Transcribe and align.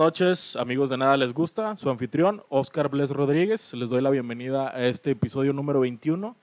noches, 0.00 0.56
amigos 0.56 0.88
de 0.88 0.96
Nada 0.96 1.18
Les 1.18 1.34
Gusta. 1.34 1.76
Su 1.76 1.90
anfitrión, 1.90 2.42
Oscar 2.48 2.88
Bles 2.88 3.10
Rodríguez. 3.10 3.74
Les 3.74 3.90
doy 3.90 4.00
la 4.00 4.08
bienvenida 4.08 4.74
a 4.74 4.86
este 4.86 5.10
episodio 5.10 5.52
número 5.52 5.80
21. 5.80 6.38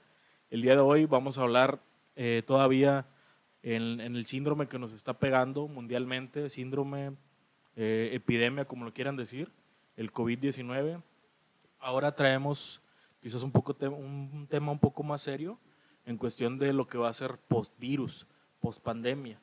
El 0.51 0.61
día 0.61 0.73
de 0.73 0.81
hoy 0.81 1.07
vamos 1.07 1.39
a 1.39 1.41
hablar 1.41 1.81
eh, 2.15 2.43
todavía 2.45 3.07
en, 3.63 3.99
el 3.99 4.27
síndrome 4.27 4.67
que 4.67 4.77
nos 4.77 4.93
está 4.93 5.17
pegando 5.17 5.67
mundialmente, 5.67 6.51
síndrome, 6.51 7.13
eh, 7.75 8.11
epidemia, 8.13 8.65
como 8.65 8.85
lo 8.85 8.93
quieran 8.93 9.15
decir, 9.15 9.51
el 9.95 10.13
COVID-19. 10.13 11.01
Ahora 11.79 12.15
traemos 12.15 12.83
quizás 13.19 13.41
un, 13.41 13.51
poco 13.51 13.75
un 13.87 14.45
tema 14.47 14.71
un 14.71 14.79
poco 14.79 15.01
más 15.01 15.21
serio 15.23 15.57
en 16.05 16.17
cuestión 16.17 16.59
de 16.59 16.73
lo 16.73 16.87
que 16.87 16.99
va 16.99 17.09
a 17.09 17.13
ser 17.13 17.39
post-virus, 17.47 18.27
post-pandemia 18.59 19.39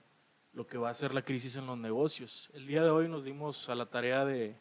lo 0.55 0.67
que 0.67 0.79
va 0.79 0.91
a 0.91 0.95
ser 0.95 1.13
la 1.13 1.23
crisis 1.23 1.57
en 1.57 1.67
los 1.67 1.77
negocios. 1.77 2.49
El 2.55 2.67
día 2.67 2.83
de 2.83 2.91
hoy 2.91 3.09
nos 3.09 3.25
dimos 3.25 3.69
a 3.69 3.75
la 3.75 3.87
tarea 3.87 4.25
de, 4.25 4.57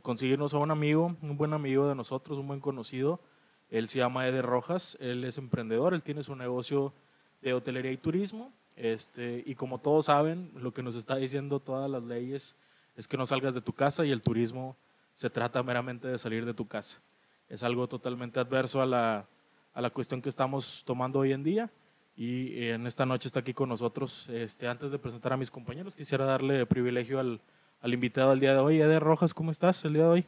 conseguirnos 0.00 0.54
a 0.54 0.58
un 0.58 0.70
amigo, 0.70 1.16
un 1.20 1.36
buen 1.36 1.52
amigo 1.52 1.88
de 1.88 1.94
nosotros, 1.94 2.38
un 2.38 2.46
buen 2.46 2.60
conocido. 2.60 3.20
Él 3.68 3.88
se 3.88 3.98
llama 3.98 4.26
Eder 4.28 4.46
Rojas, 4.46 4.96
él 5.00 5.24
es 5.24 5.38
emprendedor, 5.38 5.94
él 5.94 6.02
tiene 6.02 6.22
su 6.22 6.36
negocio 6.36 6.92
de 7.40 7.54
hotelería 7.54 7.90
y 7.90 7.96
turismo. 7.96 8.52
Este, 8.76 9.42
y 9.44 9.54
como 9.54 9.78
todos 9.78 10.06
saben, 10.06 10.52
lo 10.54 10.72
que 10.72 10.82
nos 10.82 10.94
está 10.94 11.16
diciendo 11.16 11.60
todas 11.60 11.90
las 11.90 12.04
leyes 12.04 12.54
es 12.96 13.08
que 13.08 13.16
no 13.16 13.26
salgas 13.26 13.54
de 13.54 13.60
tu 13.60 13.72
casa 13.72 14.04
y 14.04 14.12
el 14.12 14.22
turismo 14.22 14.76
se 15.14 15.28
trata 15.28 15.62
meramente 15.62 16.08
de 16.08 16.18
salir 16.18 16.46
de 16.46 16.54
tu 16.54 16.68
casa. 16.68 17.00
Es 17.48 17.62
algo 17.64 17.88
totalmente 17.88 18.38
adverso 18.38 18.80
a 18.80 18.86
la, 18.86 19.26
a 19.74 19.80
la 19.80 19.90
cuestión 19.90 20.22
que 20.22 20.28
estamos 20.28 20.84
tomando 20.86 21.18
hoy 21.18 21.32
en 21.32 21.42
día 21.42 21.70
y 22.16 22.68
en 22.68 22.86
esta 22.86 23.06
noche 23.06 23.28
está 23.28 23.40
aquí 23.40 23.54
con 23.54 23.68
nosotros. 23.68 24.28
Este, 24.28 24.68
antes 24.68 24.92
de 24.92 24.98
presentar 24.98 25.32
a 25.32 25.36
mis 25.36 25.50
compañeros, 25.50 25.96
quisiera 25.96 26.24
darle 26.24 26.66
privilegio 26.66 27.18
al, 27.18 27.40
al 27.80 27.94
invitado 27.94 28.30
del 28.30 28.40
día 28.40 28.52
de 28.52 28.58
hoy. 28.58 28.80
Eder 28.80 29.02
Rojas, 29.02 29.34
¿cómo 29.34 29.50
estás 29.50 29.84
el 29.84 29.94
día 29.94 30.02
de 30.02 30.08
hoy? 30.08 30.26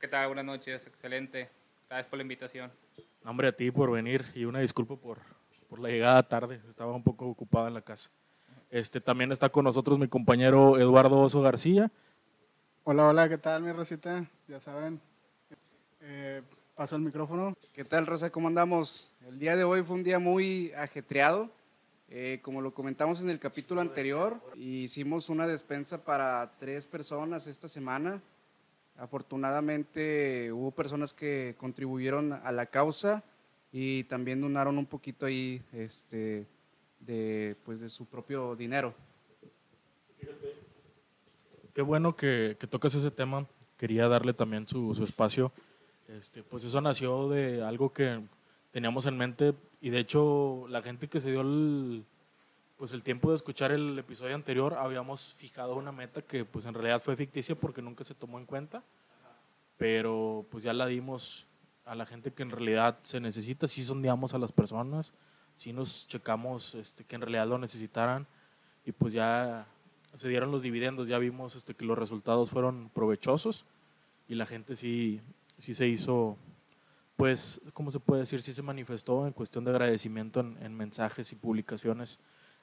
¿Qué 0.00 0.08
tal? 0.08 0.28
Buenas 0.28 0.44
noches, 0.44 0.86
excelente. 0.86 1.48
Gracias 1.88 2.08
por 2.08 2.16
la 2.16 2.22
invitación. 2.22 2.70
Hombre, 3.24 3.48
a 3.48 3.52
ti 3.52 3.70
por 3.70 3.90
venir 3.90 4.24
y 4.34 4.44
una 4.44 4.60
disculpa 4.60 4.96
por, 4.96 5.18
por 5.68 5.78
la 5.78 5.88
llegada 5.90 6.22
tarde, 6.22 6.60
estaba 6.68 6.92
un 6.92 7.02
poco 7.02 7.26
ocupado 7.26 7.68
en 7.68 7.74
la 7.74 7.82
casa. 7.82 8.10
Este, 8.70 9.00
también 9.00 9.30
está 9.32 9.48
con 9.48 9.64
nosotros 9.64 9.98
mi 9.98 10.08
compañero 10.08 10.78
Eduardo 10.78 11.20
Oso 11.20 11.42
García. 11.42 11.90
Hola, 12.84 13.08
hola, 13.08 13.28
¿qué 13.28 13.36
tal 13.36 13.62
mi 13.62 13.72
Rosita? 13.72 14.24
Ya 14.48 14.60
saben, 14.60 15.00
eh, 16.00 16.42
paso 16.80 16.96
el 16.96 17.02
micrófono. 17.02 17.54
¿Qué 17.74 17.84
tal, 17.84 18.06
Rosa? 18.06 18.30
¿Cómo 18.30 18.48
andamos? 18.48 19.12
El 19.28 19.38
día 19.38 19.54
de 19.54 19.64
hoy 19.64 19.82
fue 19.82 19.96
un 19.96 20.02
día 20.02 20.18
muy 20.18 20.72
ajetreado. 20.72 21.50
Eh, 22.08 22.38
como 22.40 22.62
lo 22.62 22.72
comentamos 22.72 23.20
en 23.20 23.28
el 23.28 23.38
capítulo 23.38 23.82
anterior, 23.82 24.40
hicimos 24.56 25.28
una 25.28 25.46
despensa 25.46 26.02
para 26.02 26.54
tres 26.58 26.86
personas 26.86 27.46
esta 27.48 27.68
semana. 27.68 28.22
Afortunadamente 28.96 30.50
hubo 30.52 30.70
personas 30.70 31.12
que 31.12 31.54
contribuyeron 31.58 32.32
a 32.32 32.50
la 32.50 32.64
causa 32.64 33.22
y 33.70 34.04
también 34.04 34.40
donaron 34.40 34.78
un 34.78 34.86
poquito 34.86 35.26
ahí 35.26 35.62
este, 35.74 36.46
de, 36.98 37.56
pues, 37.62 37.80
de 37.80 37.90
su 37.90 38.06
propio 38.06 38.56
dinero. 38.56 38.94
Qué 41.74 41.82
bueno 41.82 42.16
que, 42.16 42.56
que 42.58 42.66
tocas 42.66 42.94
ese 42.94 43.10
tema. 43.10 43.46
Quería 43.76 44.08
darle 44.08 44.32
también 44.32 44.66
su, 44.66 44.94
su 44.94 45.04
espacio 45.04 45.52
este, 46.18 46.42
pues 46.42 46.64
eso 46.64 46.80
nació 46.80 47.28
de 47.28 47.62
algo 47.62 47.92
que 47.92 48.20
teníamos 48.72 49.06
en 49.06 49.16
mente 49.16 49.54
y 49.80 49.90
de 49.90 50.00
hecho 50.00 50.66
la 50.68 50.82
gente 50.82 51.08
que 51.08 51.20
se 51.20 51.30
dio 51.30 51.42
el, 51.42 52.04
pues 52.76 52.92
el 52.92 53.02
tiempo 53.02 53.30
de 53.30 53.36
escuchar 53.36 53.72
el 53.72 53.98
episodio 53.98 54.34
anterior 54.34 54.74
habíamos 54.74 55.34
fijado 55.34 55.76
una 55.76 55.92
meta 55.92 56.22
que 56.22 56.44
pues 56.44 56.64
en 56.64 56.74
realidad 56.74 57.00
fue 57.00 57.16
ficticia 57.16 57.54
porque 57.54 57.82
nunca 57.82 58.04
se 58.04 58.14
tomó 58.14 58.38
en 58.38 58.46
cuenta, 58.46 58.82
pero 59.76 60.46
pues 60.50 60.64
ya 60.64 60.72
la 60.72 60.86
dimos 60.86 61.46
a 61.84 61.94
la 61.94 62.06
gente 62.06 62.32
que 62.32 62.42
en 62.42 62.50
realidad 62.50 62.98
se 63.02 63.20
necesita, 63.20 63.66
sí 63.66 63.84
sondeamos 63.84 64.34
a 64.34 64.38
las 64.38 64.52
personas, 64.52 65.12
sí 65.54 65.72
nos 65.72 66.06
checamos 66.08 66.74
este, 66.74 67.04
que 67.04 67.16
en 67.16 67.22
realidad 67.22 67.46
lo 67.46 67.58
necesitaran 67.58 68.26
y 68.84 68.92
pues 68.92 69.12
ya 69.12 69.66
se 70.14 70.28
dieron 70.28 70.50
los 70.50 70.62
dividendos, 70.62 71.08
ya 71.08 71.18
vimos 71.18 71.54
este, 71.54 71.74
que 71.74 71.84
los 71.84 71.98
resultados 71.98 72.50
fueron 72.50 72.90
provechosos 72.90 73.64
y 74.28 74.36
la 74.36 74.46
gente 74.46 74.76
sí, 74.76 75.20
sí 75.60 75.74
se 75.74 75.86
hizo, 75.86 76.36
pues, 77.16 77.60
¿cómo 77.72 77.90
se 77.90 78.00
puede 78.00 78.20
decir? 78.22 78.42
Sí 78.42 78.52
se 78.52 78.62
manifestó 78.62 79.26
en 79.26 79.32
cuestión 79.32 79.64
de 79.64 79.70
agradecimiento 79.70 80.40
en, 80.40 80.74
mensajes 80.74 81.32
y 81.32 81.36
publicaciones. 81.36 82.18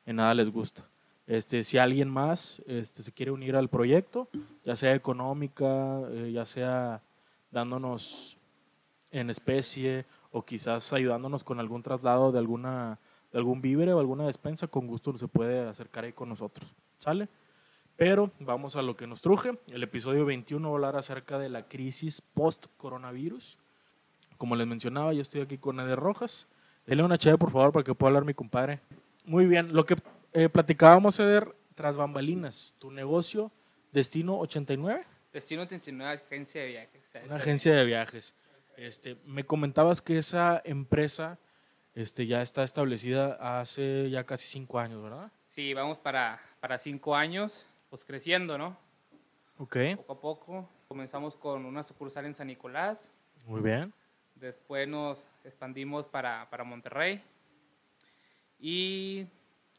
En 0.06 0.18
nada 0.18 0.34
les 0.34 0.50
gusta. 0.50 0.85
Este, 1.28 1.63
si 1.63 1.78
alguien 1.78 2.09
más 2.09 2.62
este, 2.66 3.03
se 3.03 3.12
quiere 3.12 3.31
unir 3.31 3.56
al 3.56 3.69
proyecto, 3.69 4.30
ya 4.66 4.75
sea 4.75 4.96
económica, 4.96 6.02
eh, 6.09 6.31
ya 6.34 6.46
sea 6.46 7.02
dándonos 7.52 8.38
en 9.12 9.30
especie 9.30 10.06
o 10.31 10.44
quizás 10.44 10.91
ayudándonos 10.94 11.44
con 11.44 11.59
algún 11.59 11.84
traslado 11.84 12.31
de 12.31 12.40
alguna 12.40 13.00
de 13.31 13.38
algún 13.38 13.62
víver 13.62 13.90
o 13.90 14.00
alguna 14.00 14.25
despensa, 14.25 14.68
con 14.68 14.88
gusto 14.88 15.18
se 15.18 15.28
puede 15.28 15.68
acercar 15.68 16.06
ahí 16.06 16.13
con 16.13 16.30
nosotros. 16.30 16.74
¿Sale? 16.97 17.28
Pero 17.97 18.31
vamos 18.40 18.75
a 18.75 18.84
lo 18.84 18.96
que 18.96 19.08
nos 19.08 19.22
truje. 19.22 19.58
El 19.72 19.81
episodio 19.81 20.24
21 20.24 20.69
va 20.69 20.74
a 20.74 20.78
hablar 20.78 20.96
acerca 20.97 21.40
de 21.40 21.50
la 21.50 21.68
crisis 21.68 22.22
post-coronavirus. 22.22 23.58
Como 24.38 24.56
les 24.56 24.68
mencionaba, 24.68 25.13
yo 25.13 25.24
estoy 25.24 25.41
aquí 25.41 25.58
con 25.58 25.80
Eder 25.80 25.97
Rojas. 26.00 26.47
Dele 26.86 27.02
una 27.02 27.18
chévere, 27.18 27.40
por 27.40 27.52
favor, 27.52 27.72
para 27.72 27.84
que 27.84 27.96
pueda 27.96 28.09
hablar 28.09 28.24
mi 28.24 28.36
compadre. 28.36 28.80
Muy 29.25 29.47
bien, 29.47 29.74
lo 29.74 29.84
que 29.88 29.96
eh, 30.34 30.47
platicábamos, 30.47 31.19
Eder, 31.19 31.56
tras 31.74 31.97
bambalinas, 31.97 32.75
tu 32.78 32.91
negocio, 32.91 33.52
Destino 33.91 34.38
89. 34.38 35.03
Destino 35.34 35.63
89, 35.63 36.22
agencia 36.24 36.62
de 36.62 36.68
viajes. 36.68 37.02
Una 37.25 37.36
agencia 37.36 37.75
de 37.75 37.86
viajes. 37.86 38.36
Este, 38.78 39.18
me 39.25 39.44
comentabas 39.44 40.03
que 40.03 40.19
esa 40.19 40.62
empresa 40.63 41.40
este, 41.96 42.28
ya 42.28 42.44
está 42.44 42.63
establecida 42.63 43.59
hace 43.59 44.12
ya 44.12 44.24
casi 44.24 44.47
cinco 44.47 44.78
años, 44.78 45.02
¿verdad? 45.02 45.31
Sí, 45.47 45.74
vamos 45.74 45.97
para, 45.97 46.40
para 46.59 46.78
cinco 46.78 47.16
años 47.16 47.66
pues 47.90 48.06
creciendo, 48.06 48.58
¿no? 48.58 48.78
Ok. 49.58 49.78
Poco 49.96 50.14
a 50.14 50.22
poco. 50.22 50.70
Comenzamos 50.88 51.36
con 51.36 51.66
una 51.66 51.84
sucursal 51.84 52.25
en 52.25 52.34
San 52.34 52.48
Nicolás. 52.48 53.12
Muy 53.46 53.62
bien. 53.62 53.94
Después 54.36 54.88
nos 54.88 55.25
expandimos 55.44 56.06
para, 56.06 56.50
para 56.50 56.64
Monterrey. 56.64 57.24
Y 58.59 59.28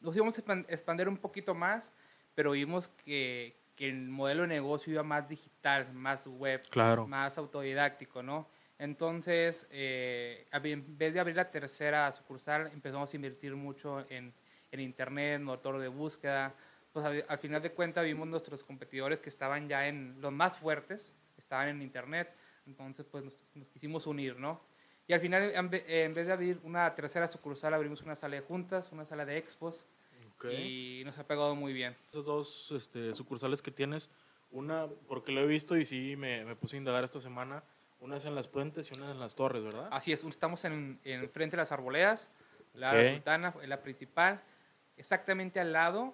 nos 0.01 0.15
íbamos 0.15 0.37
a 0.37 0.53
expandir 0.69 1.07
un 1.07 1.17
poquito 1.17 1.53
más, 1.53 1.91
pero 2.35 2.51
vimos 2.51 2.87
que, 2.87 3.55
que, 3.75 3.89
el 3.89 4.07
modelo 4.07 4.43
de 4.43 4.49
negocio 4.49 4.93
iba 4.93 5.03
más 5.03 5.27
digital, 5.27 5.91
más 5.93 6.27
web, 6.27 6.63
claro. 6.69 7.07
más 7.07 7.37
autodidáctico, 7.37 8.23
¿no? 8.23 8.47
Entonces, 8.77 9.67
eh, 9.71 10.47
en 10.51 10.97
vez 10.97 11.13
de 11.13 11.19
abrir 11.19 11.35
la 11.35 11.51
tercera 11.51 12.09
sucursal, 12.13 12.67
empezamos 12.73 13.11
a 13.11 13.15
invertir 13.17 13.53
mucho 13.55 14.05
en, 14.09 14.33
en 14.71 14.79
Internet, 14.79 15.41
motor 15.41 15.79
de 15.79 15.89
búsqueda, 15.89 16.55
pues 16.93 17.05
al, 17.05 17.37
final 17.37 17.61
de 17.61 17.71
cuentas 17.71 18.03
vimos 18.03 18.27
nuestros 18.27 18.63
competidores 18.63 19.19
que 19.19 19.29
estaban 19.29 19.67
ya 19.67 19.87
en 19.87 20.19
los 20.21 20.31
más 20.31 20.57
fuertes, 20.57 21.13
estaban 21.37 21.69
en 21.69 21.81
internet, 21.81 22.33
entonces 22.65 23.05
pues 23.05 23.23
nos, 23.23 23.69
quisimos 23.69 24.07
unir, 24.07 24.37
¿no? 24.37 24.61
Y 25.07 25.13
al 25.13 25.19
final, 25.19 25.51
en 25.55 25.69
vez 26.13 26.27
de 26.27 26.31
abrir 26.31 26.59
una 26.63 26.93
tercera 26.93 27.27
sucursal, 27.27 27.73
abrimos 27.73 28.01
una 28.03 28.15
sala 28.15 28.35
de 28.35 28.41
juntas, 28.41 28.91
una 28.91 29.05
sala 29.05 29.25
de 29.25 29.37
expos, 29.37 29.83
y 30.51 31.01
nos 31.03 31.17
ha 31.17 31.27
pegado 31.27 31.55
muy 31.55 31.73
bien. 31.73 31.95
Esas 32.11 32.25
dos 32.25 32.71
este, 32.71 33.13
sucursales 33.13 33.61
que 33.61 33.71
tienes, 33.71 34.09
una, 34.51 34.87
porque 35.07 35.31
lo 35.31 35.41
he 35.41 35.47
visto 35.47 35.75
y 35.77 35.85
sí 35.85 36.15
me, 36.15 36.45
me, 36.45 36.55
puse 36.55 36.75
a 36.75 36.79
indagar 36.79 37.03
esta 37.03 37.21
semana, 37.21 37.63
una 37.99 38.17
es 38.17 38.25
en 38.25 38.35
las 38.35 38.47
puentes 38.47 38.89
y 38.89 38.93
una 38.95 39.11
en 39.11 39.19
las 39.19 39.35
torres, 39.35 39.63
¿verdad? 39.63 39.89
Así 39.91 40.11
es, 40.11 40.23
estamos 40.23 40.63
en, 40.65 40.99
en 41.03 41.29
frente 41.29 41.55
de 41.55 41.61
las 41.61 41.71
arboledas, 41.71 42.31
la 42.73 43.13
sultana 43.13 43.53
es 43.61 43.67
la 43.67 43.81
principal, 43.81 44.41
exactamente 44.95 45.59
al 45.59 45.73
lado 45.73 46.13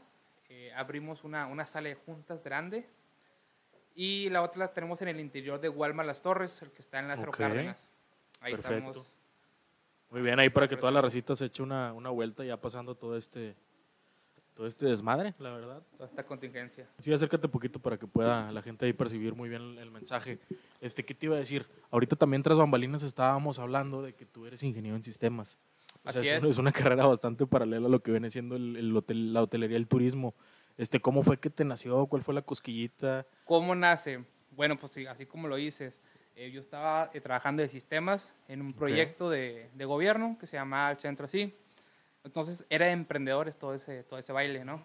eh, 0.50 0.72
abrimos 0.76 1.24
una, 1.24 1.48
una, 1.48 1.66
sala 1.66 1.90
de 1.90 1.96
juntas 1.96 2.44
grande 2.44 2.88
y 3.96 4.30
la 4.30 4.42
otra 4.42 4.66
la 4.66 4.74
tenemos 4.74 5.02
en 5.02 5.08
el 5.08 5.20
interior 5.20 5.60
de 5.60 5.70
Walmart 5.70 6.08
Las 6.08 6.22
Torres, 6.22 6.62
el 6.62 6.72
que 6.72 6.82
está 6.82 7.00
en 7.00 7.08
Lázaro 7.08 7.30
okay. 7.30 7.46
Cárdenas. 7.46 7.90
Ahí 8.42 8.54
Perfecto. 8.54 8.90
Estamos. 8.90 9.14
Muy 10.10 10.22
bien, 10.22 10.40
ahí 10.40 10.50
para 10.50 10.68
que 10.68 10.78
toda 10.78 10.92
la 10.92 11.02
recita 11.02 11.36
se 11.36 11.46
eche 11.46 11.64
una, 11.64 11.94
una 11.94 12.10
vuelta 12.10 12.44
ya 12.44 12.58
pasando 12.58 12.96
todo 12.96 13.18
este, 13.18 13.56
todo 14.54 14.68
este 14.68 14.86
desmadre, 14.86 15.34
la 15.40 15.52
verdad. 15.52 15.84
Toda 15.98 16.08
esta 16.08 16.26
contingencia. 16.26 16.88
Sí, 17.00 17.12
acércate 17.12 17.48
un 17.48 17.52
poquito 17.52 17.80
para 17.80 17.98
que 17.98 18.08
pueda 18.08 18.52
la 18.52 18.62
gente 18.62 18.86
ahí 18.86 18.94
percibir 18.94 19.36
muy 19.36 19.50
bien 19.50 19.78
el, 19.78 19.92
mensaje. 19.92 20.40
Este, 20.80 21.04
¿Qué 21.04 21.14
te 21.14 21.26
iba 21.26 21.36
a 21.36 21.40
decir? 21.40 21.68
Ahorita 21.92 22.16
también 22.16 22.44
tras 22.44 22.58
bambalinas 22.58 23.04
estábamos 23.04 23.60
hablando 23.60 24.02
de 24.02 24.14
que 24.14 24.26
tú 24.26 24.46
eres 24.46 24.64
ingeniero 24.64 24.96
en 24.96 25.04
sistemas. 25.04 25.58
O 26.06 26.12
sea, 26.12 26.22
es, 26.22 26.58
Una, 26.58 26.72
carrera 26.72 27.06
bastante 27.08 27.48
paralela 27.48 27.88
a 27.88 27.90
lo 27.90 28.02
que 28.02 28.12
viene 28.12 28.30
siendo 28.30 28.56
el, 28.56 28.96
hotel, 28.96 29.34
la 29.34 29.42
hotelería, 29.42 29.78
el 29.78 29.88
turismo. 29.88 30.36
Este, 30.78 31.00
¿Cómo 31.00 31.24
fue 31.24 31.40
que 31.40 31.50
te 31.50 31.66
nació? 31.66 32.06
¿Cuál 32.06 32.22
fue 32.22 32.34
la 32.34 32.42
cosquillita? 32.42 33.26
¿Cómo 33.46 33.74
nace? 33.74 34.24
Bueno, 34.52 34.78
pues 34.78 34.92
sí, 34.92 35.06
así 35.08 35.26
como 35.26 35.48
lo 35.48 35.56
dices. 35.56 36.00
Eh, 36.36 36.52
yo 36.52 36.60
estaba 36.60 37.10
eh, 37.14 37.22
trabajando 37.22 37.62
de 37.62 37.70
sistemas 37.70 38.34
en 38.48 38.62
un 38.62 38.74
proyecto 38.74 39.30
de, 39.30 39.70
de, 39.74 39.86
gobierno 39.86 40.38
que 40.38 40.48
se 40.48 40.58
llamaba 40.58 40.92
El 40.92 41.00
Centro 41.00 41.28
Sí. 41.28 41.56
Entonces, 42.26 42.66
era 42.70 42.88
de 42.88 42.92
emprendedores 42.92 43.56
todo 43.56 43.74
ese, 43.74 44.04
todo 44.04 44.20
ese 44.20 44.34
baile, 44.34 44.66
¿no? 44.66 44.82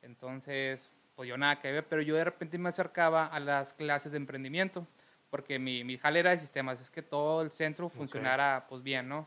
Entonces, 0.00 0.88
pues 1.16 1.28
yo 1.28 1.36
nada 1.36 1.60
que 1.60 1.72
ver, 1.72 1.86
pero 1.86 2.02
yo 2.02 2.14
de 2.14 2.24
repente 2.24 2.56
me 2.56 2.68
acercaba 2.68 3.26
a 3.26 3.40
las 3.40 3.74
clases 3.74 4.12
de 4.12 4.18
emprendimiento, 4.18 4.86
porque 5.28 5.58
mi, 5.58 5.82
mi 5.82 5.98
jale 5.98 6.20
era 6.20 6.30
de 6.30 6.38
sistemas, 6.38 6.80
es 6.80 6.88
que 6.88 7.02
todo 7.02 7.42
el 7.42 7.50
centro 7.50 7.88
funcionara 7.88 8.66
pues 8.68 8.82
bien, 8.82 9.08
¿no? 9.08 9.26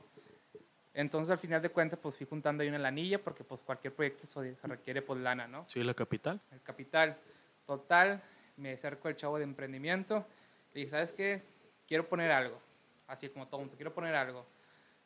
Entonces 0.94 1.32
al 1.32 1.38
final 1.40 1.62
de 1.62 1.70
cuentas 1.70 1.98
pues 2.02 2.16
fui 2.16 2.26
juntando 2.28 2.64
ahí 2.64 2.70
una 2.70 2.80
lanilla, 2.80 3.22
porque 3.24 3.44
pues 3.44 3.62
cualquier 3.62 3.94
proyecto 3.94 4.28
se 4.28 4.58
requiere 4.68 5.02
pues 5.02 5.20
lana, 5.20 5.48
¿no? 5.48 5.66
Sí, 5.68 5.84
la 5.84 5.94
capital. 5.94 6.40
el 6.52 6.62
capital. 6.62 7.18
Total, 7.66 8.22
me 8.58 8.74
acerco 8.74 9.08
al 9.08 9.16
chavo 9.16 9.38
de 9.38 9.46
emprendimiento. 9.46 10.26
Le 10.74 10.82
dije, 10.82 10.92
¿sabes 10.92 11.12
qué? 11.14 11.42
Quiero 11.88 12.08
poner 12.08 12.32
algo. 12.32 12.60
Así 13.08 13.30
como 13.30 13.48
tonto, 13.48 13.76
quiero 13.76 13.94
poner 13.94 14.16
algo. 14.16 14.46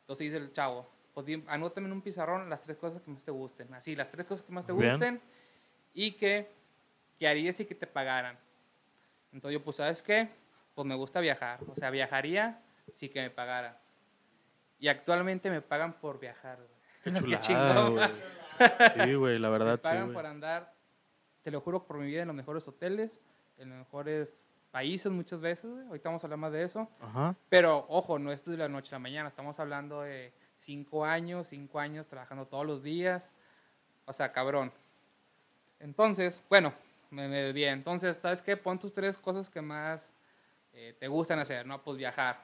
Entonces 0.00 0.24
dice 0.26 0.36
el 0.38 0.52
chavo, 0.52 0.88
pues 1.14 1.26
anótame 1.46 1.86
en 1.86 1.92
un 1.92 2.02
pizarrón 2.02 2.50
las 2.50 2.62
tres 2.62 2.76
cosas 2.76 3.00
que 3.02 3.10
más 3.10 3.22
te 3.22 3.30
gusten. 3.30 3.72
Así, 3.74 3.94
las 3.96 4.10
tres 4.10 4.26
cosas 4.26 4.44
que 4.44 4.52
más 4.52 4.66
te 4.66 4.72
Bien. 4.72 4.90
gusten 4.92 5.20
y 5.94 6.12
que, 6.12 6.50
que 7.18 7.28
harías 7.28 7.58
y 7.60 7.64
que 7.64 7.74
te 7.74 7.86
pagaran. 7.86 8.38
Entonces 9.32 9.58
yo, 9.58 9.64
pues, 9.64 9.76
¿sabes 9.76 10.02
qué? 10.02 10.28
Pues 10.74 10.86
me 10.86 10.94
gusta 10.94 11.20
viajar. 11.20 11.60
O 11.68 11.74
sea, 11.74 11.90
viajaría 11.90 12.60
si 12.92 13.08
que 13.08 13.20
me 13.20 13.30
pagaran. 13.30 13.76
Y 14.78 14.88
actualmente 14.88 15.50
me 15.50 15.62
pagan 15.62 15.94
por 15.94 16.18
viajar. 16.20 16.58
Qué 17.04 17.12
chulada, 17.40 17.88
güey. 17.88 18.10
Sí, 19.04 19.14
güey, 19.14 19.38
la 19.38 19.48
Me 19.50 19.58
verdad, 19.58 19.76
sí, 19.76 19.82
pagan 19.82 20.04
güey. 20.04 20.14
por 20.14 20.24
andar, 20.26 20.72
te 21.42 21.50
lo 21.50 21.60
juro 21.60 21.84
por 21.84 21.98
mi 21.98 22.06
vida, 22.06 22.22
en 22.22 22.28
los 22.28 22.36
mejores 22.36 22.66
hoteles, 22.66 23.20
en 23.58 23.68
los 23.68 23.78
mejores 23.78 24.42
países 24.70 25.12
muchas 25.12 25.40
veces. 25.40 25.70
güey. 25.70 25.86
Ahorita 25.86 26.08
vamos 26.08 26.24
a 26.24 26.26
hablar 26.26 26.38
más 26.38 26.52
de 26.52 26.62
eso. 26.62 26.88
Ajá. 27.00 27.34
Pero 27.50 27.84
ojo, 27.90 28.18
no 28.18 28.32
esto 28.32 28.50
de 28.50 28.56
la 28.56 28.68
noche 28.68 28.94
a 28.94 28.98
la 28.98 29.00
mañana. 29.00 29.28
Estamos 29.28 29.60
hablando 29.60 30.00
de 30.02 30.32
cinco 30.54 31.04
años, 31.04 31.48
cinco 31.48 31.78
años 31.80 32.06
trabajando 32.06 32.46
todos 32.46 32.64
los 32.66 32.82
días. 32.82 33.28
O 34.06 34.12
sea, 34.14 34.32
cabrón. 34.32 34.72
Entonces, 35.80 36.40
bueno, 36.48 36.72
me, 37.10 37.28
me 37.28 37.42
desvié. 37.42 37.68
Entonces, 37.68 38.16
¿sabes 38.16 38.40
qué? 38.42 38.56
Pon 38.56 38.78
tus 38.78 38.92
tres 38.92 39.18
cosas 39.18 39.50
que 39.50 39.60
más 39.60 40.14
eh, 40.72 40.96
te 40.98 41.08
gustan 41.08 41.38
hacer, 41.38 41.66
¿no? 41.66 41.82
Pues 41.82 41.96
viajar. 41.98 42.42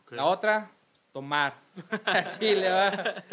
ok. 0.00 0.12
La 0.12 0.24
otra, 0.24 0.70
tomar. 1.16 1.54
A 2.04 2.28
Chile, 2.38 2.68
va. 2.68 3.24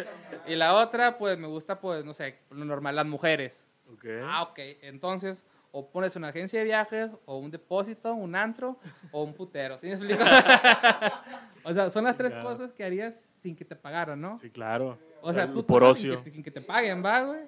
Y 0.47 0.55
la 0.55 0.73
otra, 0.75 1.17
pues 1.17 1.37
me 1.37 1.47
gusta, 1.47 1.81
pues, 1.81 2.05
no 2.05 2.13
sé, 2.13 2.39
lo 2.49 2.63
normal, 2.63 2.95
las 2.95 3.05
mujeres. 3.05 3.67
Ok. 3.91 4.05
Ah, 4.23 4.43
ok. 4.43 4.57
Entonces, 4.83 5.43
o 5.71 5.89
pones 5.91 6.15
una 6.15 6.29
agencia 6.29 6.59
de 6.59 6.65
viajes, 6.65 7.11
o 7.25 7.37
un 7.39 7.51
depósito, 7.51 8.13
un 8.13 8.37
antro, 8.37 8.79
o 9.11 9.23
un 9.23 9.33
putero. 9.33 9.77
¿Sí 9.79 9.87
me 9.87 9.93
explico? 9.95 10.23
o 11.65 11.73
sea, 11.73 11.89
son 11.89 12.05
las 12.05 12.15
tres 12.15 12.33
cosas 12.35 12.71
que 12.71 12.85
harías 12.85 13.19
sin 13.19 13.53
que 13.53 13.65
te 13.65 13.75
pagaran, 13.75 14.21
¿no? 14.21 14.37
Sí, 14.37 14.49
claro. 14.49 14.97
O 15.21 15.33
sea, 15.33 15.51
tú 15.51 15.65
por 15.65 15.81
sin 15.81 16.11
ocio. 16.11 16.23
que, 16.23 16.29
te- 16.29 16.35
sin 16.35 16.43
que 16.43 16.51
te 16.51 16.61
paguen, 16.61 17.03
va, 17.03 17.19
güey. 17.23 17.41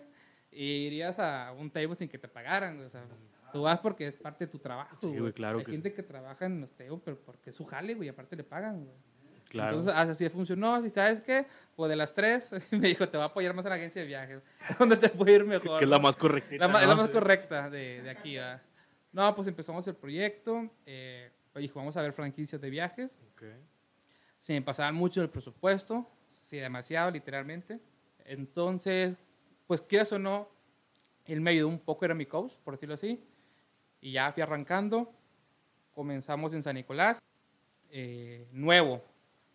Y 0.52 0.88
irías 0.88 1.18
a 1.18 1.54
un 1.58 1.72
table 1.72 1.96
sin 1.96 2.10
que 2.10 2.18
te 2.18 2.28
pagaran, 2.28 2.76
güey. 2.76 2.88
O 2.88 2.90
sea, 2.90 3.06
tú 3.54 3.62
vas 3.62 3.80
porque 3.80 4.08
es 4.08 4.16
parte 4.16 4.48
de 4.48 4.52
tu 4.52 4.60
trabajo. 4.60 4.98
Sí, 5.00 5.18
güey, 5.18 5.32
claro 5.32 5.60
Hay 5.60 5.64
que 5.64 5.72
gente 5.72 5.94
que 5.94 6.04
trabaja 6.04 6.46
en 6.46 6.60
los 6.60 6.72
tables, 6.72 7.00
pero 7.06 7.18
porque 7.26 7.52
es 7.52 7.56
su 7.56 7.64
jale, 7.64 7.94
güey, 7.94 8.10
aparte 8.10 8.36
le 8.36 8.44
pagan, 8.44 8.84
güey. 8.84 8.98
Claro. 9.50 9.78
Entonces, 9.78 9.94
así 9.96 10.30
funcionó. 10.30 10.84
¿Y 10.86 10.90
sabes 10.90 11.22
qué? 11.22 11.46
Pues 11.76 11.90
de 11.90 11.96
las 11.96 12.14
tres, 12.14 12.50
me 12.72 12.88
dijo, 12.88 13.08
te 13.08 13.18
va 13.18 13.24
a 13.24 13.28
apoyar 13.28 13.54
más 13.54 13.66
en 13.66 13.70
la 13.70 13.76
agencia 13.76 14.02
de 14.02 14.08
viajes. 14.08 14.42
¿Dónde 14.80 14.98
te 14.98 15.10
puede 15.10 15.34
ir 15.34 15.46
mejor? 15.46 15.78
que 15.78 15.84
es 15.86 15.90
la 15.90 15.98
no? 15.98 16.04
más 16.04 16.16
correcta. 16.16 16.56
La, 16.58 16.68
ma- 16.68 16.82
es 16.82 16.88
la 16.88 16.96
más 16.96 17.10
correcta 17.10 17.70
de, 17.70 18.02
de 18.02 18.10
aquí. 18.10 18.36
¿verdad? 18.36 18.62
No, 19.12 19.34
pues 19.36 19.48
empezamos 19.48 19.88
el 19.88 19.96
proyecto. 19.96 20.70
Eh, 20.86 21.32
dijo, 21.56 21.80
vamos 21.80 21.96
a 21.96 22.02
ver 22.02 22.12
franquicias 22.12 22.60
de 22.60 22.70
viajes. 22.70 23.18
Se 24.40 24.54
me 24.54 24.62
pasaban 24.62 24.96
mucho 24.96 25.22
el 25.22 25.30
presupuesto. 25.30 26.06
Sí, 26.42 26.58
demasiado, 26.58 27.10
literalmente. 27.12 27.80
Entonces, 28.26 29.16
pues 29.68 29.82
quieras 29.82 30.12
o 30.12 30.20
no, 30.20 30.50
él 31.26 31.42
me 31.42 31.52
ayudó 31.52 31.68
un 31.70 31.80
poco, 31.80 32.06
era 32.06 32.14
mi 32.14 32.26
coach, 32.26 32.54
por 32.64 32.74
decirlo 32.74 32.96
así. 32.96 33.24
Y 34.02 34.12
ya 34.12 34.32
fui 34.34 34.44
arrancando. 34.44 35.12
Comenzamos 35.94 36.54
en 36.54 36.62
San 36.62 36.76
Nicolás. 36.76 37.20
eh, 37.90 38.48
nuevo. 38.52 39.02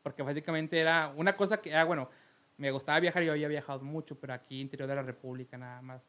Porque 0.02 0.22
básicamente 0.22 0.78
era 0.78 1.12
una 1.16 1.36
cosa 1.36 1.60
que, 1.60 1.74
ah, 1.74 1.84
bueno, 1.84 2.08
me 2.56 2.70
gustaba 2.70 3.00
viajar, 3.00 3.22
yo 3.22 3.32
había 3.32 3.48
viajado 3.48 3.80
mucho, 3.82 4.18
pero 4.18 4.32
aquí 4.34 4.60
interior 4.60 4.88
de 4.88 4.94
la 4.94 5.02
República 5.02 5.56
nada 5.58 5.80
más. 5.82 6.02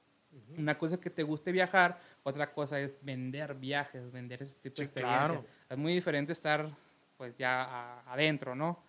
Una 0.57 0.77
cosa 0.77 0.95
es 0.95 1.01
que 1.01 1.09
te 1.09 1.23
guste 1.23 1.51
viajar, 1.51 1.99
otra 2.23 2.53
cosa 2.53 2.79
es 2.79 2.97
vender 3.03 3.53
viajes, 3.55 4.11
vender 4.11 4.41
ese 4.41 4.55
tipo 4.55 4.75
de 4.77 4.85
Sí, 4.87 4.91
experiencias. 4.91 5.29
claro. 5.29 5.45
Es 5.69 5.77
muy 5.77 5.93
diferente 5.93 6.31
estar 6.31 6.69
pues 7.17 7.35
ya 7.37 7.63
a- 7.63 8.13
adentro, 8.13 8.55
¿no? 8.55 8.81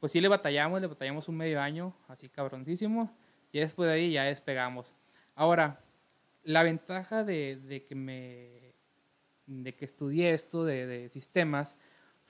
Pues 0.00 0.12
sí 0.12 0.20
le 0.20 0.28
batallamos, 0.28 0.80
le 0.80 0.86
batallamos 0.86 1.28
un 1.28 1.36
medio 1.36 1.60
año, 1.60 1.94
así 2.08 2.28
cabroncísimo, 2.28 3.14
y 3.52 3.60
después 3.60 3.88
de 3.88 3.94
ahí 3.94 4.12
ya 4.12 4.24
despegamos. 4.24 4.94
Ahora, 5.34 5.80
la 6.44 6.62
ventaja 6.62 7.24
de, 7.24 7.56
de 7.56 7.84
que 7.84 7.94
me 7.94 8.74
de 9.46 9.74
que 9.76 9.84
estudié 9.84 10.32
esto 10.32 10.64
de, 10.64 10.86
de 10.86 11.08
sistemas 11.08 11.76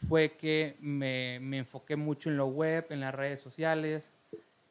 fue 0.08 0.32
que 0.32 0.76
me, 0.80 1.38
me 1.40 1.58
enfoqué 1.58 1.96
mucho 1.96 2.30
en 2.30 2.36
lo 2.36 2.46
web, 2.46 2.86
en 2.90 3.00
las 3.00 3.14
redes 3.14 3.40
sociales, 3.40 4.10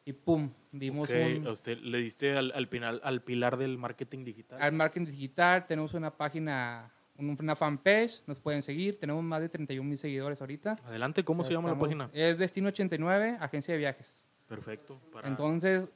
y 0.05 0.13
pum, 0.13 0.51
dimos 0.71 1.09
Ok, 1.09 1.15
un, 1.15 1.47
usted 1.47 1.79
le 1.79 1.97
diste 1.97 2.37
al, 2.37 2.51
al, 2.53 2.67
final, 2.67 3.01
al 3.03 3.21
pilar 3.23 3.57
del 3.57 3.77
marketing 3.77 4.23
digital. 4.23 4.61
al 4.61 4.71
marketing 4.73 5.07
digital, 5.07 5.65
tenemos 5.65 5.93
una 5.95 6.11
página, 6.15 6.91
un- 7.17 7.35
una 7.39 7.55
fanpage, 7.55 8.21
nos 8.27 8.39
pueden 8.39 8.61
seguir, 8.61 8.99
tenemos 8.99 9.23
más 9.23 9.41
de 9.41 9.49
31 9.49 9.89
mil 9.89 9.97
seguidores 9.97 10.39
ahorita. 10.41 10.77
Adelante, 10.85 11.23
¿cómo 11.23 11.41
O 11.41 11.43
sea, 11.43 11.49
se 11.49 11.53
llama 11.55 11.69
la 11.69 11.79
página? 11.79 12.09
Es 12.13 12.37
Destino 12.37 12.67
89, 12.69 13.37
agencia 13.39 13.73
de 13.73 13.79
viajes. 13.79 14.23
Perfecto. 14.47 15.01
para- 15.11 15.27
Entonces, 15.27 15.89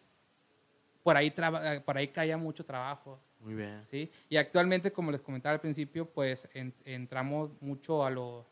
por 1.04 1.16
ahí, 1.16 1.30
traba- 1.30 1.80
por 1.82 1.96
ahí 1.98 2.08
caía 2.08 2.36
mucho 2.38 2.66
trabajo, 2.66 3.20
Muy 3.42 3.54
bien. 3.54 3.82
¿sí? 3.86 4.10
Y 4.28 4.38
actualmente, 4.38 4.92
como 4.92 5.12
les 5.12 5.22
comentaba 5.22 5.54
al 5.54 5.62
principio, 5.62 6.06
pues 6.10 6.50
en- 6.56 6.74
entramos 6.84 7.52
mucho 7.62 8.04
a, 8.04 8.10
lo, 8.10 8.46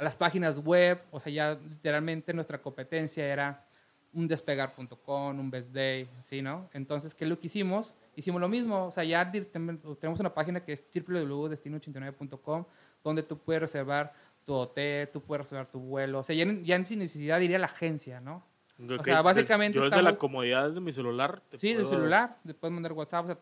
a 0.00 0.04
las 0.04 0.16
páginas 0.16 0.58
web, 0.58 0.98
o 1.10 1.20
sea, 1.20 1.30
ya 1.30 1.54
literalmente 1.68 2.32
nuestra 2.32 2.56
competencia 2.62 3.26
era 3.26 3.66
un 4.14 4.26
despegar.com, 4.26 5.38
un 5.38 5.50
best 5.50 5.70
day, 5.72 6.08
¿sí, 6.20 6.40
no? 6.40 6.70
Entonces, 6.72 7.14
¿qué 7.14 7.24
es 7.24 7.30
lo 7.30 7.38
que 7.38 7.48
hicimos? 7.48 7.94
Hicimos 8.16 8.40
lo 8.40 8.48
mismo, 8.48 8.86
o 8.86 8.90
sea, 8.90 9.04
ya 9.04 9.30
tenemos 9.30 10.18
una 10.18 10.32
página 10.32 10.64
que 10.64 10.72
es 10.72 10.82
www.destino89.com, 10.92 12.64
donde 13.04 13.22
tú 13.22 13.38
puedes 13.38 13.60
reservar 13.62 14.12
tu 14.44 14.54
hotel, 14.54 15.08
tú 15.10 15.20
puedes 15.20 15.44
reservar 15.44 15.66
tu 15.66 15.78
vuelo, 15.80 16.20
o 16.20 16.24
sea, 16.24 16.34
ya, 16.34 16.44
ya 16.62 16.82
sin 16.84 16.98
necesidad 17.00 17.38
de 17.38 17.44
ir 17.44 17.54
a 17.56 17.58
la 17.58 17.66
agencia, 17.66 18.20
¿no? 18.20 18.42
Ok, 18.82 19.04
sea, 19.04 19.20
básicamente 19.20 19.76
Yo 19.76 19.84
desde 19.84 19.96
la 19.96 20.10
estamos- 20.10 20.18
comodidad 20.18 20.70
de 20.70 20.80
mi 20.80 20.92
celular. 20.92 21.42
te 21.50 21.58
Sí, 21.58 21.68
del 21.74 21.82
puedo- 21.82 21.90
celular, 21.90 22.38
le 22.44 22.54
puedes 22.54 22.72
mandar 22.72 22.92
WhatsApp, 22.94 23.24
o 23.24 23.26
sea, 23.28 23.38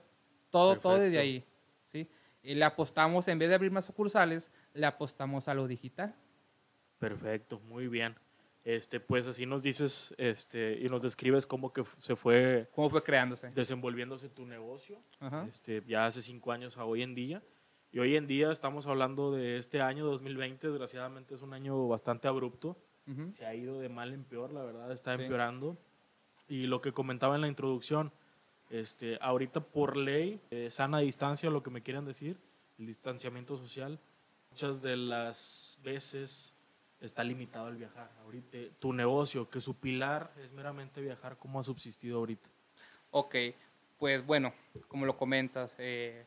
todo, 0.51 0.77
todo 0.81 0.95
desde 0.99 1.17
Perfecto. 1.17 1.23
ahí, 1.23 1.45
¿sí? 1.85 2.11
Y 2.43 2.55
le 2.57 2.65
apostamos, 2.65 3.29
en 3.29 3.39
vez 3.39 3.49
de 3.49 3.55
abrir 3.55 3.71
más 3.71 3.85
sucursales, 3.85 4.51
le 4.75 4.85
apostamos 4.87 5.47
a 5.47 5.55
lo 5.55 5.69
digital. 5.69 6.15
Perfecto, 6.99 7.61
muy 7.61 7.89
bien. 7.89 8.15
Este, 8.65 9.01
pues 9.01 9.27
así 9.27 9.47
nos 9.47 9.63
dices 9.63 10.15
este, 10.19 10.79
y 10.83 10.89
nos 10.89 11.01
describes 11.01 11.47
cómo 11.47 11.73
que 11.73 11.85
se 11.99 12.17
fue 12.17 12.69
¿Cómo 12.75 12.91
fue 12.91 13.03
creándose? 13.03 13.51
desenvolviéndose 13.51 14.29
tu 14.29 14.45
negocio, 14.45 14.99
Ajá. 15.21 15.47
este, 15.49 15.83
ya 15.87 16.07
hace 16.07 16.21
cinco 16.21 16.53
años 16.53 16.77
a 16.77 16.85
hoy 16.85 17.03
en 17.03 17.15
día. 17.15 17.43
Y 17.93 18.01
hoy 18.01 18.17
en 18.17 18.27
día 18.27 18.53
estamos 18.53 18.87
hablando 18.87 19.33
de 19.33 19.57
este 19.57 19.81
año 19.81 20.05
2020, 20.05 20.69
desgraciadamente 20.69 21.35
es 21.35 21.41
un 21.43 21.55
año 21.55 21.89
bastante 21.89 22.29
abrupto. 22.29 22.77
Se 23.31 23.47
ha 23.47 23.55
ido 23.55 23.79
de 23.81 23.89
mal 23.89 24.13
en 24.13 24.23
peor, 24.25 24.53
la 24.53 24.63
verdad, 24.63 24.93
está 24.93 25.17
Sí. 25.17 25.23
empeorando. 25.23 25.79
Y 26.47 26.67
lo 26.67 26.83
que 26.83 26.93
comentaba 26.93 27.37
en 27.37 27.41
la 27.41 27.49
introducción, 27.49 28.13
este, 28.69 29.17
ahorita 29.23 29.61
por 29.61 29.97
ley, 29.97 30.43
eh, 30.51 30.69
sana 30.69 30.99
distancia, 30.99 31.49
lo 31.49 31.63
que 31.63 31.71
me 31.71 31.83
quieran 31.83 32.05
decir, 32.05 32.37
el 32.79 32.85
distanciamiento 32.87 33.57
social, 33.57 33.99
muchas 34.51 34.83
de 34.83 34.99
las 34.99 35.79
veces 35.83 36.53
está 37.01 37.23
limitado 37.25 37.69
el 37.69 37.77
viajar. 37.77 38.11
Ahorita 38.25 38.59
tu 38.79 38.93
negocio, 38.93 39.49
que 39.49 39.61
su 39.61 39.75
pilar 39.75 40.33
es 40.43 40.53
meramente 40.53 41.01
viajar, 41.01 41.37
¿cómo 41.39 41.61
ha 41.61 41.63
subsistido 41.63 42.19
ahorita? 42.19 42.49
Ok, 43.11 43.35
pues 43.99 44.25
bueno, 44.25 44.53
como 44.89 45.07
lo 45.07 45.17
comentas, 45.17 45.75
eh, 45.79 46.25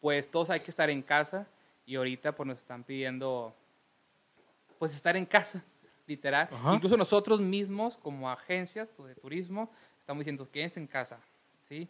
pues 0.00 0.30
todos 0.30 0.50
hay 0.50 0.60
que 0.60 0.70
estar 0.70 0.90
en 0.90 1.02
casa 1.02 1.46
y 1.86 1.96
ahorita 1.96 2.34
pues 2.34 2.46
nos 2.46 2.58
están 2.58 2.84
pidiendo 2.84 3.54
pues 4.78 4.94
estar 4.94 5.16
en 5.16 5.26
casa, 5.26 5.62
literal. 6.06 6.48
Ajá. 6.50 6.74
Incluso 6.74 6.96
nosotros 6.96 7.40
mismos 7.40 7.96
como 7.98 8.30
agencias 8.30 8.88
de 8.96 9.14
turismo 9.14 9.70
estamos 9.98 10.20
diciendo 10.20 10.50
quédense 10.50 10.80
en 10.80 10.86
casa, 10.86 11.20
¿sí? 11.68 11.88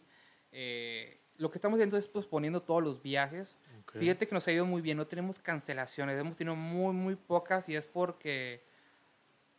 Eh, 0.51 1.19
lo 1.37 1.49
que 1.51 1.57
estamos 1.57 1.77
haciendo 1.77 1.97
es 1.97 2.07
posponiendo 2.07 2.61
todos 2.61 2.83
los 2.83 3.01
viajes. 3.01 3.57
Ok. 3.81 3.93
Fíjate 3.99 4.27
que 4.27 4.35
nos 4.35 4.47
ha 4.47 4.51
ido 4.51 4.65
muy 4.65 4.81
bien, 4.81 4.97
no 4.97 5.07
tenemos 5.07 5.39
cancelaciones, 5.39 6.19
hemos 6.19 6.37
tenido 6.37 6.55
muy, 6.55 6.93
muy 6.93 7.15
pocas 7.15 7.67
y 7.69 7.75
es 7.75 7.85
porque, 7.85 8.63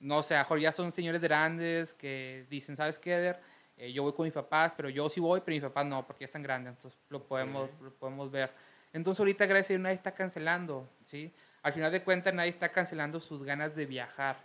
no 0.00 0.22
sé, 0.22 0.34
a 0.34 0.38
lo 0.38 0.44
mejor 0.44 0.60
ya 0.60 0.72
son 0.72 0.92
señores 0.92 1.20
grandes 1.20 1.92
que 1.94 2.46
dicen, 2.48 2.76
¿sabes 2.76 2.98
qué, 2.98 3.14
Eder? 3.14 3.40
Eh, 3.76 3.92
yo 3.92 4.02
voy 4.04 4.12
con 4.12 4.24
mis 4.24 4.32
papás, 4.32 4.72
pero 4.76 4.88
yo 4.88 5.08
sí 5.08 5.20
voy, 5.20 5.40
pero 5.40 5.54
mis 5.54 5.62
papás 5.62 5.84
no, 5.84 6.06
porque 6.06 6.20
ya 6.22 6.26
están 6.26 6.42
grandes, 6.42 6.74
entonces 6.74 6.98
lo 7.08 7.24
podemos, 7.24 7.68
lo 7.80 7.90
podemos 7.92 8.30
ver. 8.30 8.52
Entonces 8.92 9.18
ahorita, 9.18 9.46
gracias 9.46 9.70
a 9.70 9.72
Dios, 9.72 9.80
nadie 9.82 9.96
está 9.96 10.14
cancelando, 10.14 10.88
¿sí? 11.04 11.32
Al 11.62 11.72
final 11.72 11.90
de 11.90 12.02
cuentas, 12.02 12.32
nadie 12.32 12.50
está 12.50 12.68
cancelando 12.70 13.18
sus 13.18 13.42
ganas 13.42 13.74
de 13.74 13.84
viajar. 13.86 14.36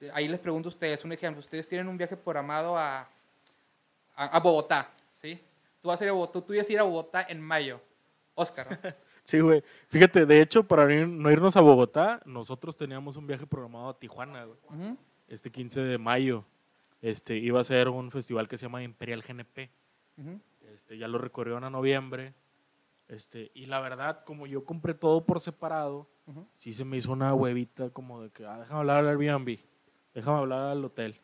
Eh, 0.00 0.10
Ahí 0.14 0.26
les 0.26 0.40
pregunto 0.40 0.68
a 0.68 0.72
ustedes, 0.72 1.04
un 1.04 1.12
ejemplo, 1.12 1.40
ustedes 1.40 1.68
tienen 1.68 1.86
un 1.88 1.98
viaje 1.98 2.16
programado 2.16 2.78
a, 2.78 3.00
a, 4.16 4.26
a 4.26 4.40
Bogotá, 4.40 4.90
¿sí? 5.10 5.38
Tú 5.88 5.92
vas 5.92 6.00
a 6.02 6.04
ir 6.04 6.10
a 6.10 6.12
Bogotá, 6.12 6.42
tú 6.42 6.52
ibas 6.52 6.68
a 6.68 6.72
ir 6.74 6.78
a 6.80 6.82
Bogotá 6.82 7.22
en 7.30 7.40
mayo. 7.40 7.80
Oscar. 8.34 8.68
¿no? 8.70 8.90
Sí, 9.24 9.40
güey. 9.40 9.62
Fíjate, 9.88 10.26
de 10.26 10.42
hecho, 10.42 10.62
para 10.64 10.84
no 10.84 10.90
ir- 10.90 11.08
no 11.08 11.30
irnos 11.30 11.56
a 11.56 11.62
Bogotá, 11.62 12.20
nosotros 12.26 12.76
teníamos 12.76 13.16
un 13.16 13.26
viaje 13.26 13.46
programado 13.46 13.88
a 13.88 13.98
Tijuana, 13.98 14.44
güey. 14.44 14.58
Este 15.28 15.50
15 15.50 15.80
de 15.80 15.96
mayo. 15.96 16.44
Este, 17.00 17.36
iba 17.38 17.58
a 17.60 17.64
ser 17.64 17.88
un 17.88 18.10
festival 18.10 18.48
que 18.48 18.58
se 18.58 18.66
llama 18.66 18.82
Imperial 18.82 19.22
GNP. 19.26 19.70
Este, 20.74 20.98
ya 20.98 21.08
lo 21.08 21.16
recorrieron 21.16 21.64
a 21.64 21.70
noviembre. 21.70 22.34
Este, 23.08 23.50
y 23.54 23.64
la 23.64 23.80
verdad, 23.80 24.24
como 24.24 24.46
yo 24.46 24.64
compré 24.66 24.92
todo 24.92 25.24
por 25.24 25.40
separado, 25.40 26.06
sí 26.56 26.74
se 26.74 26.84
me 26.84 26.98
hizo 26.98 27.12
una 27.12 27.32
huevita 27.32 27.88
como 27.90 28.22
de 28.22 28.30
que, 28.30 28.44
ah, 28.44 28.58
déjame 28.58 28.80
hablar 28.80 28.98
al 28.98 29.08
Airbnb, 29.08 29.58
déjame 30.12 30.36
hablar 30.38 30.66
al 30.70 30.84
hotel, 30.84 31.18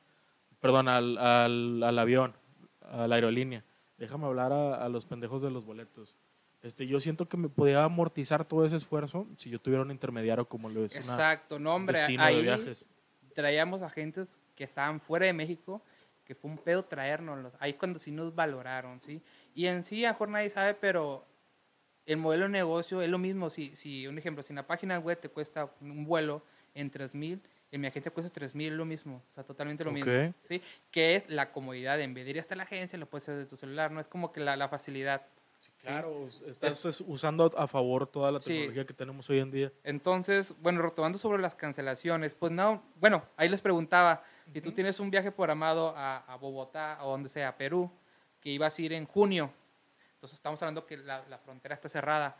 perdón, 0.60 0.88
al, 0.88 1.18
al, 1.18 1.82
al 1.82 1.98
avión, 1.98 2.34
a 2.80 3.06
la 3.06 3.14
aerolínea, 3.16 3.62
déjame 3.98 4.26
hablar 4.26 4.52
a, 4.52 4.84
a 4.84 4.88
los 4.88 5.04
pendejos 5.06 5.42
de 5.42 5.50
los 5.50 5.64
boletos. 5.64 6.16
Este, 6.62 6.86
yo 6.86 6.98
siento 6.98 7.28
que 7.28 7.36
me 7.36 7.48
podía 7.50 7.84
amortizar 7.84 8.46
todo 8.46 8.64
ese 8.64 8.76
esfuerzo 8.76 9.26
si 9.36 9.50
yo 9.50 9.60
tuviera 9.60 9.82
un 9.82 9.90
intermediario 9.90 10.48
como 10.48 10.70
lo 10.70 10.84
es 10.84 10.92
una 10.94 11.00
Exacto, 11.14 11.58
no, 11.58 11.74
hombre. 11.74 11.98
destino 11.98 12.22
ahí 12.22 12.36
de 12.36 12.42
viajes. 12.42 12.86
traíamos 13.34 13.82
agentes 13.82 14.38
que 14.56 14.64
estaban 14.64 14.98
fuera 15.00 15.26
de 15.26 15.34
México, 15.34 15.82
que 16.24 16.34
fue 16.34 16.50
un 16.50 16.56
pedo 16.56 16.82
traérnoslos. 16.82 17.52
Ahí 17.60 17.72
es 17.72 17.76
cuando 17.76 17.98
sí 17.98 18.10
nos 18.10 18.34
valoraron, 18.34 18.98
¿sí? 19.00 19.20
Y 19.54 19.66
en 19.66 19.84
sí, 19.84 20.06
a 20.06 20.12
mejor 20.12 20.30
nadie 20.30 20.48
sabe, 20.48 20.72
pero 20.74 21.26
el 22.06 22.16
modelo 22.16 22.44
de 22.44 22.50
negocio 22.50 23.02
es 23.02 23.10
lo 23.10 23.18
mismo. 23.18 23.50
Si, 23.50 23.76
si 23.76 24.06
un 24.06 24.16
ejemplo, 24.16 24.42
si 24.42 24.52
en 24.52 24.56
la 24.56 24.66
página 24.66 24.98
web 24.98 25.20
te 25.20 25.28
cuesta 25.28 25.70
un 25.82 26.04
vuelo 26.06 26.42
en 26.74 26.90
3 26.90 27.14
mil, 27.14 27.42
en 27.74 27.80
mi 27.80 27.86
agencia 27.88 28.12
cuesta 28.12 28.30
3 28.32 28.54
mil, 28.54 28.72
es 28.72 28.78
lo 28.78 28.84
mismo. 28.84 29.22
O 29.30 29.32
sea, 29.34 29.44
totalmente 29.44 29.82
lo 29.84 29.90
mismo. 29.92 30.10
Ok. 30.12 30.34
¿sí? 30.48 30.62
Que 30.90 31.16
es 31.16 31.28
la 31.28 31.50
comodidad. 31.52 32.00
En 32.00 32.14
vez 32.14 32.24
de 32.24 32.30
ir 32.30 32.40
hasta 32.40 32.54
la 32.56 32.62
agencia, 32.64 32.98
lo 32.98 33.06
puedes 33.06 33.24
hacer 33.24 33.36
de 33.38 33.46
tu 33.46 33.56
celular. 33.56 33.90
No 33.90 34.00
es 34.00 34.06
como 34.06 34.32
que 34.32 34.40
la, 34.40 34.56
la 34.56 34.68
facilidad. 34.68 35.22
Claro, 35.80 36.26
estás 36.26 36.84
es- 36.84 37.00
usando 37.06 37.50
a 37.56 37.66
favor 37.66 38.06
toda 38.06 38.30
la 38.30 38.40
Sí. 38.40 38.50
tecnología 38.50 38.84
que 38.86 38.92
tenemos 38.94 39.28
hoy 39.30 39.38
en 39.40 39.50
día. 39.50 39.72
Entonces, 39.82 40.54
bueno, 40.60 40.82
retomando 40.82 41.18
sobre 41.18 41.40
las 41.40 41.54
cancelaciones, 41.54 42.34
pues 42.34 42.52
no, 42.52 42.82
bueno, 43.00 43.24
ahí 43.36 43.48
les 43.48 43.60
preguntaba, 43.62 44.22
si 44.52 44.60
tú 44.60 44.72
tienes 44.72 45.00
un 45.00 45.10
viaje 45.10 45.32
programado 45.32 45.94
a, 45.96 46.18
a 46.18 46.36
Bogotá 46.36 46.98
o 47.02 47.10
donde 47.10 47.28
sea, 47.30 47.48
a 47.48 47.56
Perú, 47.56 47.90
que 48.40 48.50
ibas 48.50 48.78
a 48.78 48.82
ir 48.82 48.92
en 48.92 49.06
junio, 49.06 49.50
entonces 50.14 50.36
estamos 50.38 50.60
hablando 50.62 50.84
que 50.86 50.98
la, 50.98 51.24
la 51.28 51.38
frontera 51.38 51.74
está 51.74 51.88
cerrada, 51.88 52.36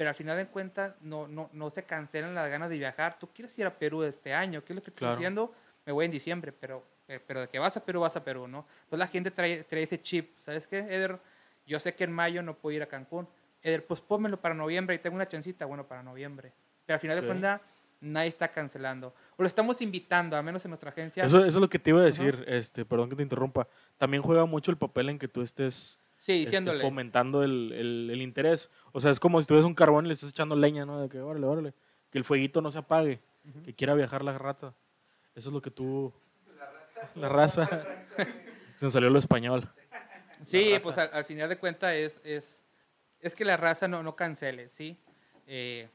pero 0.00 0.08
al 0.08 0.16
final 0.16 0.34
de 0.38 0.46
cuentas 0.46 0.94
no, 1.02 1.28
no, 1.28 1.50
no 1.52 1.68
se 1.68 1.82
cancelan 1.82 2.34
las 2.34 2.48
ganas 2.48 2.70
de 2.70 2.78
viajar. 2.78 3.18
Tú 3.18 3.28
quieres 3.34 3.58
ir 3.58 3.66
a 3.66 3.70
Perú 3.78 4.02
este 4.02 4.32
año, 4.32 4.64
¿qué 4.64 4.72
es 4.72 4.76
lo 4.76 4.82
que 4.82 4.88
estás 4.88 5.00
Claro. 5.00 5.14
haciendo? 5.16 5.54
Me 5.84 5.92
voy 5.92 6.06
en 6.06 6.10
diciembre, 6.10 6.52
pero, 6.52 6.82
pero 7.26 7.42
de 7.42 7.48
que 7.48 7.58
vas 7.58 7.76
a 7.76 7.84
Perú, 7.84 8.00
vas 8.00 8.16
a 8.16 8.24
Perú, 8.24 8.48
¿no? 8.48 8.64
Entonces 8.84 8.98
la 8.98 9.06
gente 9.08 9.30
trae, 9.30 9.62
trae 9.64 9.82
ese 9.82 10.00
chip, 10.00 10.38
¿sabes 10.42 10.66
qué, 10.66 10.78
Eder? 10.78 11.18
Yo 11.66 11.78
sé 11.78 11.94
que 11.94 12.04
en 12.04 12.12
mayo 12.12 12.40
no 12.42 12.54
puedo 12.54 12.74
ir 12.74 12.82
a 12.82 12.86
Cancún. 12.86 13.28
Eder, 13.62 13.86
pues 13.86 14.00
pónmelo 14.00 14.40
para 14.40 14.54
noviembre 14.54 14.94
y 14.94 14.98
tengo 15.00 15.16
una 15.16 15.28
chancita, 15.28 15.66
bueno, 15.66 15.86
para 15.86 16.02
noviembre. 16.02 16.50
Pero 16.86 16.94
al 16.94 17.00
final 17.00 17.20
de 17.20 17.26
cuentas, 17.26 17.60
nadie 18.00 18.30
está 18.30 18.48
cancelando. 18.48 19.08
O 19.36 19.42
lo 19.42 19.46
estamos 19.46 19.82
invitando, 19.82 20.34
al 20.34 20.42
menos 20.44 20.64
en 20.64 20.70
nuestra 20.70 20.88
agencia. 20.92 21.24
Eso, 21.26 21.40
eso 21.40 21.46
es 21.58 21.60
lo 21.60 21.68
que 21.68 21.78
te 21.78 21.90
iba 21.90 22.00
a 22.00 22.04
decir, 22.04 22.42
este, 22.48 22.86
perdón 22.86 23.10
que 23.10 23.16
te 23.16 23.22
interrumpa. 23.22 23.68
También 23.98 24.22
juega 24.22 24.46
mucho 24.46 24.70
el 24.70 24.78
papel 24.78 25.10
en 25.10 25.18
que 25.18 25.28
tú 25.28 25.42
estés 25.42 25.98
sí, 26.20 26.32
este, 26.32 26.38
diciéndole. 26.46 26.80
fomentando 26.80 27.42
el, 27.42 27.72
el- 27.72 28.10
el 28.12 28.22
interés. 28.22 28.70
O 28.92 29.00
sea, 29.00 29.10
es 29.10 29.18
como 29.18 29.40
si 29.40 29.48
tuvieras 29.48 29.66
un 29.66 29.74
carbón 29.74 30.04
y 30.04 30.08
le 30.08 30.14
estás 30.14 30.30
echando 30.30 30.54
leña, 30.54 30.86
¿no? 30.86 31.00
De 31.00 31.08
que, 31.08 31.18
órale, 31.20 31.46
órale. 31.46 31.74
Que 32.10 32.18
el 32.18 32.24
fueguito 32.24 32.60
no 32.62 32.70
se 32.70 32.78
apague. 32.78 33.20
Que 33.64 33.74
quiera 33.74 33.94
viajar 33.94 34.22
la 34.22 34.38
rata. 34.38 34.74
Eso 35.34 35.48
es 35.48 35.52
lo 35.54 35.60
que 35.60 35.70
tú... 35.72 36.12
La 37.16 37.28
raza. 37.28 37.66
se 38.76 38.84
me 38.84 38.90
salió 38.90 39.10
lo 39.10 39.18
español. 39.18 39.68
Sí, 40.44 40.70
raza. 40.72 40.82
pues 40.82 40.98
al, 40.98 41.10
al 41.12 41.24
final 41.24 41.48
de 41.48 41.58
cuentas 41.58 41.92
es, 41.94 42.20
es, 42.24 42.62
es 43.20 43.34
que 43.34 43.44
la 43.44 43.56
raza 43.56 43.88
no, 43.88 44.02
no 44.02 44.14
cancele, 44.16 44.68
¿sí? 44.68 44.98
Eh, 45.46 45.88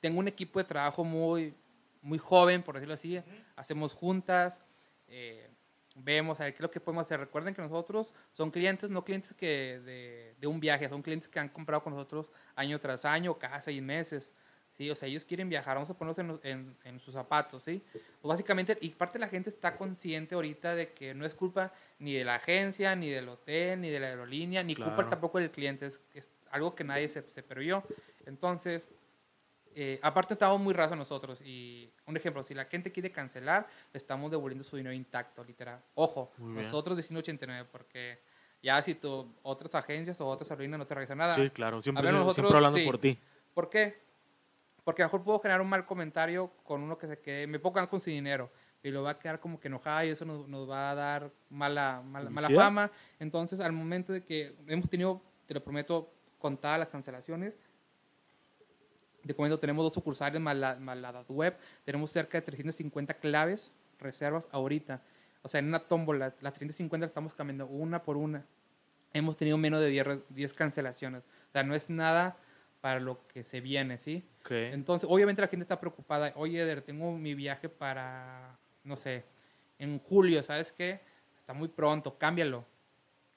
tengo 0.00 0.18
un 0.20 0.28
equipo 0.28 0.58
de 0.58 0.64
trabajo 0.64 1.02
muy, 1.04 1.54
muy 2.02 2.18
joven, 2.18 2.62
por 2.62 2.74
decirlo 2.74 2.94
así. 2.94 3.20
Hacemos 3.56 3.94
juntas, 3.94 4.62
eh, 5.08 5.48
vemos 5.94 6.40
a 6.40 6.44
ver 6.44 6.52
qué 6.52 6.58
es 6.58 6.62
lo 6.62 6.70
que 6.70 6.80
podemos 6.80 7.06
hacer. 7.06 7.20
Recuerden 7.20 7.54
que 7.54 7.62
nosotros 7.62 8.14
son 8.32 8.50
clientes, 8.50 8.88
no 8.90 9.04
clientes 9.04 9.34
que 9.34 9.80
de, 9.80 10.34
de 10.40 10.46
un 10.46 10.60
viaje, 10.60 10.88
son 10.88 11.02
clientes 11.02 11.28
que 11.28 11.40
han 11.40 11.48
comprado 11.48 11.82
con 11.82 11.92
nosotros 11.94 12.30
año 12.54 12.78
tras 12.78 13.04
año, 13.04 13.38
cada 13.38 13.60
seis 13.60 13.82
meses. 13.82 14.32
¿sí? 14.72 14.88
O 14.88 14.94
sea, 14.94 15.08
ellos 15.08 15.24
quieren 15.24 15.48
viajar, 15.48 15.74
vamos 15.74 15.90
a 15.90 15.94
ponernos 15.98 16.18
en, 16.20 16.40
en- 16.48 16.76
en 16.84 17.00
sus 17.00 17.12
zapatos, 17.14 17.64
¿sí? 17.64 17.82
Básicamente, 18.22 18.78
y 18.80 18.90
parte 18.90 19.18
de 19.18 19.24
la 19.24 19.28
gente 19.28 19.50
está 19.50 19.76
consciente 19.76 20.36
ahorita 20.36 20.74
de 20.76 20.92
que 20.92 21.12
no 21.12 21.26
es 21.26 21.34
culpa 21.34 21.72
ni 21.98 22.14
de 22.14 22.24
la 22.24 22.36
agencia, 22.36 22.94
ni 22.94 23.10
del 23.10 23.28
hotel, 23.28 23.80
ni 23.80 23.90
de 23.90 23.98
la 23.98 24.06
aerolínea, 24.06 24.62
ni 24.62 24.76
culpa 24.76 25.02
tampoco 25.10 25.38
del 25.40 25.50
cliente, 25.50 25.86
es, 25.86 26.00
es 26.14 26.30
algo 26.52 26.74
que 26.76 26.84
nadie 26.84 27.08
se, 27.08 27.22
se 27.30 27.42
previó. 27.42 27.82
Entonces, 28.26 28.86
eh, 29.74 29.98
aparte 30.02 30.34
estamos 30.34 30.60
muy 30.60 30.74
rasos 30.74 30.96
nosotros, 30.96 31.40
y 31.42 31.90
un 32.06 32.16
ejemplo, 32.16 32.42
si 32.42 32.54
la 32.54 32.64
gente 32.64 32.90
quiere 32.90 33.10
cancelar, 33.12 33.66
le 33.92 33.98
estamos 33.98 34.30
devolviendo 34.30 34.64
su 34.64 34.76
dinero 34.76 34.94
intacto, 34.94 35.44
literal. 35.44 35.80
Ojo, 35.94 36.32
nosotros 36.38 36.96
de 36.96 37.02
189, 37.02 37.68
porque 37.70 38.20
ya 38.62 38.82
si 38.82 38.94
tú, 38.94 39.32
otras 39.42 39.74
agencias 39.74 40.20
o 40.20 40.26
otras 40.26 40.50
aerolíneas 40.50 40.78
no 40.78 40.86
te 40.86 40.94
revisan 40.94 41.18
nada. 41.18 41.34
Sí, 41.34 41.50
claro. 41.50 41.80
Siempre, 41.80 42.10
nosotros 42.10 42.34
siempre 42.34 42.56
hablando 42.56 42.78
sí. 42.78 42.84
por 42.84 42.98
ti. 42.98 43.18
¿Por 43.54 43.70
qué? 43.70 44.00
Porque 44.84 45.02
a 45.02 45.06
lo 45.06 45.08
mejor 45.08 45.24
puedo 45.24 45.38
generar 45.38 45.60
un 45.60 45.68
mal 45.68 45.86
comentario 45.86 46.50
con 46.64 46.82
uno 46.82 46.98
que 46.98 47.06
se 47.06 47.18
quede, 47.18 47.46
me 47.46 47.60
quedar 47.60 47.88
con 47.88 48.00
su 48.00 48.10
dinero 48.10 48.50
y 48.82 48.90
lo 48.90 49.02
va 49.02 49.10
a 49.10 49.18
quedar 49.18 49.40
como 49.40 49.60
que 49.60 49.68
enojado 49.68 50.04
y 50.06 50.08
eso 50.08 50.24
nos, 50.24 50.48
nos 50.48 50.68
va 50.68 50.90
a 50.90 50.94
dar 50.94 51.30
mala, 51.50 52.02
mala, 52.04 52.30
mala 52.30 52.48
fama. 52.48 52.90
Entonces, 53.18 53.60
al 53.60 53.72
momento 53.72 54.12
de 54.12 54.24
que 54.24 54.54
hemos 54.66 54.88
tenido, 54.88 55.20
te 55.46 55.54
lo 55.54 55.62
prometo, 55.62 56.10
contadas 56.38 56.80
las 56.80 56.88
cancelaciones, 56.88 57.54
de 59.22 59.34
momento 59.34 59.58
tenemos 59.58 59.84
dos 59.84 59.92
sucursales 59.92 60.40
más 60.40 60.56
la, 60.56 60.76
más 60.76 60.96
la 60.98 61.24
web, 61.28 61.56
tenemos 61.84 62.10
cerca 62.10 62.38
de 62.38 62.42
350 62.42 63.14
claves, 63.14 63.70
reservas 63.98 64.48
ahorita. 64.52 65.02
O 65.42 65.48
sea, 65.48 65.58
en 65.60 65.68
una 65.68 65.80
tómbola, 65.80 66.34
las 66.40 66.54
350 66.54 67.04
las 67.06 67.10
estamos 67.10 67.34
cambiando 67.34 67.66
una 67.66 68.02
por 68.02 68.16
una. 68.16 68.44
Hemos 69.12 69.36
tenido 69.36 69.56
menos 69.58 69.80
de 69.80 69.88
10, 69.88 70.06
re- 70.06 70.22
10 70.28 70.52
cancelaciones. 70.54 71.22
O 71.48 71.52
sea, 71.52 71.62
no 71.62 71.74
es 71.74 71.90
nada 71.90 72.36
para 72.80 73.00
lo 73.00 73.26
que 73.28 73.42
se 73.42 73.60
viene, 73.60 73.98
¿sí? 73.98 74.24
Entonces, 74.72 75.08
obviamente 75.10 75.42
la 75.42 75.48
gente 75.48 75.64
está 75.64 75.80
preocupada. 75.80 76.32
Oye, 76.36 76.60
Eder, 76.62 76.82
tengo 76.82 77.16
mi 77.16 77.34
viaje 77.34 77.68
para, 77.68 78.56
no 78.84 78.96
sé, 78.96 79.24
en 79.78 79.98
julio, 79.98 80.42
¿sabes 80.42 80.72
qué? 80.72 81.00
Está 81.38 81.52
muy 81.52 81.68
pronto, 81.68 82.16
cámbialo. 82.18 82.64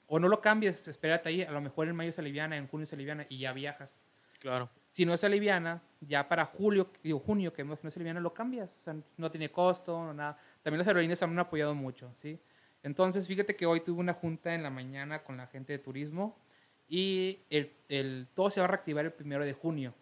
O 0.06 0.18
no 0.18 0.28
lo 0.28 0.40
cambies, 0.40 0.86
espérate 0.86 1.28
ahí. 1.30 1.42
A 1.42 1.50
lo 1.50 1.60
mejor 1.60 1.88
en 1.88 1.96
mayo 1.96 2.12
se 2.12 2.20
aliviana, 2.20 2.56
en 2.56 2.68
junio 2.68 2.86
se 2.86 2.94
aliviana 2.94 3.26
y 3.28 3.38
ya 3.38 3.52
viajas. 3.52 3.98
Claro. 4.40 4.68
Si 4.94 5.04
no 5.04 5.16
se 5.16 5.26
aliviana, 5.26 5.82
ya 6.02 6.28
para 6.28 6.44
julio, 6.44 6.88
digo 7.02 7.18
junio, 7.18 7.52
que 7.52 7.64
no 7.64 7.74
se 7.74 7.88
aliviana, 7.98 8.20
lo 8.20 8.32
cambias. 8.32 8.70
O 8.78 8.80
sea, 8.84 8.94
no 9.16 9.28
tiene 9.28 9.50
costo, 9.50 9.98
no 10.04 10.14
nada. 10.14 10.38
También 10.62 10.78
las 10.78 10.86
aerolíneas 10.86 11.20
han 11.20 11.36
apoyado 11.36 11.74
mucho, 11.74 12.12
¿sí? 12.14 12.38
Entonces, 12.80 13.26
fíjate 13.26 13.56
que 13.56 13.66
hoy 13.66 13.80
tuve 13.80 13.98
una 13.98 14.12
junta 14.14 14.54
en 14.54 14.62
la 14.62 14.70
mañana 14.70 15.24
con 15.24 15.36
la 15.36 15.48
gente 15.48 15.72
de 15.72 15.80
turismo 15.80 16.38
y 16.88 17.40
el, 17.50 17.72
el- 17.88 18.28
todo 18.34 18.50
se 18.50 18.60
va 18.60 18.66
a 18.66 18.68
reactivar 18.68 19.04
el 19.04 19.12
primero 19.12 19.44
de 19.44 19.52
junio. 19.52 19.92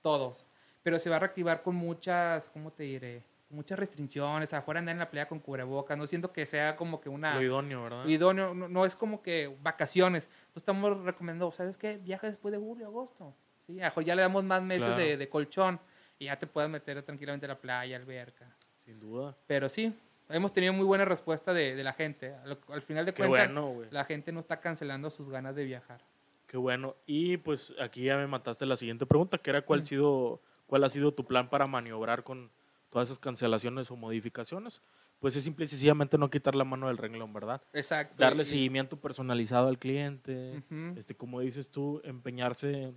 Todos. 0.00 0.46
Pero 0.82 0.98
se 0.98 1.10
va 1.10 1.16
a 1.16 1.18
reactivar 1.18 1.62
con 1.62 1.74
muchas, 1.74 2.48
¿cómo 2.48 2.72
te 2.72 2.84
diré? 2.84 3.22
Muchas 3.50 3.78
restricciones. 3.78 4.54
Afuera 4.54 4.78
andar 4.80 4.94
en 4.94 5.00
la 5.00 5.10
playa 5.10 5.28
con 5.28 5.40
cubrebocas. 5.40 5.98
No 5.98 6.06
siento 6.06 6.32
que 6.32 6.46
sea 6.46 6.76
como 6.76 7.02
que 7.02 7.10
una 7.10 7.34
Lo 7.34 7.42
idóneo, 7.42 7.82
¿verdad? 7.82 8.06
idóneo, 8.06 8.54
no, 8.54 8.68
no 8.68 8.86
es 8.86 8.96
como 8.96 9.20
que 9.20 9.54
vacaciones. 9.60 10.30
Entonces 10.30 10.62
estamos 10.62 11.04
recomendando, 11.04 11.52
¿sabes 11.52 11.76
qué? 11.76 11.98
Viaja 11.98 12.26
después 12.26 12.52
de 12.52 12.58
julio, 12.58 12.86
agosto. 12.86 13.34
¿Sí? 13.70 13.80
A 13.80 13.84
lo 13.84 13.88
mejor 13.90 14.04
ya 14.04 14.14
le 14.14 14.22
damos 14.22 14.44
más 14.44 14.62
meses 14.62 14.84
Claro. 14.86 15.00
de, 15.02 15.16
de 15.16 15.28
colchón 15.28 15.78
y 16.18 16.26
ya 16.26 16.38
te 16.38 16.46
puedes 16.46 16.70
meter 16.70 17.02
tranquilamente 17.02 17.46
a 17.46 17.50
la 17.50 17.58
playa, 17.58 17.96
alberca. 17.96 18.46
Sin 18.84 18.98
duda. 19.00 19.36
Pero 19.46 19.68
sí, 19.68 19.92
hemos 20.28 20.52
tenido 20.52 20.72
muy 20.72 20.84
buena 20.84 21.04
respuesta 21.04 21.52
de, 21.52 21.74
de 21.74 21.84
la 21.84 21.92
gente. 21.92 22.34
Al, 22.44 22.58
al 22.68 22.82
final 22.82 23.06
de 23.06 23.12
cuentas, 23.14 23.52
bueno, 23.52 23.82
la 23.90 24.04
gente 24.04 24.32
no 24.32 24.40
está 24.40 24.60
cancelando 24.60 25.10
sus 25.10 25.28
ganas 25.28 25.54
de 25.54 25.64
viajar. 25.64 26.00
Qué 26.46 26.56
bueno. 26.56 26.96
Y 27.06 27.36
pues 27.36 27.72
aquí 27.80 28.04
ya 28.04 28.16
me 28.16 28.26
mataste 28.26 28.66
la 28.66 28.76
siguiente 28.76 29.06
pregunta, 29.06 29.38
que 29.38 29.50
era 29.50 29.62
cuál, 29.62 29.80
Mm. 29.80 29.84
sido, 29.84 30.40
cuál 30.66 30.84
ha 30.84 30.88
sido 30.88 31.12
tu 31.14 31.24
plan 31.24 31.48
para 31.48 31.66
maniobrar 31.66 32.24
con 32.24 32.50
todas 32.90 33.08
esas 33.08 33.18
cancelaciones 33.20 33.90
o 33.92 33.96
modificaciones. 33.96 34.82
Pues 35.20 35.36
es 35.36 35.44
simple 35.44 35.64
y 35.64 35.68
sencillamente 35.68 36.16
no 36.18 36.28
quitar 36.30 36.54
la 36.54 36.64
mano 36.64 36.88
del 36.88 36.96
renglón, 36.96 37.32
¿verdad? 37.32 37.62
Exacto. 37.74 38.14
Darle 38.18 38.44
seguimiento 38.44 38.96
personalizado 38.98 39.68
al 39.68 39.78
cliente. 39.78 40.56
Ujú. 40.70 40.98
este, 40.98 41.14
como 41.14 41.40
dices 41.40 41.70
tú, 41.70 42.00
empeñarse 42.04 42.92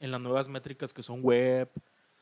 en 0.00 0.10
las 0.10 0.20
nuevas 0.20 0.48
métricas 0.48 0.92
que 0.92 1.02
son 1.02 1.22
web, 1.22 1.70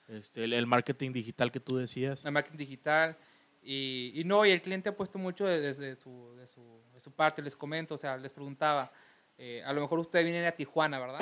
este, 0.08 0.44
el, 0.44 0.52
el 0.52 0.66
marketing 0.66 1.12
digital 1.12 1.50
que 1.50 1.60
tú 1.60 1.76
decías. 1.76 2.24
la 2.24 2.30
marketing 2.30 2.58
digital. 2.58 3.16
Y, 3.62 4.12
y 4.14 4.24
no, 4.24 4.44
y 4.44 4.50
el 4.50 4.60
cliente 4.60 4.90
ha 4.90 4.96
puesto 4.96 5.18
mucho 5.18 5.46
de- 5.46 5.58
desde 5.60 5.96
su, 5.96 6.34
de 6.36 6.46
su, 6.46 6.62
de 6.92 7.00
su 7.00 7.10
parte, 7.10 7.40
les 7.40 7.56
comento, 7.56 7.94
o 7.94 7.98
sea, 7.98 8.16
les 8.18 8.30
preguntaba, 8.30 8.92
eh, 9.38 9.62
a 9.64 9.72
lo 9.72 9.80
mejor 9.80 9.98
ustedes 10.00 10.24
vienen 10.24 10.44
a 10.44 10.52
Tijuana, 10.52 10.98
¿verdad? 10.98 11.20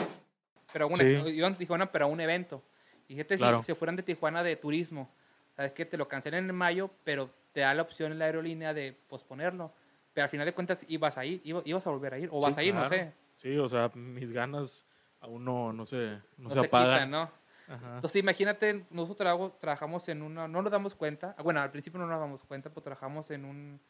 Pero 0.73 0.89
una, 0.89 0.97
Sí. 0.97 1.05
iban 1.05 1.53
a 1.55 1.57
Tijuana, 1.57 1.93
pero 1.93 2.07
a 2.07 2.09
un 2.09 2.21
evento. 2.21 2.63
Y 3.09 3.15
fíjate, 3.15 3.37
Claro. 3.37 3.59
si 3.61 3.67
se 3.67 3.75
fueran 3.77 3.95
de 3.95 4.03
Tijuana 4.03 4.43
de 4.43 4.57
turismo, 4.57 5.09
sabes 5.55 5.71
que 5.73 5.85
te 5.87 5.97
lo 5.97 6.09
cancelan 6.09 6.49
en 6.49 6.55
mayo, 6.55 6.91
pero 7.05 7.31
te 7.53 7.61
da 7.61 7.73
la 7.75 7.83
opción 7.83 8.11
en 8.11 8.19
la 8.19 8.25
aerolínea 8.25 8.75
de 8.75 8.93
posponerlo. 9.09 9.73
Pero 10.13 10.25
al 10.25 10.31
final 10.31 10.45
de 10.47 10.53
cuentas 10.53 10.81
ibas 10.89 11.17
a 11.19 11.25
ir, 11.25 11.41
iba- 11.45 11.63
ibas 11.65 11.87
a 11.87 11.91
volver 11.91 12.15
a 12.15 12.19
ir, 12.19 12.29
o 12.33 12.41
vas 12.41 12.55
Sí, 12.55 12.61
a 12.61 12.65
ir, 12.65 12.73
claro. 12.73 12.89
no 12.89 12.95
sé. 12.95 13.13
Sí, 13.37 13.57
o 13.57 13.69
sea, 13.69 13.89
mis 13.95 14.33
ganas 14.33 14.85
aún 15.23 15.45
no, 15.45 15.73
no 15.73 15.87
se, 15.87 16.19
no 16.37 16.45
No 16.45 16.51
se 16.51 16.61
quitan, 16.63 17.11
¿no? 17.11 17.31
Ajá. 17.69 17.95
Entonces, 17.95 18.17
imagínate, 18.21 18.85
nosotros 18.91 19.17
trabajo- 19.17 19.57
trabajamos 19.59 20.07
en 20.09 20.21
una, 20.21 20.47
no 20.49 20.61
nos 20.61 20.71
damos 20.71 20.95
cuenta, 20.95 21.35
ah, 21.39 21.43
bueno, 21.43 21.61
al 21.61 21.71
principio 21.71 21.99
no 21.99 22.07
nos 22.07 22.21
damos 22.21 22.43
cuenta, 22.45 22.69
pero 22.69 22.83
trabajamos 22.83 23.31
en 23.31 23.45
un, 23.45 23.81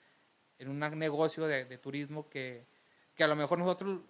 en 0.59 0.69
un 0.69 0.79
negocio 0.99 1.47
de, 1.47 1.65
de 1.65 1.79
turismo 1.79 2.29
que, 2.29 2.65
que 3.17 3.25
a 3.25 3.27
lo 3.27 3.35
mejor 3.35 3.59
nosotros, 3.59 4.01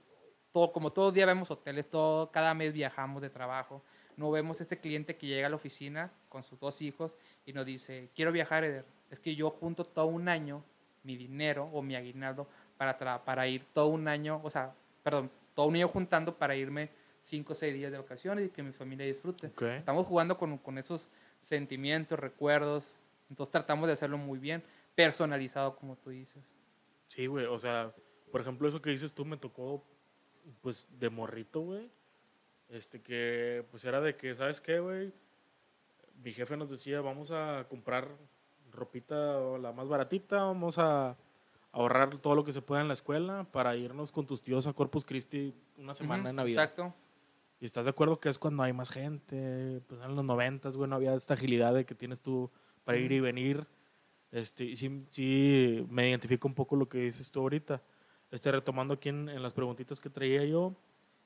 todo, 0.50 0.73
como 0.73 0.93
todo 0.93 1.11
día 1.12 1.25
vemos 1.25 1.50
hoteles, 1.50 1.88
todo, 1.88 2.31
cada 2.31 2.52
mes 2.52 2.73
viajamos 2.75 3.23
de 3.23 3.31
trabajo, 3.31 3.83
no 4.17 4.31
vemos 4.31 4.61
este 4.61 4.79
cliente 4.79 5.17
que 5.17 5.26
llega 5.26 5.47
a 5.47 5.50
la 5.50 5.57
oficina 5.57 6.11
con 6.29 6.43
sus 6.43 6.59
dos 6.61 6.83
hijos 6.83 7.17
y 7.47 7.52
nos 7.55 7.64
dice, 7.64 8.11
quiero 8.14 8.31
viajar, 8.33 8.64
Eder, 8.64 8.85
es 9.11 9.21
que 9.21 9.35
yo 9.35 9.49
junto 9.50 9.85
todo 9.85 10.07
un 10.07 10.29
año 10.29 10.62
mi 11.05 11.17
dinero 11.17 11.71
o 11.73 11.81
mi 11.83 11.95
aguinaldo 11.97 12.47
para, 12.76 13.25
para 13.25 13.47
ir 13.47 13.64
todo 13.73 13.87
un 13.87 14.07
año, 14.09 14.41
o 14.45 14.50
sea, 14.50 14.75
perdón, 15.02 15.31
todo 15.55 15.67
un 15.67 15.76
año 15.76 15.88
juntando 15.88 16.37
para 16.37 16.55
irme 16.57 16.91
cinco 17.23 17.52
o 17.52 17.57
seis 17.57 17.73
días 17.73 17.91
de 17.91 17.99
vacaciones 17.99 18.47
y 18.47 18.50
que 18.50 18.62
mi 18.62 18.73
familia 18.73 19.07
disfrute. 19.07 19.47
Ok. 19.49 19.62
Estamos 19.62 20.07
jugando 20.07 20.37
con, 20.37 20.59
con 20.59 20.76
esos 20.79 21.09
sentimientos, 21.41 22.19
recuerdos. 22.19 22.85
Entonces 23.31 23.50
tratamos 23.50 23.87
de 23.87 23.95
hacerlo 23.95 24.19
muy 24.19 24.38
bien, 24.38 24.62
personalizado, 24.95 25.76
como 25.76 25.97
tú 25.97 26.11
dices. 26.11 26.45
Sí, 27.07 27.26
güey, 27.26 27.47
o 27.47 27.59
sea, 27.59 27.93
por 28.31 28.41
ejemplo, 28.41 28.69
eso 28.69 28.83
que 28.83 28.91
dices 28.91 29.14
tú 29.14 29.25
me 29.25 29.37
tocó, 29.37 29.83
pues, 30.61 30.88
de 30.99 31.09
morrito, 31.11 31.61
güey. 31.61 31.91
Este, 32.69 33.00
que, 33.00 33.64
pues, 33.71 33.85
era 33.85 34.00
de 34.00 34.17
que, 34.17 34.35
¿sabes 34.35 34.61
qué, 34.61 34.81
güey? 34.81 35.12
Mi 36.23 36.33
jefe 36.33 36.57
nos 36.57 36.71
decía, 36.71 37.00
vamos 37.00 37.31
a 37.31 37.67
comprar 37.69 38.09
ropita 38.73 39.38
o 39.38 39.59
la 39.59 39.73
más 39.73 39.88
baratita, 39.88 40.45
vamos 40.45 40.79
a 40.79 41.17
ahorrar 41.73 42.19
todo 42.19 42.35
lo 42.35 42.45
que 42.45 42.52
se 42.52 42.62
pueda 42.62 42.81
en 42.81 42.88
la 42.88 42.95
escuela 42.95 43.47
para 43.50 43.76
irnos 43.76 44.12
con 44.12 44.26
tus 44.26 44.43
tíos 44.43 44.67
a 44.67 44.73
Corpus 44.73 45.05
Christi 45.05 45.55
una 45.79 45.95
semana 45.95 46.23
Ujú, 46.23 46.26
de 46.29 46.33
Navidad. 46.35 46.64
Exacto. 46.64 46.95
Y 47.62 47.64
estás 47.64 47.85
de 47.85 47.92
acuerdo 47.92 48.19
que 48.19 48.28
es 48.28 48.40
cuando 48.40 48.64
hay 48.64 48.73
más 48.73 48.90
gente, 48.90 49.81
pues 49.87 50.00
en 50.02 50.16
los 50.16 50.25
noventas, 50.25 50.76
güey, 50.76 50.90
no 50.90 50.97
había 50.97 51.14
esta 51.14 51.35
agilidad 51.35 51.73
de 51.73 51.87
que 51.87 51.95
tienes 51.95 52.21
tú 52.21 52.50
para 52.83 52.99
ir 52.99 53.12
y 53.12 53.21
venir. 53.21 53.64
Este, 54.33 54.64
y 54.64 54.75
sí, 54.75 55.07
sí 55.11 55.87
me 55.88 56.09
identifico 56.09 56.49
un 56.49 56.54
poco 56.54 56.75
lo 56.75 56.88
que 56.88 56.99
dices 56.99 57.31
tú 57.31 57.38
ahorita. 57.38 57.81
Este, 58.33 58.50
retomando 58.50 58.95
aquí 58.95 59.11
en, 59.11 59.28
en 59.28 59.40
las 59.45 59.52
preguntitas 59.52 60.00
que 60.00 60.11
traía 60.11 60.45
yo, 60.45 60.75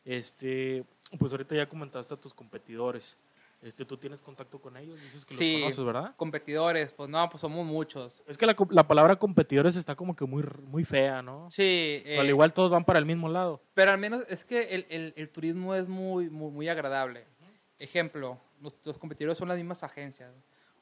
este, 0.05 0.85
pues 1.19 1.33
ahorita 1.33 1.55
ya 1.55 1.71
comentaste 1.71 2.13
a 2.13 2.21
tus 2.21 2.35
competidores. 2.35 3.17
Este, 3.67 3.85
tú 3.85 3.97
tienes 3.97 4.23
contacto 4.23 4.61
con 4.61 4.77
ellos, 4.77 5.01
dices 5.03 5.25
que 5.25 5.35
Sí. 5.35 5.53
los 5.55 5.61
conoces, 5.63 5.85
¿verdad? 5.85 6.15
Competidores, 6.17 6.93
pues 6.93 7.11
no, 7.11 7.29
pues 7.29 7.41
somos 7.41 7.67
muchos. 7.67 8.23
Es 8.27 8.39
que 8.39 8.47
la, 8.47 8.55
la 8.71 8.87
palabra 8.87 9.17
competidores 9.17 9.75
está 9.77 9.95
como 9.97 10.15
que 10.15 10.25
muy, 10.25 10.45
muy 10.67 10.85
fea, 10.85 11.21
¿no? 11.23 11.51
Sí, 11.51 12.01
Pero 12.05 12.21
al 12.21 12.27
eh, 12.27 12.31
igual 12.31 12.53
todos 12.53 12.71
van 12.71 12.85
para 12.85 12.99
el 13.01 13.07
mismo 13.07 13.29
lado. 13.29 13.61
pero 13.75 13.91
al 13.91 13.99
menos 13.99 14.25
es 14.29 14.45
que 14.45 14.63
el, 14.75 14.87
el- 14.89 15.13
el 15.17 15.29
turismo 15.31 15.75
es 15.75 15.89
muy, 15.89 16.31
muy, 16.31 16.51
muy 16.53 16.69
agradable. 16.69 17.25
Ejemplo, 17.79 18.39
nuestros 18.61 18.99
competidores 18.99 19.37
son 19.37 19.49
las 19.49 19.57
mismas 19.57 19.83
agencias. 19.83 20.33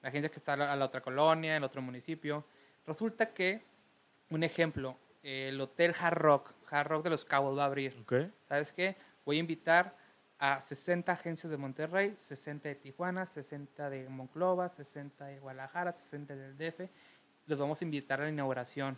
La 0.02 0.10
agencia 0.10 0.30
que 0.30 0.38
está 0.38 0.52
a 0.52 0.56
la, 0.56 0.72
a 0.72 0.76
la 0.76 0.84
otra 0.84 1.00
colonia, 1.00 1.52
en 1.52 1.56
el 1.58 1.64
otro 1.64 1.80
municipio. 1.82 2.44
Resulta 2.86 3.32
que, 3.32 3.62
un 4.30 4.44
ejemplo, 4.44 4.96
el 5.22 5.58
Hotel 5.60 5.94
Hard 5.98 6.18
Rock, 6.18 6.52
Hard 6.70 6.88
Rock 6.88 7.04
de 7.04 7.10
los 7.10 7.24
Cabos 7.24 7.56
va 7.58 7.62
a 7.62 7.66
abrir. 7.66 7.96
¿Ok? 8.02 8.14
¿Sabes 8.48 8.72
qué? 8.72 8.96
Voy 9.24 9.38
a 9.38 9.40
invitar 9.40 9.96
a 10.38 10.60
60 10.60 11.12
agencias 11.12 11.50
de 11.50 11.56
Monterrey, 11.56 12.14
60 12.16 12.68
de 12.68 12.74
Tijuana, 12.74 13.26
60 13.26 13.88
de 13.90 14.08
Monclova, 14.08 14.68
60 14.68 15.26
de 15.26 15.38
Guadalajara, 15.40 15.92
60 15.92 16.34
del 16.36 16.56
DF. 16.58 16.88
Los 17.46 17.58
vamos 17.58 17.80
a 17.80 17.84
invitar 17.84 18.20
a 18.20 18.24
la 18.24 18.30
inauguración. 18.30 18.96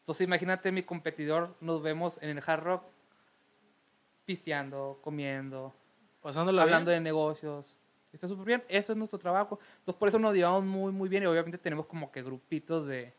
Entonces 0.00 0.26
imagínate 0.26 0.70
mi 0.72 0.82
competidor, 0.82 1.54
nos 1.60 1.82
vemos 1.82 2.20
en 2.22 2.30
el 2.36 2.42
Hard 2.46 2.62
Rock 2.62 2.84
pisteando, 4.24 4.98
comiendo, 5.02 5.72
Pasándola 6.22 6.62
hablando 6.62 6.90
bien. 6.90 7.02
de 7.02 7.10
negocios. 7.10 7.76
Está 8.12 8.26
súper 8.28 8.44
bien, 8.46 8.64
eso 8.68 8.92
es 8.92 8.98
nuestro 8.98 9.18
trabajo. 9.18 9.58
Entonces 9.78 9.98
por 9.98 10.08
eso 10.08 10.18
nos 10.18 10.34
llevamos 10.34 10.64
muy, 10.64 10.92
muy 10.92 11.08
bien 11.08 11.22
y 11.22 11.26
obviamente 11.26 11.58
tenemos 11.58 11.86
como 11.86 12.10
que 12.10 12.22
grupitos 12.22 12.86
de 12.86 13.14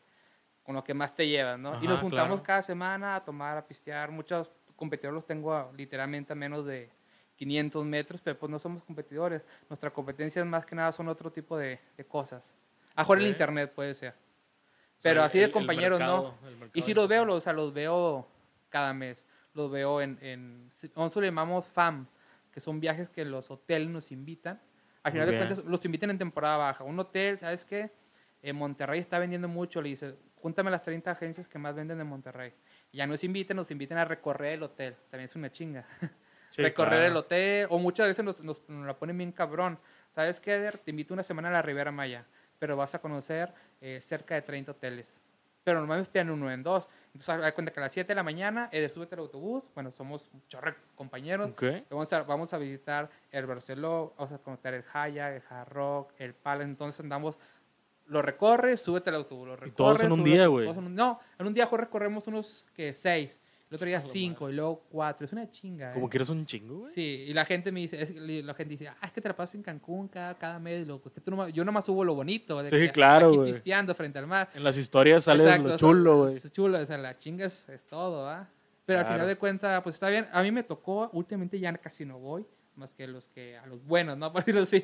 con 0.62 0.76
lo 0.76 0.84
que 0.84 0.94
más 0.94 1.12
te 1.14 1.26
llevas, 1.26 1.58
¿no? 1.58 1.72
y 1.74 1.76
Ajá, 1.78 1.86
nos 1.86 2.00
juntamos 2.00 2.28
claro. 2.40 2.42
cada 2.44 2.62
semana 2.62 3.16
a 3.16 3.24
tomar, 3.24 3.56
a 3.58 3.66
pistear. 3.66 4.12
Muchos 4.12 4.48
competidores 4.76 5.14
los 5.14 5.26
tengo 5.26 5.52
a- 5.52 5.72
literalmente 5.76 6.32
a 6.32 6.36
menos 6.36 6.64
de 6.64 6.88
500 7.42 7.84
metros, 7.84 8.20
pero 8.22 8.38
pues 8.38 8.50
no 8.50 8.58
somos 8.60 8.84
competidores. 8.84 9.42
Nuestra 9.68 9.90
competencia 9.90 10.40
es 10.40 10.46
más 10.46 10.64
que 10.64 10.76
nada 10.76 10.92
son 10.92 11.08
otro 11.08 11.32
tipo 11.32 11.58
de, 11.58 11.80
de 11.96 12.04
cosas. 12.04 12.54
A 12.94 13.02
jugar 13.04 13.18
el 13.20 13.26
internet 13.26 13.72
puede 13.74 13.94
ser. 13.94 14.10
O 14.12 14.14
sea, 15.02 15.10
Pero 15.10 15.20
el- 15.22 15.26
así 15.26 15.38
de 15.40 15.50
compañeros 15.50 15.98
mercado, 15.98 16.36
no. 16.40 16.70
Y 16.72 16.82
si 16.82 16.94
los 16.94 17.08
veo, 17.08 17.24
los, 17.24 17.36
o 17.36 17.40
sea, 17.40 17.52
los 17.52 17.72
veo 17.74 18.28
cada 18.68 18.92
mes. 18.94 19.24
Los 19.54 19.72
veo 19.72 20.00
en, 20.00 20.18
en 20.22 20.66
nosotros 20.94 21.16
le 21.22 21.26
llamamos 21.28 21.66
FAM, 21.66 22.06
que 22.52 22.60
son 22.60 22.78
viajes 22.78 23.10
que 23.10 23.24
los 23.24 23.50
hoteles 23.50 23.88
nos 23.88 24.12
invitan. 24.12 24.60
Al 25.02 25.10
final 25.10 25.26
de 25.28 25.36
cuentas, 25.36 25.64
los 25.64 25.84
invitan 25.84 26.10
en 26.10 26.18
temporada 26.18 26.56
baja. 26.58 26.84
Un 26.84 26.96
hotel, 27.00 27.40
¿sabes 27.40 27.64
qué? 27.64 27.90
En 28.40 28.54
Monterrey 28.54 29.00
está 29.00 29.18
vendiendo 29.18 29.48
mucho. 29.48 29.82
Le 29.82 29.88
dice, 29.88 30.14
júntame 30.36 30.70
las 30.70 30.82
30 30.84 31.10
agencias 31.10 31.48
que 31.48 31.58
más 31.58 31.74
venden 31.74 32.00
en 32.00 32.06
Monterrey. 32.06 32.52
Y 32.92 32.98
ya 32.98 33.06
nos 33.08 33.24
invitan, 33.24 33.56
nos 33.56 33.68
invitan 33.72 33.98
a 33.98 34.04
recorrer 34.04 34.52
el 34.54 34.62
hotel. 34.62 34.94
También 35.10 35.24
es 35.28 35.34
una 35.34 35.50
chinga. 35.50 35.84
Sí, 36.54 36.62
recorrer 36.62 36.90
claro. 37.00 37.06
el 37.06 37.16
hotel. 37.16 37.66
O 37.70 37.78
muchas 37.78 38.06
veces 38.06 38.24
nos, 38.24 38.42
nos, 38.42 38.60
nos 38.68 38.86
la 38.86 38.94
ponen 38.94 39.16
bien 39.18 39.32
cabrón. 39.32 39.78
¿Sabes 40.14 40.38
qué, 40.40 40.54
Eder? 40.54 40.78
Te 40.78 40.90
invito 40.90 41.14
una 41.14 41.22
semana 41.22 41.48
a 41.48 41.52
la 41.52 41.62
Riviera 41.62 41.90
Maya. 41.90 42.26
Pero 42.58 42.76
vas 42.76 42.94
a 42.94 43.00
conocer 43.00 43.52
eh, 43.80 44.00
cerca 44.00 44.34
de 44.34 44.42
30 44.42 44.72
hoteles. 44.72 45.20
Pero 45.64 45.78
normalmente 45.78 46.08
esperan 46.08 46.30
uno 46.30 46.50
en 46.50 46.62
dos. 46.62 46.88
Entonces, 47.06 47.40
da 47.40 47.52
cuenta 47.54 47.72
que 47.72 47.78
a 47.80 47.84
las 47.84 47.92
7 47.92 48.08
de 48.08 48.14
la 48.16 48.22
mañana, 48.24 48.68
Eder, 48.72 48.90
súbete 48.90 49.14
al 49.14 49.20
autobús. 49.20 49.70
Bueno, 49.74 49.90
somos 49.92 50.28
de 50.32 50.74
compañeros. 50.96 51.50
Ok. 51.50 51.62
Vamos 51.88 52.12
a, 52.12 52.22
vamos 52.24 52.52
a 52.52 52.58
visitar 52.58 53.08
el 53.30 53.46
Barceló, 53.46 54.12
vamos 54.18 54.32
a 54.34 54.38
conocer 54.38 54.74
el 54.74 54.84
Haya, 54.92 55.34
el 55.34 55.42
Hard 55.48 55.68
Rock, 55.70 56.12
el 56.18 56.34
Palace. 56.34 56.68
Entonces 56.68 57.00
andamos, 57.00 57.38
lo 58.06 58.22
recorres, 58.22 58.80
súbete 58.80 59.10
al 59.10 59.16
autobús. 59.16 59.46
Lo 59.48 59.54
recorres, 59.56 59.76
todos 59.76 60.02
en 60.02 60.12
un 60.12 60.18
súbete- 60.20 60.24
día, 60.32 60.46
güey. 60.48 60.72
No, 60.90 61.20
en 61.38 61.46
un 61.46 61.54
día 61.54 61.68
recorremos 61.70 62.26
unos 62.26 62.66
que 62.74 62.92
seis, 62.92 63.40
el 63.72 63.76
otro 63.76 63.88
día 63.88 64.02
cinco 64.02 64.50
y 64.50 64.52
luego 64.52 64.84
cuatro. 64.90 65.24
Es 65.24 65.32
una 65.32 65.48
chinga. 65.50 65.94
Como 65.94 66.06
¿eh? 66.06 66.10
que 66.10 66.18
eres 66.18 66.28
un 66.28 66.44
chingo, 66.44 66.80
güey. 66.80 66.92
Sí, 66.92 67.24
y 67.28 67.32
la 67.32 67.46
gente 67.46 67.72
me 67.72 67.80
dice, 67.80 68.02
es- 68.02 68.14
la 68.14 68.52
gente 68.52 68.72
dice, 68.72 68.88
ah, 68.88 68.96
es 69.02 69.12
que 69.12 69.20
te 69.22 69.28
la 69.28 69.34
pasas 69.34 69.54
en 69.54 69.62
Cancún 69.62 70.08
cada, 70.08 70.34
cada 70.36 70.58
mes, 70.58 70.86
loco. 70.86 71.08
Es 71.08 71.14
que 71.14 71.20
tú 71.22 71.30
nomás- 71.30 71.52
yo 71.54 71.64
nomás 71.64 71.86
subo 71.86 72.04
lo 72.04 72.14
bonito. 72.14 72.62
De 72.62 72.68
Sí, 72.68 72.76
que 72.76 72.90
claro, 72.92 73.28
Aquí 73.28 73.36
güey. 73.38 73.52
pisteando 73.54 73.94
frente 73.94 74.18
al 74.18 74.26
mar. 74.26 74.50
En 74.54 74.62
las 74.62 74.76
historias 74.76 75.24
sale 75.24 75.42
Exacto, 75.44 75.62
lo 75.68 75.74
o 75.74 75.78
sea, 75.78 75.88
chulo, 75.88 76.18
güey. 76.24 76.36
es 76.36 76.52
chulo, 76.52 76.78
o 76.78 76.84
sea, 76.84 76.98
la 76.98 77.16
chinga 77.16 77.46
es, 77.46 77.66
es 77.70 77.82
todo, 77.86 78.28
¿ah? 78.28 78.46
Pero 78.84 78.98
al 78.98 79.04
Claro. 79.06 79.16
final 79.16 79.28
de 79.28 79.36
cuentas, 79.36 79.82
pues 79.82 79.94
está 79.94 80.08
bien. 80.10 80.26
A 80.32 80.42
mí 80.42 80.50
me 80.52 80.64
tocó, 80.64 81.08
últimamente 81.14 81.58
ya 81.58 81.72
casi 81.78 82.04
no 82.04 82.18
voy, 82.18 82.44
más 82.76 82.94
que 82.94 83.06
los 83.06 83.28
que, 83.28 83.56
a 83.56 83.66
los 83.66 83.84
buenos, 83.84 84.16
¿no? 84.16 84.32
Por 84.32 84.42
decirlo 84.44 84.62
así. 84.62 84.82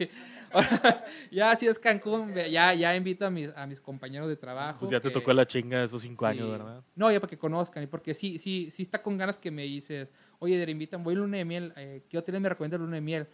Ahora, 0.52 1.04
ya 1.30 1.56
si 1.56 1.66
es 1.66 1.78
Cancún, 1.78 2.34
ya, 2.34 2.74
ya 2.74 2.94
invito 2.94 3.26
a 3.26 3.30
mis, 3.30 3.50
a 3.56 3.66
mis 3.66 3.80
compañeros 3.80 4.28
de 4.28 4.36
trabajo. 4.36 4.80
Pues 4.80 4.90
ya 4.90 5.00
te 5.00 5.08
que- 5.08 5.14
tocó 5.14 5.32
la 5.32 5.46
chinga 5.46 5.78
de 5.78 5.84
esos 5.84 6.02
cinco 6.02 6.24
sí. 6.26 6.30
años, 6.30 6.50
¿verdad? 6.50 6.82
No, 6.94 7.10
ya 7.10 7.20
para 7.20 7.30
que 7.30 7.38
conozcan, 7.38 7.82
y 7.82 7.86
porque 7.86 8.14
sí, 8.14 8.38
sí, 8.38 8.70
sí 8.70 8.82
está 8.82 9.02
con 9.02 9.16
ganas 9.16 9.38
que 9.38 9.50
me 9.50 9.62
dices, 9.62 10.08
oye, 10.38 10.64
te 10.64 10.70
invitan, 10.70 11.02
voy 11.02 11.14
a 11.14 11.18
luna 11.18 11.38
de 11.38 11.44
miel, 11.44 11.72
eh, 11.76 12.02
¿qué 12.08 12.18
hoteles 12.18 12.40
me 12.40 12.48
recomiendan 12.48 12.80
luna 12.80 12.96
de 12.96 13.00
miel? 13.02 13.26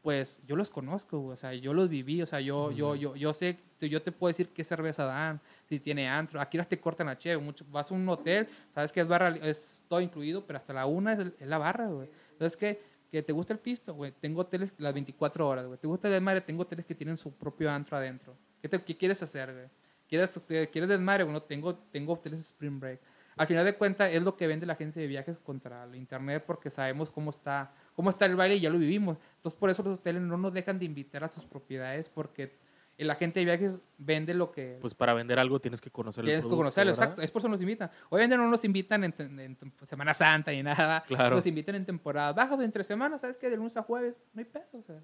Pues 0.00 0.40
yo 0.46 0.54
los 0.54 0.70
conozco, 0.70 1.22
o 1.26 1.36
sea, 1.36 1.52
yo 1.54 1.74
los 1.74 1.88
viví, 1.88 2.22
o 2.22 2.26
sea, 2.26 2.40
yo, 2.40 2.70
yo, 2.70 2.94
yo, 2.94 3.16
yo 3.16 3.34
sé, 3.34 3.58
yo 3.80 4.00
te 4.00 4.12
puedo 4.12 4.28
decir 4.30 4.48
qué 4.50 4.62
cerveza 4.62 5.04
dan, 5.04 5.40
si 5.68 5.80
tiene 5.80 6.08
antro, 6.08 6.40
aquí 6.40 6.56
las 6.56 6.68
te 6.68 6.78
cortan 6.78 7.08
la 7.08 7.18
cheve, 7.18 7.36
mucho, 7.42 7.64
vas 7.68 7.90
a 7.90 7.94
un 7.94 8.08
hotel, 8.08 8.46
sabes 8.72 8.92
que 8.92 9.00
es 9.00 9.08
barra, 9.08 9.30
es 9.42 9.84
todo 9.88 10.00
incluido, 10.00 10.46
pero 10.46 10.58
hasta 10.58 10.72
la 10.72 10.86
una 10.86 11.14
es, 11.14 11.18
es 11.40 11.48
la 11.48 11.58
barra, 11.58 11.88
güey. 11.88 12.08
Entonces, 12.30 12.56
que, 12.56 12.80
que 13.10 13.22
te 13.22 13.32
gusta 13.32 13.52
el 13.52 13.58
pisto, 13.58 13.94
güey, 13.94 14.12
tengo 14.12 14.42
hoteles 14.42 14.72
las 14.78 14.92
24 14.92 15.48
horas, 15.48 15.66
güey, 15.66 15.78
te 15.78 15.86
gusta 15.86 16.08
el 16.08 16.14
desmadre, 16.14 16.40
tengo 16.42 16.62
hoteles 16.62 16.84
que 16.86 16.94
tienen 16.94 17.16
su 17.16 17.32
propio 17.32 17.70
antro 17.70 17.96
adentro. 17.96 18.36
¿Qué, 18.60 18.68
te- 18.68 18.82
qué 18.82 18.96
quieres 18.96 19.22
hacer, 19.22 19.52
güey? 19.52 19.66
¿Quieres, 20.08 20.30
te- 20.46 20.68
¿Quieres 20.68 20.88
desmadre? 20.88 21.24
Bueno, 21.24 21.42
tengo, 21.42 21.74
tengo 21.74 22.12
hoteles 22.14 22.40
Spring 22.40 22.78
Break. 22.80 23.00
Al 23.36 23.46
final 23.46 23.64
de 23.64 23.74
cuentas 23.76 24.10
es 24.12 24.20
lo 24.22 24.36
que 24.36 24.46
vende 24.48 24.66
la 24.66 24.72
agencia 24.72 25.00
de 25.00 25.06
viajes 25.06 25.38
contra 25.38 25.84
el 25.84 25.94
internet 25.94 26.42
porque 26.46 26.70
sabemos 26.70 27.10
cómo 27.10 27.30
está, 27.30 27.72
cómo 27.94 28.10
está 28.10 28.26
el 28.26 28.34
baile 28.34 28.56
y 28.56 28.60
ya 28.60 28.68
lo 28.70 28.78
vivimos. 28.78 29.16
Entonces 29.36 29.58
por 29.58 29.70
eso 29.70 29.82
los 29.84 29.98
hoteles 30.00 30.22
no 30.22 30.36
nos 30.36 30.52
dejan 30.52 30.78
de 30.78 30.86
invitar 30.86 31.22
a 31.22 31.28
sus 31.28 31.44
propiedades 31.44 32.08
porque 32.08 32.56
el 32.98 33.08
agente 33.10 33.40
de 33.40 33.46
viajes 33.46 33.80
vende 33.96 34.34
lo 34.34 34.50
que 34.52 34.76
Pues 34.80 34.92
para 34.94 35.14
vender 35.14 35.38
algo 35.38 35.60
tienes 35.60 35.80
que 35.80 35.90
conocer 35.90 36.22
el 36.24 36.26
tienes 36.26 36.40
que 36.40 36.48
producto, 36.48 36.56
conocerlo. 36.58 36.90
¿verdad? 36.92 37.04
Exacto, 37.04 37.22
es 37.22 37.30
por 37.30 37.40
eso 37.40 37.48
nos 37.48 37.60
invitan. 37.60 37.90
Obviamente 38.10 38.36
no 38.36 38.48
nos 38.50 38.64
invitan 38.64 39.04
en, 39.04 39.14
en- 39.18 39.40
en 39.40 39.72
Semana 39.86 40.12
Santa 40.12 40.50
ni 40.50 40.62
nada. 40.62 41.02
Claro. 41.06 41.36
Nos 41.36 41.46
invitan 41.46 41.76
en 41.76 41.86
temporada 41.86 42.32
baja 42.32 42.54
o 42.54 42.62
entre 42.62 42.84
semanas, 42.84 43.20
¿sabes 43.20 43.38
qué? 43.38 43.48
De 43.48 43.56
lunes 43.56 43.76
a 43.76 43.82
jueves, 43.82 44.16
no 44.34 44.40
hay 44.40 44.44
pedo. 44.44 44.64
O 44.72 44.82
sea, 44.82 45.00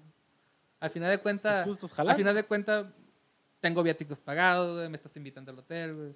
al 0.79 0.89
final 0.91 1.09
de 1.09 1.17
cuentas, 1.19 1.67
al 1.97 2.15
final 2.15 2.35
de 2.35 2.43
cuentas, 2.43 2.85
tengo 3.61 3.81
viáticos 3.81 4.19
pagados, 4.19 4.75
güey, 4.77 4.89
me 4.89 4.97
estás 4.97 5.15
invitando 5.17 5.51
al 5.51 5.59
hotel, 5.59 5.95
güey. 5.95 6.13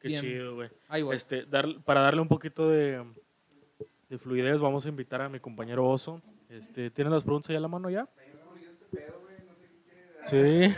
Qué 0.00 0.08
Bien. 0.08 0.20
chido, 0.20 0.54
güey. 0.56 0.70
Ahí 0.88 1.02
voy. 1.02 1.16
Este, 1.16 1.44
dar, 1.44 1.66
para 1.84 2.00
darle 2.00 2.20
un 2.20 2.28
poquito 2.28 2.68
de, 2.68 3.04
de 4.08 4.18
fluidez, 4.18 4.60
vamos 4.60 4.84
a 4.84 4.88
invitar 4.88 5.20
a 5.22 5.28
mi 5.28 5.38
compañero 5.38 5.86
Oso. 5.88 6.20
Este, 6.48 6.90
¿Tienes 6.90 7.12
las 7.12 7.24
preguntas 7.24 7.48
ahí 7.50 7.56
a 7.56 7.60
la 7.60 7.68
mano 7.68 7.88
ya? 7.90 8.08
Sí, 10.24 10.72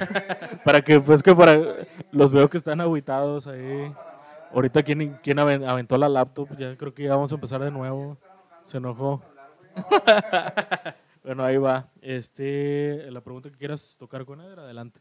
para 0.65 0.81
que, 0.83 1.01
pues 1.01 1.23
que 1.23 1.35
para, 1.35 1.59
los 2.11 2.33
veo 2.33 2.49
que 2.51 2.57
están 2.59 2.81
aguitados 2.81 3.47
ahí. 3.47 3.93
Ahorita, 4.53 4.83
¿quién, 4.83 5.19
quién 5.23 5.39
aven- 5.39 5.65
aventó 5.69 5.97
la 5.99 6.09
laptop? 6.09 6.49
Ya 6.59 6.77
creo 6.77 6.93
que 6.95 7.05
ya 7.05 7.11
vamos 7.11 7.31
a 7.33 7.35
empezar 7.37 7.61
de 7.63 7.71
nuevo. 7.71 8.17
Se 8.63 8.79
enojó. 8.79 9.23
Bueno, 11.23 11.45
ahí 11.45 11.57
va. 11.57 11.89
Este, 12.03 13.11
la 13.11 13.21
pregunta 13.21 13.51
que 13.51 13.57
quieras 13.57 13.97
tocar 13.99 14.25
con 14.25 14.41
Eder, 14.41 14.61
adelante. 14.61 15.01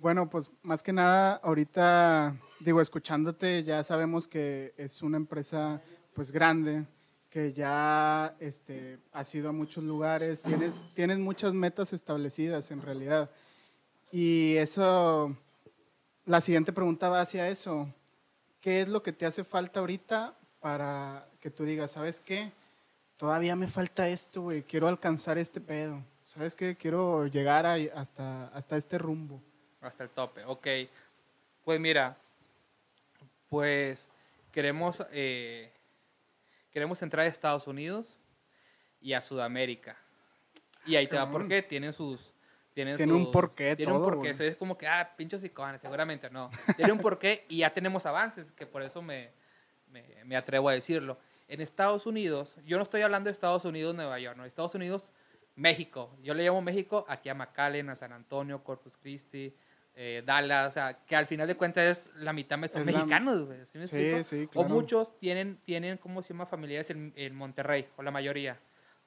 Bueno, 0.00 0.28
pues 0.28 0.50
más 0.62 0.82
que 0.82 0.92
nada, 0.92 1.34
ahorita, 1.44 2.34
digo, 2.58 2.80
escuchándote, 2.80 3.62
ya 3.62 3.84
sabemos 3.84 4.26
que 4.26 4.74
es 4.76 5.00
una 5.00 5.16
empresa 5.16 5.80
pues 6.12 6.32
grande, 6.32 6.86
que 7.30 7.52
ya 7.52 8.34
este, 8.40 8.98
ha 9.12 9.22
sido 9.22 9.50
a 9.50 9.52
muchos 9.52 9.84
lugares, 9.84 10.42
tienes, 10.42 10.82
tienes 10.96 11.20
muchas 11.20 11.54
metas 11.54 11.92
establecidas 11.92 12.72
en 12.72 12.82
realidad. 12.82 13.30
Y 14.12 14.56
eso, 14.56 15.36
la 16.24 16.40
siguiente 16.40 16.72
pregunta 16.72 17.08
va 17.08 17.20
hacia 17.20 17.48
eso. 17.48 17.92
¿Qué 18.60 18.80
es 18.80 18.88
lo 18.88 19.02
que 19.02 19.12
te 19.12 19.26
hace 19.26 19.44
falta 19.44 19.80
ahorita 19.80 20.34
para 20.60 21.28
que 21.40 21.50
tú 21.50 21.64
digas, 21.64 21.92
¿sabes 21.92 22.20
qué? 22.20 22.50
Todavía 23.16 23.54
me 23.56 23.68
falta 23.68 24.08
esto, 24.08 24.42
güey, 24.42 24.62
quiero 24.62 24.88
alcanzar 24.88 25.38
este 25.38 25.60
pedo. 25.60 26.02
¿Sabes 26.26 26.54
qué? 26.54 26.76
Quiero 26.76 27.26
llegar 27.26 27.66
a- 27.66 27.74
hasta, 27.94 28.48
hasta 28.48 28.76
este 28.76 28.98
rumbo. 28.98 29.40
Hasta 29.80 30.04
el 30.04 30.10
tope, 30.10 30.44
ok. 30.44 30.66
Pues 31.64 31.80
mira, 31.80 32.16
pues 33.48 34.06
queremos, 34.52 35.02
eh, 35.12 35.70
queremos 36.72 37.00
entrar 37.02 37.24
a 37.26 37.28
Estados 37.28 37.66
Unidos 37.66 38.16
y 39.00 39.12
a 39.12 39.20
Sudamérica. 39.20 39.96
Y 40.86 40.96
ahí 40.96 41.06
te 41.06 41.16
va 41.16 41.30
por 41.30 41.46
qué, 41.48 41.62
tienen 41.62 41.92
sus... 41.92 42.20
Tienen 42.78 42.96
Tiene 42.96 43.12
un 43.12 43.32
porqué 43.32 43.74
Tiene 43.74 43.90
todo, 43.92 44.04
un 44.06 44.12
porqué, 44.14 44.30
eso 44.30 44.44
es 44.44 44.54
como 44.56 44.78
que, 44.78 44.86
ah, 44.86 45.12
pinchos 45.16 45.42
icones, 45.42 45.80
seguramente 45.80 46.30
no. 46.30 46.48
Tiene 46.76 46.92
un 46.92 47.00
porqué 47.00 47.44
y 47.48 47.58
ya 47.58 47.70
tenemos 47.74 48.06
avances, 48.06 48.52
que 48.52 48.66
por 48.66 48.82
eso 48.84 49.02
me, 49.02 49.30
me, 49.90 50.04
me 50.24 50.36
atrevo 50.36 50.68
a 50.68 50.74
decirlo. 50.74 51.18
En 51.48 51.60
Estados 51.60 52.06
Unidos, 52.06 52.54
yo 52.64 52.76
no 52.76 52.84
estoy 52.84 53.02
hablando 53.02 53.26
de 53.26 53.32
Estados 53.32 53.64
Unidos, 53.64 53.96
Nueva 53.96 54.20
York, 54.20 54.36
no, 54.36 54.44
Estados 54.44 54.76
Unidos, 54.76 55.10
México. 55.56 56.14
Yo 56.22 56.34
le 56.34 56.44
llamo 56.44 56.62
México 56.62 57.04
aquí 57.08 57.28
a 57.28 57.34
McAllen, 57.34 57.88
a 57.90 57.96
San 57.96 58.12
Antonio, 58.12 58.62
Corpus 58.62 58.96
Christi, 58.96 59.52
eh, 59.96 60.22
Dallas, 60.24 60.68
o 60.68 60.70
sea, 60.70 60.98
que 61.04 61.16
al 61.16 61.26
final 61.26 61.48
de 61.48 61.56
cuentas 61.56 61.84
es 62.06 62.14
la 62.14 62.32
mitad 62.32 62.56
me- 62.58 62.68
son 62.68 62.82
Es 62.88 62.94
la- 62.94 62.98
mexicanos, 63.00 63.44
güey. 63.46 63.58
¿sí 63.66 63.76
me 63.78 63.88
Sí, 63.88 63.96
explico? 63.96 64.22
sí, 64.22 64.48
O 64.54 64.62
muchos 64.68 65.18
tienen, 65.18 65.56
tienen, 65.64 65.96
¿cómo 65.98 66.22
se 66.22 66.28
llama? 66.32 66.46
Familiares 66.46 66.90
en, 66.90 67.12
en 67.16 67.34
Monterrey, 67.34 67.88
o 67.96 68.04
la 68.04 68.12
mayoría. 68.12 68.56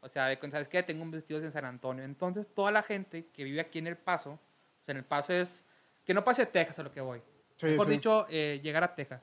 O 0.02 0.10
sea, 0.10 0.28
de 0.28 0.40
cuenta, 0.40 0.56
¿sabes 0.58 0.68
qué? 0.68 0.84
Tengo 0.84 1.06
vestidos 1.10 1.44
en 1.44 1.52
San 1.52 1.66
Antonio. 1.66 2.04
Entonces, 2.04 2.48
toda 2.54 2.72
la 2.72 2.84
gente 2.84 3.28
que 3.28 3.44
vive 3.44 3.62
aquí 3.62 3.80
en 3.80 3.88
El 3.88 3.98
Paso, 3.98 4.32
o 4.32 4.84
sea, 4.84 4.94
en 4.94 4.98
El 4.98 5.06
Paso 5.06 5.32
es, 5.34 5.64
que 6.04 6.14
no 6.14 6.24
pase 6.24 6.46
Texas 6.48 6.80
a 6.80 6.84
lo 6.84 6.92
que 6.92 7.02
voy. 7.02 7.22
Sí, 7.58 7.68
Mejor 7.68 7.86
sí. 7.86 7.92
dicho, 7.94 8.26
eh, 8.30 8.60
llegar 8.64 8.84
a 8.84 8.96
Texas. 8.96 9.22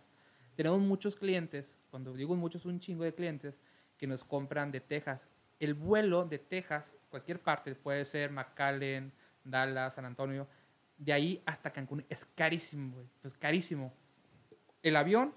Tenemos 0.54 0.80
muchos 0.80 1.16
clientes, 1.16 1.76
cuando 1.90 2.14
digo 2.14 2.34
muchos, 2.36 2.64
un 2.64 2.78
chingo 2.78 3.04
de 3.04 3.12
clientes, 3.12 3.58
que 3.96 4.06
nos 4.06 4.22
compran 4.22 4.70
de 4.70 4.80
Texas. 4.80 5.26
El 5.58 5.74
vuelo 5.74 6.24
de 6.24 6.38
Texas, 6.38 6.92
cualquier 7.10 7.40
parte, 7.40 7.74
puede 7.74 8.04
ser 8.04 8.30
McAllen, 8.30 9.12
Dallas, 9.42 9.94
San 9.94 10.04
Antonio, 10.04 10.46
de 10.96 11.12
ahí 11.12 11.42
hasta 11.46 11.70
Cancún, 11.72 12.04
es 12.08 12.24
carísimo, 12.24 12.94
güey. 12.94 13.06
Es 13.24 13.34
carísimo. 13.34 13.92
El 14.82 14.96
avión 14.96 15.34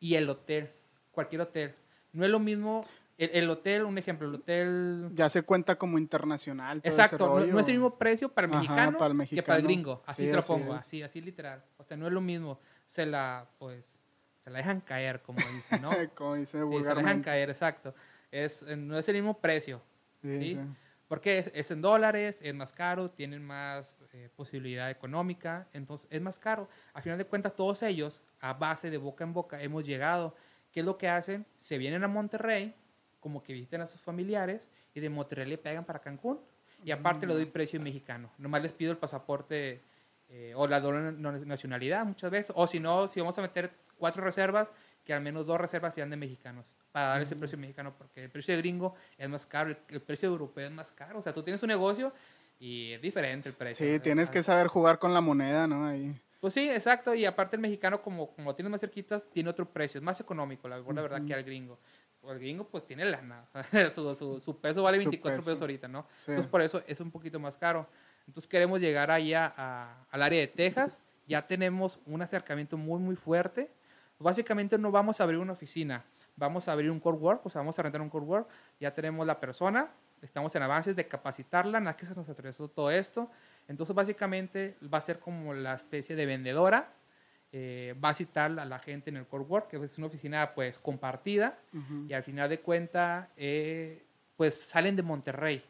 y 0.00 0.14
el 0.14 0.28
hotel, 0.28 0.70
cualquier 1.10 1.42
hotel. 1.42 1.74
No 2.12 2.24
es 2.24 2.30
lo 2.30 2.38
mismo, 2.38 2.80
el, 3.18 3.30
el 3.34 3.50
hotel, 3.50 3.82
un 3.84 3.98
ejemplo, 3.98 4.28
el 4.28 4.36
hotel... 4.36 5.10
Ya 5.12 5.28
se 5.28 5.42
cuenta 5.42 5.76
como 5.76 5.98
internacional. 5.98 6.80
todo 6.80 6.90
Exacto, 6.90 7.26
no, 7.26 7.38
rollo. 7.40 7.52
no 7.52 7.60
es 7.60 7.66
el 7.66 7.74
mismo 7.74 7.98
precio 7.98 8.28
para 8.32 8.46
el 8.46 8.52
Ajá, 8.52 8.60
mexicano, 8.62 8.96
para 8.98 9.12
el 9.12 9.28
que 9.28 9.42
para 9.42 9.58
el 9.58 9.64
gringo. 9.64 10.02
Así 10.06 10.24
Sí, 10.24 10.30
te 10.30 10.36
lo 10.36 10.42
pongo, 10.42 10.72
así, 10.74 11.02
así 11.02 11.20
literal. 11.20 11.62
O 11.76 11.84
sea, 11.84 11.96
no 11.96 12.06
es 12.06 12.12
lo 12.12 12.20
mismo. 12.20 12.60
Se 12.86 13.04
la, 13.04 13.46
pues, 13.58 13.98
se 14.40 14.50
la 14.50 14.58
dejan 14.58 14.80
caer, 14.80 15.20
como 15.20 15.38
dicen, 15.52 15.82
¿no? 15.82 15.92
sí, 15.92 15.98
como 16.14 16.36
dice 16.36 16.58
se 16.58 16.84
la 16.84 16.94
dejan 16.94 17.22
caer, 17.22 17.50
exacto. 17.50 17.94
Es, 18.30 18.62
eh, 18.62 18.76
no 18.76 18.96
es 18.96 19.08
el 19.08 19.16
mismo 19.16 19.38
precio, 19.38 19.82
Sí, 20.22 20.38
¿sí? 20.38 20.54
sí. 20.54 20.60
Porque 21.08 21.38
es, 21.38 21.50
es 21.54 21.70
en 21.70 21.80
dólares, 21.80 22.40
es 22.42 22.54
más 22.54 22.72
caro, 22.72 23.08
tienen 23.10 23.42
más 23.42 23.96
eh, 24.12 24.28
posibilidad 24.36 24.90
económica, 24.90 25.66
entonces 25.72 26.06
es 26.10 26.20
más 26.20 26.38
caro. 26.38 26.68
Al 26.92 27.02
final 27.02 27.16
de 27.16 27.24
cuentas, 27.24 27.56
todos 27.56 27.82
ellos, 27.82 28.20
a 28.40 28.52
base 28.52 28.90
de 28.90 28.98
boca 28.98 29.24
en 29.24 29.32
boca, 29.32 29.60
hemos 29.62 29.84
llegado. 29.84 30.36
¿Qué 30.70 30.80
es 30.80 30.86
lo 30.86 30.98
que 30.98 31.08
hacen? 31.08 31.46
Se 31.56 31.78
vienen 31.78 32.04
a 32.04 32.08
Monterrey, 32.08 32.74
como 33.20 33.42
que 33.42 33.52
visiten 33.52 33.80
a 33.80 33.86
sus 33.86 34.00
familiares, 34.00 34.68
y 34.94 35.00
de 35.00 35.10
Monterrey 35.10 35.46
le 35.46 35.58
pegan 35.58 35.84
para 35.84 35.98
Cancún. 36.00 36.38
Y 36.84 36.92
aparte 36.92 37.26
le 37.26 37.34
doy 37.34 37.46
precio 37.46 37.76
en 37.78 37.82
mexicano. 37.84 38.30
Nomás 38.38 38.62
les 38.62 38.72
pido 38.72 38.92
el 38.92 38.98
pasaporte 38.98 39.80
eh, 40.28 40.52
o 40.54 40.66
la 40.68 40.80
doble 40.80 41.12
na- 41.12 41.32
nacionalidad 41.32 42.04
muchas 42.04 42.30
veces. 42.30 42.52
O 42.54 42.66
si 42.68 42.78
no, 42.78 43.08
si 43.08 43.18
vamos 43.18 43.36
a 43.38 43.42
meter 43.42 43.72
cuatro 43.96 44.22
reservas, 44.22 44.70
que 45.04 45.12
al 45.12 45.20
menos 45.20 45.44
dos 45.46 45.60
reservas 45.60 45.94
sean 45.94 46.10
de 46.10 46.16
mexicanos. 46.16 46.76
Para 46.92 47.08
dar 47.08 47.22
ese 47.22 47.34
precio 47.34 47.58
mexicano, 47.58 47.94
porque 47.98 48.24
el 48.24 48.30
precio 48.30 48.54
de 48.54 48.60
gringo 48.60 48.94
es 49.16 49.28
más 49.28 49.44
caro, 49.44 49.70
el, 49.70 49.78
el 49.88 50.00
precio 50.00 50.28
europeo 50.28 50.66
es 50.66 50.72
más 50.72 50.92
caro. 50.92 51.18
O 51.18 51.22
sea, 51.22 51.34
tú 51.34 51.42
tienes 51.42 51.62
un 51.62 51.68
negocio 51.68 52.12
y 52.60 52.92
es 52.92 53.02
diferente 53.02 53.48
el 53.48 53.54
precio. 53.56 53.84
Sí, 53.86 53.98
tienes 54.00 54.30
que 54.30 54.42
saber 54.44 54.68
jugar 54.68 54.98
con 55.00 55.12
la 55.12 55.20
moneda, 55.20 55.66
¿no? 55.66 55.86
Ahí. 55.86 56.14
Pues 56.40 56.54
sí, 56.54 56.70
exacto. 56.70 57.12
Y 57.14 57.24
aparte 57.24 57.56
el 57.56 57.62
mexicano, 57.62 58.00
como, 58.00 58.30
como 58.30 58.50
lo 58.50 58.54
tienes 58.54 58.70
más 58.70 58.80
cerquitas, 58.80 59.28
tiene 59.32 59.50
otro 59.50 59.66
precio. 59.68 59.98
Es 59.98 60.04
más 60.04 60.20
económico, 60.20 60.68
la, 60.68 60.78
la 60.78 61.02
verdad, 61.02 61.24
que 61.26 61.34
al 61.34 61.42
gringo. 61.42 61.78
O 62.28 62.32
el 62.32 62.38
gringo, 62.38 62.64
pues 62.64 62.84
tiene 62.84 63.06
lana. 63.06 63.46
su, 63.94 64.14
su, 64.14 64.38
su 64.38 64.56
peso 64.60 64.82
vale 64.82 64.98
Su 64.98 65.04
24 65.04 65.38
peso. 65.38 65.50
pesos 65.50 65.60
ahorita, 65.62 65.88
¿no? 65.88 66.02
Sí. 66.20 66.32
Entonces, 66.32 66.50
por 66.50 66.60
eso 66.60 66.82
es 66.86 67.00
un 67.00 67.10
poquito 67.10 67.40
más 67.40 67.56
caro. 67.56 67.86
Entonces, 68.26 68.46
queremos 68.48 68.80
llegar 68.80 69.10
ahí 69.10 69.32
a- 69.32 69.52
a- 69.56 70.04
al 70.10 70.22
área 70.22 70.38
de 70.40 70.48
Texas. 70.48 71.00
Ya 71.26 71.46
tenemos 71.46 71.98
un 72.06 72.20
acercamiento 72.20 72.76
muy, 72.76 73.00
muy 73.00 73.16
fuerte. 73.16 73.70
Básicamente 74.18 74.76
no 74.78 74.90
vamos 74.90 75.20
a 75.20 75.24
abrir 75.24 75.38
una 75.40 75.52
oficina. 75.54 76.04
Vamos 76.36 76.68
a 76.68 76.72
abrir 76.72 76.90
un 76.90 77.00
core 77.00 77.16
work, 77.16 77.46
o 77.46 77.48
sea, 77.50 77.60
vamos 77.60 77.78
a 77.78 77.82
rentar 77.82 78.00
un 78.02 78.10
core 78.10 78.26
work. 78.26 78.48
Ya 78.78 78.92
tenemos 78.92 79.26
la 79.26 79.40
persona. 79.40 79.88
Estamos 80.20 80.54
en 80.54 80.62
avances 80.62 80.94
de 80.96 81.06
capacitarla. 81.08 81.80
Nada 81.80 81.96
que 81.96 82.04
se 82.04 82.14
nos 82.14 82.28
atravesó 82.28 82.68
todo 82.68 82.90
esto. 82.90 83.30
Entonces, 83.68 83.94
básicamente 83.94 84.76
va 84.92 84.98
a 84.98 85.02
ser 85.02 85.18
como 85.18 85.54
la 85.54 85.74
especie 85.74 86.14
de 86.16 86.26
vendedora. 86.26 86.92
Eh, 87.50 87.94
va 88.04 88.10
a 88.10 88.14
citar 88.14 88.58
a 88.58 88.64
la 88.66 88.78
gente 88.78 89.08
en 89.08 89.16
el 89.16 89.26
core 89.26 89.44
work, 89.44 89.68
que 89.68 89.82
es 89.82 89.96
una 89.96 90.08
oficina 90.08 90.52
pues 90.54 90.78
compartida 90.78 91.58
y 92.06 92.12
al 92.12 92.22
final 92.22 92.50
de 92.50 92.60
cuenta 92.60 93.30
eh, 93.38 94.04
pues 94.36 94.60
salen 94.60 94.94
de 94.96 95.02
Monterrey, 95.02 95.64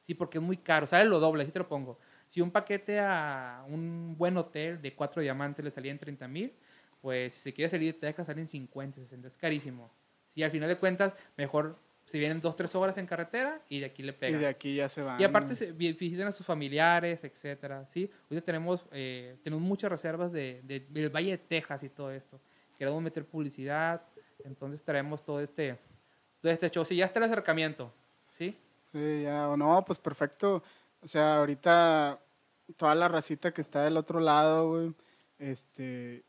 sí, 0.00 0.14
porque 0.14 0.38
es 0.38 0.44
muy 0.44 0.58
caro, 0.58 0.86
sale 0.86 1.06
lo 1.06 1.18
doble, 1.18 1.42
así 1.42 1.50
te 1.50 1.58
lo 1.58 1.66
pongo. 1.66 1.98
Si 2.28 2.40
un 2.40 2.52
paquete 2.52 3.00
a 3.00 3.64
un 3.66 4.14
buen 4.16 4.36
hotel 4.36 4.80
de 4.80 4.94
cuatro 4.94 5.22
diamantes 5.22 5.64
le 5.64 5.72
salía 5.72 5.90
en 5.90 5.98
30 5.98 6.28
mil, 6.28 6.52
pues 7.00 7.32
si 7.32 7.40
se 7.40 7.52
quiere 7.52 7.68
salir 7.68 7.94
de 7.94 7.98
Texas 7.98 8.28
salen 8.28 8.46
50, 8.46 9.00
60, 9.00 9.26
es 9.26 9.36
carísimo. 9.36 9.90
Sí, 10.28 10.42
al 10.42 10.52
final 10.52 10.68
de 10.68 10.78
cuentas, 10.78 11.14
mejor 11.36 11.76
si 12.14 12.20
vienen 12.20 12.40
dos, 12.40 12.54
tres 12.54 12.72
horas 12.76 12.96
en 12.96 13.06
carretera 13.06 13.60
y 13.68 13.80
de 13.80 13.86
aquí 13.86 14.04
le 14.04 14.12
Y 14.12 14.14
pegan. 14.14 14.40
de 14.40 14.46
aquí 14.46 14.76
ya 14.76 14.88
se 14.88 15.02
van. 15.02 15.20
Y 15.20 15.24
aparte 15.24 15.56
se 15.56 15.72
vi- 15.72 15.94
visitan 15.94 16.28
a 16.28 16.30
sus 16.30 16.46
familiares, 16.46 17.24
etcétera, 17.24 17.88
¿sí? 17.92 18.08
Ahorita 18.30 18.46
tenemos, 18.46 18.86
eh, 18.92 19.36
tenemos 19.42 19.64
muchas 19.64 19.90
reservas 19.90 20.30
de, 20.30 20.60
de- 20.62 20.86
del 20.90 21.10
Valle 21.10 21.32
de 21.32 21.38
Texas 21.38 21.82
y 21.82 21.88
todo 21.88 22.12
esto. 22.12 22.40
Queremos 22.78 23.02
meter 23.02 23.24
publicidad, 23.24 24.00
entonces 24.44 24.80
traemos 24.84 25.24
todo 25.24 25.40
este, 25.40 25.76
todo 26.40 26.52
este 26.52 26.70
show. 26.70 26.84
Sí, 26.84 26.94
ya 26.94 27.06
está 27.06 27.18
el 27.18 27.24
acercamiento, 27.24 27.92
¿sí? 28.30 28.56
Sí, 28.92 29.22
ya, 29.24 29.48
o 29.48 29.56
no, 29.56 29.84
pues 29.84 29.98
perfecto. 29.98 30.62
O 31.02 31.08
sea, 31.08 31.38
ahorita 31.38 32.20
toda 32.76 32.94
la 32.94 33.08
racita 33.08 33.52
que 33.52 33.60
está 33.60 33.82
del 33.82 33.96
otro 33.96 34.20
lado, 34.20 34.68
güey, 34.70 34.94
este, 35.40 36.22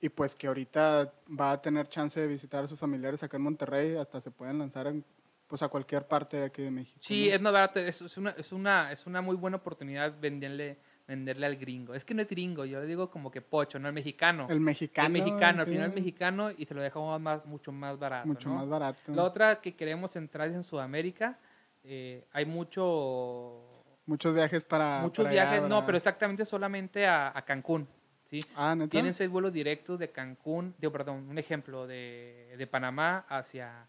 y 0.00 0.08
pues 0.08 0.34
que 0.34 0.46
ahorita 0.46 1.12
va 1.38 1.52
a 1.52 1.60
tener 1.60 1.86
chance 1.86 2.18
de 2.18 2.26
visitar 2.26 2.64
a 2.64 2.66
sus 2.66 2.78
familiares 2.78 3.22
acá 3.22 3.36
en 3.36 3.42
Monterrey, 3.42 3.96
hasta 3.96 4.20
se 4.20 4.30
pueden 4.30 4.58
lanzar 4.58 4.86
en, 4.86 5.04
pues 5.46 5.62
a 5.62 5.68
cualquier 5.68 6.06
parte 6.06 6.38
de 6.38 6.44
aquí 6.44 6.62
de 6.62 6.70
México. 6.70 6.98
Sí, 7.02 7.30
¿no? 7.40 7.50
es 7.56 7.76
es, 7.76 8.00
es 8.02 8.16
una, 8.16 8.30
es, 8.30 8.52
una, 8.52 8.92
es 8.92 9.06
una 9.06 9.20
muy 9.20 9.36
buena 9.36 9.58
oportunidad 9.58 10.18
venderle, 10.18 10.78
venderle 11.06 11.44
al 11.44 11.56
gringo. 11.56 11.94
Es 11.94 12.04
que 12.04 12.14
no 12.14 12.22
es 12.22 12.28
gringo, 12.28 12.64
yo 12.64 12.80
le 12.80 12.86
digo 12.86 13.10
como 13.10 13.30
que 13.30 13.42
pocho, 13.42 13.78
no 13.78 13.88
el 13.88 13.94
mexicano. 13.94 14.46
El 14.48 14.60
mexicano. 14.60 15.06
El 15.06 15.12
mexicano, 15.12 15.62
al 15.62 15.68
final 15.68 15.92
mexicano 15.92 16.50
y 16.50 16.64
se 16.64 16.74
lo 16.74 16.80
dejamos 16.80 17.20
más, 17.20 17.44
mucho 17.44 17.70
más 17.70 17.98
barato. 17.98 18.26
Mucho 18.26 18.48
¿no? 18.48 18.54
más 18.56 18.68
barato. 18.68 19.12
La 19.12 19.24
otra 19.24 19.60
que 19.60 19.76
queremos 19.76 20.16
entrar 20.16 20.48
es 20.48 20.54
en 20.54 20.62
Sudamérica. 20.62 21.38
Eh, 21.84 22.26
hay 22.32 22.46
mucho 22.46 23.66
Muchos 24.06 24.34
viajes 24.34 24.64
para. 24.64 25.02
muchos 25.02 25.24
para 25.24 25.32
allá, 25.32 25.50
viajes, 25.50 25.68
no, 25.68 25.84
pero 25.84 25.96
exactamente 25.96 26.44
solamente 26.44 27.06
a, 27.06 27.36
a 27.36 27.44
Cancún. 27.44 27.86
¿Sí? 28.30 28.40
Ah, 28.56 28.74
neta. 28.74 28.90
Tienen 28.90 29.12
seis 29.14 29.28
vuelos 29.30 29.52
directos 29.52 29.98
de 29.98 30.10
Cancún, 30.10 30.74
de, 30.78 30.90
perdón, 30.90 31.26
un 31.28 31.38
ejemplo, 31.38 31.86
de, 31.86 32.54
de 32.56 32.66
Panamá 32.66 33.24
hacia, 33.28 33.86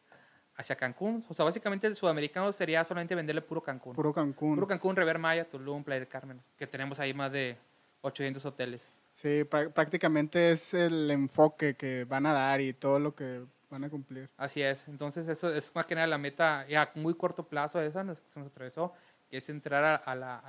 hacia 0.55 0.75
Cancún. 0.75 1.23
O 1.29 1.33
sea, 1.33 1.45
básicamente 1.45 1.87
el 1.87 1.95
sudamericano 1.95 2.51
sería 2.53 2.83
solamente 2.83 3.15
venderle 3.15 3.41
puro 3.41 3.61
Cancún. 3.61 3.95
Puro, 3.95 4.11
Puro 4.13 4.25
Cancún. 4.25 4.65
Cancún, 4.67 4.95
Rever 4.95 5.19
Maya, 5.19 5.45
Tulum, 5.49 5.83
Playa 5.83 5.99
del 5.99 6.09
Carmen, 6.09 6.41
que 6.57 6.67
tenemos 6.67 6.99
ahí 6.99 7.13
más 7.13 7.31
de 7.31 7.55
800 8.01 8.45
hoteles. 8.45 8.91
Sí, 9.13 9.43
prá- 9.43 9.71
prácticamente 9.71 10.51
es 10.53 10.73
el 10.73 11.11
enfoque 11.11 11.75
que 11.75 12.05
van 12.05 12.25
a 12.25 12.33
dar 12.33 12.61
y 12.61 12.73
todo 12.73 12.97
lo 12.97 13.13
que 13.13 13.43
van 13.69 13.83
a 13.83 13.89
cumplir. 13.89 14.29
Así 14.37 14.61
es. 14.61 14.87
Entonces, 14.87 15.27
eso 15.27 15.53
es 15.53 15.73
más 15.75 15.85
que 15.85 15.95
nada 15.95 16.07
la 16.07 16.17
meta 16.17 16.65
ya 16.67 16.83
a 16.83 16.91
muy 16.95 17.13
corto 17.13 17.43
plazo 17.43 17.81
esa 17.81 18.03
nos- 18.03 18.23
se 18.29 18.39
nos 18.39 18.49
atravesó, 18.49 18.93
que 19.29 19.37
es 19.37 19.49
entrar 19.49 19.83
a, 19.83 19.95
a 19.95 20.15
la- 20.15 20.39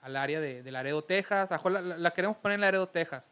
al, 0.00 0.16
área 0.16 0.40
de, 0.40 0.62
de 0.62 0.70
Laredo, 0.72 1.02
Texas. 1.04 1.48
La, 1.64 1.80
la- 1.80 2.10
queremos 2.12 2.36
poner 2.38 2.56
en 2.56 2.60
Laredo, 2.62 2.88
Texas. 2.88 3.30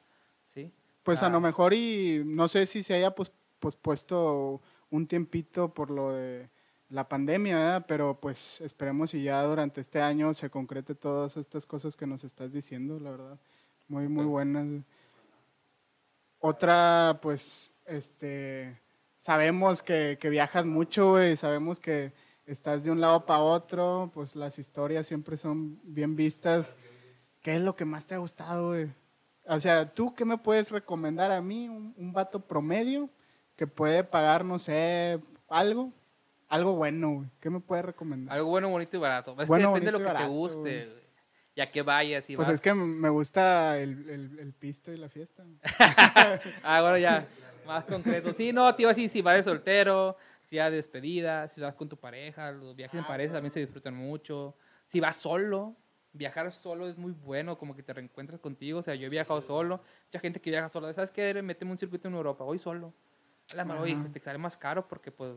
¿sí? 0.48 0.72
Pues 1.02 1.22
a 1.22 1.26
Ah. 1.26 1.30
lo 1.30 1.40
mejor 1.40 1.72
y 1.74 2.22
no 2.24 2.48
sé 2.48 2.66
si 2.66 2.82
se 2.82 2.94
haya 2.94 3.14
pues, 3.14 3.32
pospuesto 3.58 4.60
un 4.90 5.06
tiempito 5.06 5.72
por 5.72 5.90
lo 5.90 6.12
de 6.12 6.48
la 6.90 7.08
pandemia, 7.08 7.56
¿verdad? 7.56 7.84
Pero 7.86 8.18
pues 8.20 8.60
esperemos 8.62 9.12
y 9.14 9.22
ya 9.22 9.42
durante 9.42 9.80
este 9.80 10.00
año 10.00 10.32
se 10.34 10.48
concrete 10.50 10.94
todas 10.94 11.36
estas 11.36 11.66
cosas 11.66 11.96
que 11.96 12.06
nos 12.06 12.24
estás 12.24 12.52
diciendo, 12.52 12.98
la 12.98 13.10
verdad. 13.10 13.38
Muy, 13.88 14.08
muy 14.08 14.24
buenas. 14.24 14.66
Otra, 16.40 17.18
pues, 17.20 17.72
este, 17.86 18.80
sabemos 19.18 19.82
que, 19.82 20.18
que 20.20 20.30
viajas 20.30 20.64
mucho, 20.64 21.10
güey, 21.10 21.36
sabemos 21.36 21.80
que 21.80 22.12
estás 22.48 22.84
de 22.84 22.90
un 22.90 23.00
lado 23.00 23.24
para 23.26 23.40
otro, 23.40 24.10
pues 24.14 24.34
las 24.34 24.58
historias 24.58 25.06
siempre 25.06 25.36
son 25.36 25.78
bien 25.84 26.16
vistas. 26.16 26.74
¿Qué 27.42 27.54
es 27.56 27.60
lo 27.60 27.76
que 27.76 27.84
más 27.84 28.06
te 28.06 28.14
ha 28.14 28.18
gustado, 28.18 28.68
güey? 28.68 28.90
O 29.46 29.60
sea, 29.60 29.92
¿tú 29.92 30.14
qué 30.14 30.24
me 30.24 30.36
puedes 30.38 30.70
recomendar 30.70 31.30
a 31.30 31.40
mí, 31.40 31.68
un, 31.68 31.94
un 31.96 32.12
vato 32.12 32.40
promedio 32.40 33.08
que 33.56 33.66
puede 33.66 34.04
pagar, 34.04 34.44
no 34.44 34.58
sé, 34.58 35.20
algo? 35.48 35.92
Algo 36.48 36.74
bueno, 36.74 37.10
güey. 37.10 37.28
¿Qué 37.40 37.50
me 37.50 37.60
puedes 37.60 37.84
recomendar? 37.84 38.36
Algo 38.36 38.48
bueno, 38.50 38.68
bonito 38.70 38.96
y 38.96 39.00
barato. 39.00 39.36
Es 39.40 39.46
Bueno, 39.48 39.72
que 39.72 39.80
depende 39.80 39.98
de 39.98 40.04
lo 40.04 40.10
que 40.12 40.18
te 40.18 40.26
guste, 40.26 40.86
güey. 40.86 40.98
Ya 41.56 41.70
que 41.70 41.82
vayas 41.82 42.28
y 42.30 42.36
Pues 42.36 42.46
vas. 42.48 42.54
es 42.54 42.60
que 42.60 42.72
me 42.72 43.08
gusta 43.08 43.78
el, 43.78 44.08
el, 44.08 44.38
el 44.38 44.52
pisto 44.52 44.92
y 44.92 44.96
la 44.96 45.08
fiesta. 45.08 45.44
Ah, 46.62 46.80
bueno, 46.82 46.98
ya, 46.98 47.26
más 47.66 47.84
concreto. 47.84 48.32
Sí, 48.34 48.52
no, 48.52 48.72
te 48.74 48.82
iba 48.82 48.92
así, 48.92 49.08
si 49.08 49.22
vas 49.22 49.36
de 49.36 49.42
soltero, 49.42 50.16
si 50.48 50.56
vas 50.56 50.70
de 50.70 50.76
despedida, 50.76 51.46
si 51.48 51.60
vas 51.60 51.74
con 51.74 51.88
tu 51.88 51.96
pareja, 51.98 52.50
los 52.52 52.74
viajes 52.74 52.98
en 52.98 53.06
pareja 53.06 53.34
también 53.34 53.52
se 53.52 53.60
disfrutan 53.60 53.94
mucho. 53.94 54.54
Si 54.86 54.98
vas 54.98 55.16
solo, 55.16 55.76
viajar 56.14 56.50
solo 56.52 56.88
es 56.88 56.96
muy 56.96 57.12
bueno, 57.12 57.58
como 57.58 57.76
que 57.76 57.82
te 57.82 57.92
reencuentras 57.92 58.40
contigo. 58.40 58.78
O 58.78 58.82
sea, 58.82 58.94
yo 58.94 59.06
he 59.06 59.10
viajado 59.10 59.42
solo, 59.42 59.82
mucha 60.06 60.20
gente 60.20 60.40
que 60.40 60.48
viaja 60.48 60.70
solo, 60.70 60.90
¿sabes 60.94 61.12
qué? 61.12 61.42
Méteme 61.42 61.70
un 61.70 61.76
circuito 61.76 62.08
en 62.08 62.14
Europa, 62.14 62.44
voy 62.44 62.58
solo. 62.58 62.94
A 63.52 63.56
la 63.56 63.62
Ajá. 63.62 64.08
te 64.10 64.20
sale 64.20 64.38
más 64.38 64.56
caro 64.56 64.88
porque, 64.88 65.12
pues, 65.12 65.34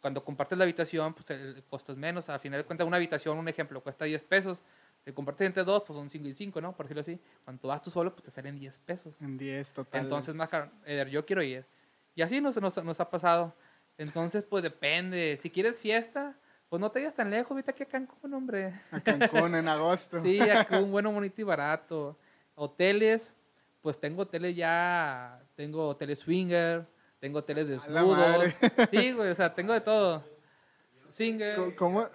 cuando 0.00 0.24
compartes 0.24 0.56
la 0.56 0.62
habitación, 0.64 1.12
pues 1.12 1.28
el 1.30 1.64
costo 1.68 1.90
es 1.90 1.98
menos. 1.98 2.28
A 2.28 2.38
final 2.38 2.60
de 2.60 2.64
cuentas, 2.64 2.86
una 2.86 2.98
habitación, 2.98 3.36
un 3.36 3.48
ejemplo, 3.48 3.82
cuesta 3.82 4.04
10 4.04 4.22
pesos. 4.24 4.62
Si 5.04 5.12
compartes 5.12 5.46
entre 5.46 5.64
dos, 5.64 5.82
pues 5.84 5.96
son 5.98 6.08
5 6.08 6.28
y 6.28 6.34
5, 6.34 6.60
¿no? 6.60 6.74
Por 6.74 6.86
decirlo 6.86 7.00
así. 7.00 7.20
Cuando 7.44 7.66
vas 7.68 7.82
tú 7.82 7.90
solo, 7.90 8.12
pues 8.12 8.24
te 8.24 8.30
salen 8.30 8.56
10 8.56 8.78
pesos. 8.78 9.20
En 9.20 9.36
10 9.36 9.72
total. 9.72 10.02
Entonces, 10.02 10.34
más 10.36 10.48
caro, 10.48 10.70
Eder, 10.84 11.08
yo 11.08 11.26
quiero 11.26 11.42
ir. 11.42 11.66
Y 12.14 12.22
así 12.22 12.40
nos, 12.40 12.60
nos, 12.60 12.82
nos 12.84 13.00
ha 13.00 13.10
pasado. 13.10 13.54
Entonces, 14.00 14.42
pues 14.44 14.62
depende. 14.62 15.38
Si 15.42 15.50
quieres 15.50 15.78
fiesta, 15.78 16.34
pues 16.70 16.80
no 16.80 16.90
te 16.90 17.00
vayas 17.00 17.14
tan 17.14 17.30
lejos. 17.30 17.54
Vete 17.54 17.70
aquí 17.70 17.82
a 17.82 17.86
Cancún, 17.86 18.32
hombre. 18.32 18.80
A 18.90 18.98
Cancún 19.02 19.54
en 19.54 19.68
agosto. 19.68 20.18
Sí, 20.22 20.40
aquí 20.40 20.74
un 20.76 20.90
bueno, 20.90 21.12
bonito 21.12 21.38
y 21.42 21.44
barato. 21.44 22.16
Hoteles, 22.54 23.34
pues 23.82 24.00
tengo 24.00 24.22
hoteles 24.22 24.56
ya. 24.56 25.42
Tengo 25.54 25.88
hoteles 25.88 26.20
swinger, 26.20 26.86
tengo 27.18 27.40
hoteles 27.40 27.68
desnudos. 27.68 28.54
Sí, 28.90 29.12
güey, 29.12 29.28
o 29.32 29.34
sea, 29.34 29.54
tengo 29.54 29.74
de 29.74 29.82
todo. 29.82 30.24
Swinger, 31.10 31.74
¿Cómo? 31.76 32.08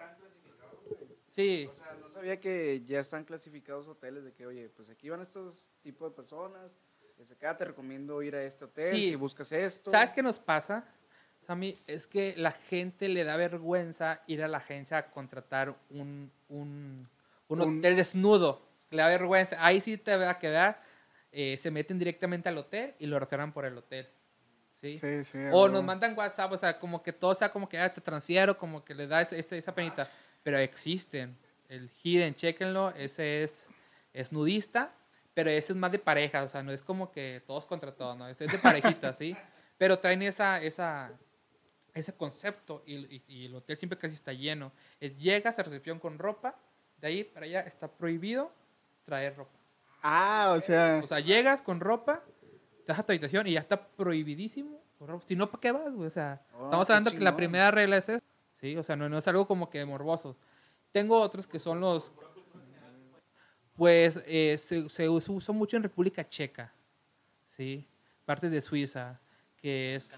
sí. 1.30 1.68
O 1.70 1.76
sea, 1.76 1.94
no 2.02 2.10
sabía 2.10 2.40
que 2.40 2.82
ya 2.84 3.00
están 3.00 3.26
clasificados 3.26 3.88
hoteles 3.88 4.24
de 4.24 4.34
que, 4.34 4.48
oye, 4.48 4.70
pues 4.70 4.90
aquí 4.90 5.10
van 5.12 5.22
estos 5.22 5.68
tipos 5.84 6.10
de 6.10 6.16
personas. 6.16 6.80
Desde 7.16 7.36
acá 7.36 7.56
te 7.56 7.66
recomiendo 7.66 8.24
ir 8.24 8.36
a 8.36 8.42
este 8.44 8.66
hotel 8.66 8.92
Sí. 8.96 9.08
si 9.10 9.16
buscas 9.16 9.52
esto. 9.52 9.92
¿Sabes 9.92 10.12
qué 10.14 10.24
nos 10.24 10.40
pasa? 10.40 10.84
Sammy, 11.46 11.76
es 11.88 12.08
que 12.08 12.34
la 12.38 12.52
gente 12.52 13.08
le 13.10 13.24
da 13.24 13.36
vergüenza 13.36 14.22
ir 14.28 14.44
a 14.44 14.48
la 14.48 14.58
agencia 14.58 14.98
a 14.98 15.06
contratar 15.12 15.76
un, 15.90 16.32
un, 16.50 17.08
un 17.48 17.62
Un- 17.62 17.80
hotel 17.80 17.96
desnudo. 17.96 18.62
Le 18.92 19.02
da 19.02 19.08
vergüenza. 19.08 19.58
Ahí 19.64 19.82
sí 19.82 19.98
te 19.98 20.16
va 20.18 20.30
a 20.30 20.40
quedar. 20.40 20.80
eh, 21.38 21.58
se 21.58 21.70
meten 21.70 22.00
directamente 22.00 22.48
al 22.48 22.58
hotel 22.58 22.96
y 22.98 23.08
lo 23.08 23.20
reservan 23.20 23.52
por 23.52 23.66
el 23.66 23.78
hotel. 23.78 24.08
¿sí? 24.76 24.98
Sí, 24.98 25.26
sí. 25.26 25.38
O 25.52 25.68
nos 25.68 25.84
mandan 25.84 26.18
WhatsApp, 26.18 26.52
o 26.52 26.58
sea, 26.58 26.80
como 26.80 27.04
que 27.04 27.12
todo 27.12 27.36
sea 27.36 27.50
como 27.52 27.68
que 27.68 27.78
ah, 27.78 27.94
te 27.94 28.00
transfiero, 28.00 28.58
como 28.58 28.86
que 28.86 28.96
le 28.96 29.06
da 29.06 29.22
ese- 29.22 29.38
ese- 29.40 29.58
esa 29.58 29.74
penita. 29.76 30.10
Pero 30.44 30.58
existen. 30.58 31.36
El 31.68 31.90
hidden, 32.04 32.36
chequenlo, 32.36 32.92
ese 32.96 33.44
es, 33.44 33.68
es 34.14 34.32
nudista, 34.32 34.92
pero 35.34 35.50
ese 35.50 35.74
es 35.74 35.78
más 35.78 35.92
de 35.92 36.00
pareja, 36.00 36.44
o 36.44 36.48
sea, 36.48 36.62
no 36.64 36.72
es 36.72 36.82
como 36.82 37.12
que 37.12 37.42
todos 37.46 37.66
contra 37.66 37.92
todos, 37.92 38.16
¿no? 38.16 38.28
Ese 38.30 38.46
es 38.46 38.52
de 38.52 38.58
parejita, 38.60 39.12
¿sí? 39.18 39.36
Pero 39.78 39.98
traen 40.00 40.22
esa, 40.22 40.62
esa, 40.62 41.12
ese 41.96 42.14
concepto 42.14 42.84
y, 42.86 42.96
y- 42.96 43.24
y 43.28 43.46
el 43.48 43.56
hotel 43.56 43.78
siempre 43.78 43.98
casi 43.98 44.14
está 44.16 44.32
lleno. 44.34 44.72
Es, 45.00 45.18
llegas 45.18 45.58
a 45.58 45.64
recepción 45.64 46.00
con 46.00 46.20
ropa, 46.20 46.56
de 47.02 47.08
ahí 47.08 47.24
para 47.24 47.46
allá 47.46 47.62
está 47.62 47.88
prohibido 47.88 48.52
traer 49.06 49.36
ropa. 49.36 49.58
Ah, 50.04 50.54
o 50.56 50.62
sea. 50.62 51.02
O 51.04 51.08
sea, 51.08 51.20
llegas 51.20 51.62
con 51.62 51.80
ropa, 51.80 52.22
te 52.86 52.92
vas 52.92 53.00
a 53.00 53.04
tu 53.04 53.12
habitación 53.12 53.48
y 53.48 53.54
ya 53.54 53.62
está 53.62 53.88
prohibidísimo. 53.88 54.80
Si 55.28 55.36
no, 55.36 55.50
¿para 55.50 55.62
qué 55.62 55.72
vas? 55.72 55.94
O 55.98 56.10
sea, 56.10 56.42
Oh, 56.54 56.66
estamos 56.66 56.90
hablando 56.90 57.12
que 57.12 57.20
la 57.20 57.36
primera 57.36 57.72
regla 57.72 57.98
es 57.98 58.10
eso. 58.10 58.24
Sí, 58.62 58.76
o 58.78 58.84
sea, 58.84 58.96
no, 58.96 59.10
no 59.10 59.18
es 59.18 59.28
algo 59.28 59.48
como 59.48 59.70
que 59.70 59.84
morboso. 59.86 60.38
Tengo 60.92 61.20
otros 61.20 61.48
que 61.48 61.60
son 61.60 61.80
los. 61.82 62.12
Pues 63.76 64.18
eh, 64.26 64.58
se, 64.58 64.88
se 64.90 65.10
us- 65.10 65.28
usa 65.28 65.54
mucho 65.54 65.76
en 65.76 65.84
República 65.84 66.28
Checa. 66.28 66.74
Sí, 67.58 67.86
partes 68.26 68.52
de 68.52 68.62
Suiza, 68.62 69.20
que 69.58 69.96
es. 69.96 70.18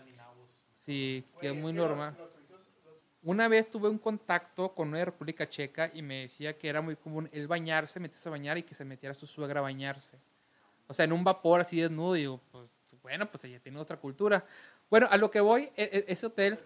Sí, 0.88 1.22
que 1.42 1.50
es 1.50 1.54
muy 1.54 1.74
normal. 1.74 2.16
Una 3.24 3.50
vez 3.50 3.70
tuve 3.70 3.90
un 3.90 3.98
contacto 3.98 4.74
con 4.74 4.88
una 4.88 5.00
de 5.00 5.06
República 5.06 5.50
Checa 5.50 5.92
y 5.94 6.02
me 6.02 6.22
decía 6.22 6.58
que 6.58 6.70
era 6.70 6.80
muy 6.82 6.96
común 6.96 7.30
él 7.34 7.46
bañarse, 7.46 8.00
meterse 8.00 8.30
a 8.30 8.32
bañar 8.32 8.58
y 8.58 8.64
que 8.64 8.74
se 8.74 8.86
metiera 8.86 9.14
su 9.14 9.28
suegra 9.28 9.60
a 9.60 9.64
bañarse. 9.64 10.18
O 10.88 10.94
sea, 10.94 11.04
en 11.04 11.12
un 11.12 11.26
vapor 11.26 11.60
así 11.60 11.82
desnudo. 11.82 12.16
Y 12.16 12.22
digo, 12.22 12.40
pues 12.54 12.70
bueno, 13.02 13.30
pues 13.30 13.44
ella 13.44 13.60
tiene 13.60 13.78
otra 13.80 13.98
cultura. 13.98 14.46
Bueno, 14.90 15.10
a 15.12 15.18
lo 15.18 15.30
que 15.30 15.42
voy, 15.42 15.64
e- 15.76 15.90
e- 15.92 16.06
ese 16.08 16.26
hotel. 16.28 16.58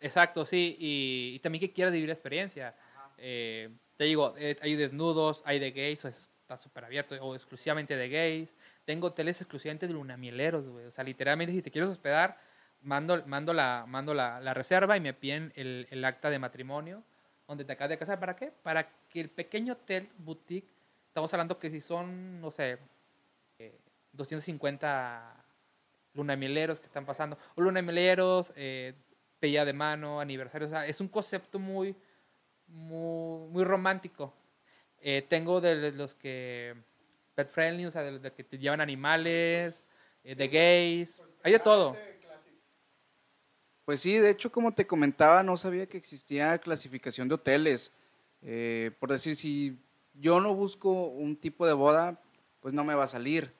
Exacto, 0.00 0.44
sí. 0.44 0.76
Y, 0.80 1.32
y 1.36 1.38
también 1.38 1.60
que 1.60 1.72
quiera 1.72 1.92
vivir 1.92 2.08
la 2.08 2.14
experiencia. 2.14 2.74
Eh, 3.16 3.70
te 3.96 4.04
digo, 4.04 4.34
eh, 4.38 4.56
hay 4.60 4.74
desnudos, 4.74 5.40
hay 5.44 5.60
de 5.60 5.70
gays, 5.70 6.04
o 6.04 6.08
es- 6.08 6.28
está 6.40 6.56
súper 6.56 6.84
abierto, 6.84 7.14
o 7.24 7.36
exclusivamente 7.36 7.96
de 7.96 8.08
gays. 8.08 8.56
Tengo 8.84 9.06
hoteles 9.06 9.40
exclusivamente 9.40 9.86
de 9.86 9.92
lunamieleros, 9.92 10.66
güey. 10.66 10.86
O 10.86 10.90
sea, 10.90 11.04
literalmente, 11.04 11.52
si 11.52 11.62
te 11.62 11.70
quieres 11.70 11.90
hospedar, 11.90 12.36
mando, 12.86 13.22
mando, 13.26 13.52
la, 13.52 13.84
mando 13.86 14.14
la, 14.14 14.40
la 14.40 14.54
reserva 14.54 14.96
y 14.96 15.00
me 15.00 15.12
piden 15.12 15.52
el, 15.56 15.86
el 15.90 16.04
acta 16.04 16.30
de 16.30 16.38
matrimonio, 16.38 17.02
donde 17.48 17.64
te 17.64 17.72
acabas 17.72 17.90
de 17.90 17.98
casar. 17.98 18.20
¿Para 18.20 18.36
qué? 18.36 18.52
Para 18.62 18.88
que 19.08 19.20
el 19.20 19.28
pequeño 19.28 19.74
hotel, 19.74 20.08
boutique, 20.18 20.68
estamos 21.08 21.32
hablando 21.34 21.58
que 21.58 21.70
si 21.70 21.80
son, 21.80 22.40
no 22.40 22.50
sé, 22.50 22.78
eh, 23.58 23.78
250 24.12 25.44
lunamieleros 26.14 26.80
que 26.80 26.86
están 26.86 27.04
pasando, 27.04 27.36
o 27.56 27.60
lunamieleros, 27.60 28.52
eh, 28.56 28.94
pedida 29.40 29.64
de 29.64 29.72
mano, 29.72 30.20
aniversario, 30.20 30.66
o 30.66 30.70
sea, 30.70 30.86
es 30.86 31.00
un 31.00 31.08
concepto 31.08 31.58
muy, 31.58 31.94
muy, 32.68 33.48
muy 33.48 33.64
romántico. 33.64 34.32
Eh, 35.00 35.26
tengo 35.28 35.60
de 35.60 35.92
los 35.92 36.14
que 36.14 36.74
pet 37.34 37.48
friendly, 37.48 37.84
o 37.84 37.90
sea, 37.90 38.02
de 38.02 38.12
los 38.12 38.32
que 38.32 38.44
te 38.44 38.58
llevan 38.58 38.80
animales, 38.80 39.82
eh, 40.24 40.34
de 40.34 40.48
gays, 40.48 41.20
hay 41.42 41.52
de 41.52 41.58
todo. 41.58 41.96
Pues 43.86 44.00
sí, 44.00 44.18
de 44.18 44.30
hecho, 44.30 44.50
como 44.50 44.74
te 44.74 44.84
comentaba, 44.84 45.44
no 45.44 45.56
sabía 45.56 45.86
que 45.86 45.96
existía 45.96 46.58
clasificación 46.58 47.28
de 47.28 47.36
hoteles. 47.36 47.92
Eh, 48.42 48.90
por 48.98 49.12
decir, 49.12 49.36
si 49.36 49.78
yo 50.14 50.40
no 50.40 50.52
busco 50.56 50.90
un 51.06 51.36
tipo 51.36 51.68
de 51.68 51.72
boda, 51.72 52.20
pues 52.60 52.74
no 52.74 52.82
me 52.82 52.96
va 52.96 53.04
a 53.04 53.08
salir. 53.08 53.52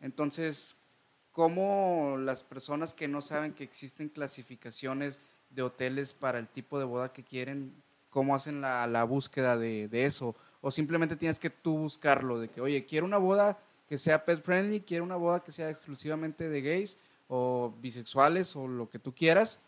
Entonces, 0.00 0.78
¿cómo 1.30 2.16
las 2.18 2.42
personas 2.42 2.94
que 2.94 3.06
no 3.06 3.20
saben 3.20 3.52
que 3.52 3.62
existen 3.62 4.08
clasificaciones 4.08 5.20
de 5.50 5.60
hoteles 5.60 6.14
para 6.14 6.38
el 6.38 6.48
tipo 6.48 6.78
de 6.78 6.86
boda 6.86 7.12
que 7.12 7.22
quieren, 7.22 7.74
cómo 8.08 8.34
hacen 8.34 8.62
la, 8.62 8.86
la 8.86 9.04
búsqueda 9.04 9.58
de, 9.58 9.88
de 9.88 10.06
eso? 10.06 10.34
O 10.62 10.70
simplemente 10.70 11.16
tienes 11.16 11.38
que 11.38 11.50
tú 11.50 11.76
buscarlo, 11.76 12.40
de 12.40 12.48
que, 12.48 12.62
oye, 12.62 12.86
quiero 12.86 13.04
una 13.04 13.18
boda 13.18 13.58
que 13.90 13.98
sea 13.98 14.24
pet 14.24 14.42
friendly, 14.42 14.80
quiero 14.80 15.04
una 15.04 15.16
boda 15.16 15.40
que 15.40 15.52
sea 15.52 15.68
exclusivamente 15.68 16.48
de 16.48 16.62
gays 16.62 16.96
o 17.30 17.72
bisexuales 17.80 18.54
o 18.56 18.66
lo 18.68 18.90
que 18.90 18.98
tú 18.98 19.14
quieras. 19.14 19.60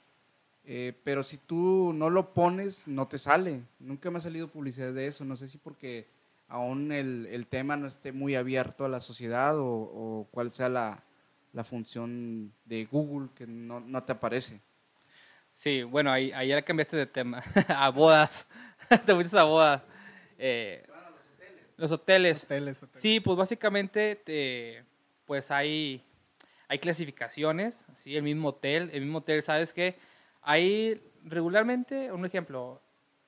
Eh, 0.65 0.93
pero 1.05 1.23
si 1.23 1.39
tú 1.39 1.93
no 1.95 2.11
lo 2.11 2.35
pones, 2.35 2.87
no 2.87 3.09
te 3.09 3.19
sale. 3.19 3.63
Nunca 3.81 4.11
me 4.11 4.19
ha 4.19 4.21
salido 4.21 4.49
publicidad 4.49 4.93
de 4.93 5.07
eso. 5.07 5.25
No 5.25 5.37
sé 5.37 5.49
si 5.49 5.57
porque 5.59 6.07
aún 6.49 6.93
el, 6.93 7.27
el 7.31 7.47
tema 7.47 7.77
no 7.77 7.87
esté 7.87 8.13
muy 8.13 8.35
abierto 8.35 8.85
a 8.85 8.89
la 8.89 9.01
sociedad 9.01 9.57
o, 9.59 9.65
o 9.67 10.29
cuál 10.31 10.51
sea 10.51 10.69
la, 10.69 11.03
la 11.53 11.65
función 11.65 12.53
de 12.65 12.85
Google 12.85 13.29
que 13.35 13.47
no, 13.47 13.81
no 13.81 14.03
te 14.03 14.13
aparece. 14.13 14.61
Sí, 15.55 15.83
bueno, 15.83 16.11
ahí, 16.11 16.33
ahí 16.33 16.49
ya 16.49 16.63
cambiaste 16.63 16.97
de 16.97 17.07
tema, 17.07 17.43
a 17.69 17.91
bodas, 17.91 18.47
te 19.07 19.15
fuiste 19.15 19.39
a 19.39 19.45
bodas. 19.45 19.83
Eh, 20.39 20.83
los 21.77 21.91
hoteles. 21.93 22.45
Hoteles, 22.45 22.83
hoteles. 22.83 23.03
Sí, 23.03 23.21
pues 23.21 23.37
básicamente 23.37 24.17
te- 24.25 24.85
pues 25.27 25.51
hay, 25.51 26.03
hay 26.73 26.79
clasificaciones, 26.79 27.85
¿sí? 27.99 28.17
el 28.17 28.23
mismo 28.23 28.49
hotel, 28.49 28.89
el 28.95 29.03
mismo 29.03 29.19
hotel, 29.19 29.43
¿sabes 29.43 29.75
qué? 29.75 29.97
Hay 30.41 31.03
regularmente, 31.23 32.11
un 32.11 32.25
ejemplo, 32.25 32.81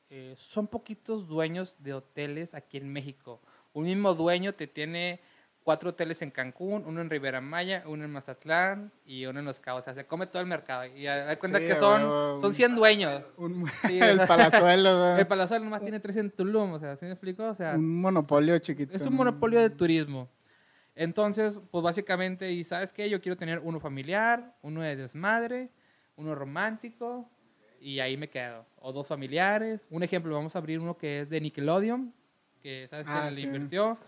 eh, 0.08 0.32
son 0.38 0.66
poquitos 0.66 1.28
dueños 1.28 1.76
de 1.80 1.92
hoteles 1.92 2.54
aquí 2.54 2.78
en 2.78 2.90
México. 2.90 3.42
Un 3.74 3.84
mismo 3.84 4.14
dueño 4.14 4.54
te 4.54 4.66
tiene 4.66 5.20
cuatro 5.62 5.90
hoteles 5.90 6.22
en 6.22 6.30
Cancún, 6.30 6.84
uno 6.86 7.02
en 7.02 7.10
Rivera 7.10 7.42
Maya, 7.42 7.82
uno 7.86 8.04
en 8.04 8.12
Mazatlán 8.12 8.90
y 9.04 9.26
uno 9.26 9.40
en 9.40 9.44
Los 9.44 9.60
Cabos. 9.60 9.82
O 9.82 9.84
sea, 9.84 9.94
se 9.94 10.06
come 10.06 10.26
todo 10.26 10.40
el 10.40 10.48
mercado. 10.48 10.86
Y 10.86 11.04
da 11.04 11.38
cuenta 11.38 11.58
Sí, 11.58 11.66
que 11.66 11.76
son, 11.76 12.00
son 12.00 12.44
un- 12.46 12.54
100 12.54 12.76
dueños. 12.76 13.24
Un- 13.36 13.68
Sí, 13.86 13.98
el 14.00 14.20
palazuelo. 14.26 15.16
El 15.18 15.26
Palazuelo 15.26 15.64
nomás 15.66 15.82
tiene 15.82 16.00
tres 16.00 16.16
en 16.16 16.30
Tulum, 16.30 16.72
o 16.72 16.78
sea, 16.78 16.96
¿sí 16.96 17.04
me 17.04 17.12
explico? 17.12 17.44
O 17.44 17.54
sea, 17.54 17.74
un 17.74 18.00
monopolio 18.00 18.58
chiquito. 18.58 18.96
es 18.96 19.02
un 19.02 19.14
monopolio 19.14 19.60
de 19.60 19.68
turismo. 19.68 20.30
Entonces, 20.96 21.60
pues 21.70 21.82
básicamente, 21.82 22.52
¿y 22.52 22.64
sabes 22.64 22.92
qué? 22.92 23.08
Yo 23.10 23.20
quiero 23.20 23.36
tener 23.36 23.58
uno 23.58 23.80
familiar, 23.80 24.54
uno 24.62 24.82
de 24.82 24.94
desmadre, 24.96 25.70
uno 26.16 26.34
romántico, 26.34 27.28
y 27.80 27.98
ahí 27.98 28.16
me 28.16 28.28
quedo. 28.28 28.64
O 28.80 28.92
dos 28.92 29.06
familiares. 29.06 29.84
Un 29.90 30.02
ejemplo, 30.02 30.34
vamos 30.34 30.54
a 30.54 30.58
abrir 30.58 30.78
uno 30.78 30.96
que 30.96 31.20
es 31.22 31.28
de 31.30 31.40
Nickelodeon, 31.40 32.14
que 32.62 32.86
sabes 32.88 33.04
Ah, 33.08 33.24
que 33.28 33.34
le 33.34 33.40
sí. 33.40 33.46
invirtió. 33.46 33.98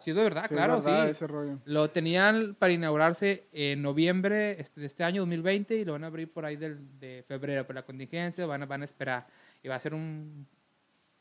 Sí, 0.00 0.10
es 0.10 0.16
de 0.16 0.22
verdad, 0.22 0.42
Sí, 0.42 0.54
es 0.54 0.56
claro, 0.58 0.74
verdad, 0.74 1.04
sí. 1.06 1.10
ese 1.12 1.26
rollo. 1.26 1.58
Lo 1.64 1.88
tenían 1.90 2.54
para 2.58 2.72
inaugurarse 2.72 3.46
en 3.52 3.80
noviembre 3.82 4.60
este, 4.60 4.80
de 4.80 4.86
este 4.86 5.04
año 5.04 5.22
2020 5.22 5.74
y 5.76 5.84
lo 5.84 5.92
van 5.92 6.04
a 6.04 6.08
abrir 6.08 6.30
por 6.32 6.44
ahí 6.44 6.56
del, 6.56 6.98
de 6.98 7.24
febrero, 7.26 7.64
por 7.66 7.74
la 7.76 7.82
contingencia, 7.82 8.44
van 8.46 8.62
a, 8.62 8.66
van 8.66 8.82
a 8.82 8.84
esperar. 8.84 9.26
Y 9.62 9.68
va 9.68 9.76
a 9.76 9.80
ser 9.80 9.94
un, 9.94 10.46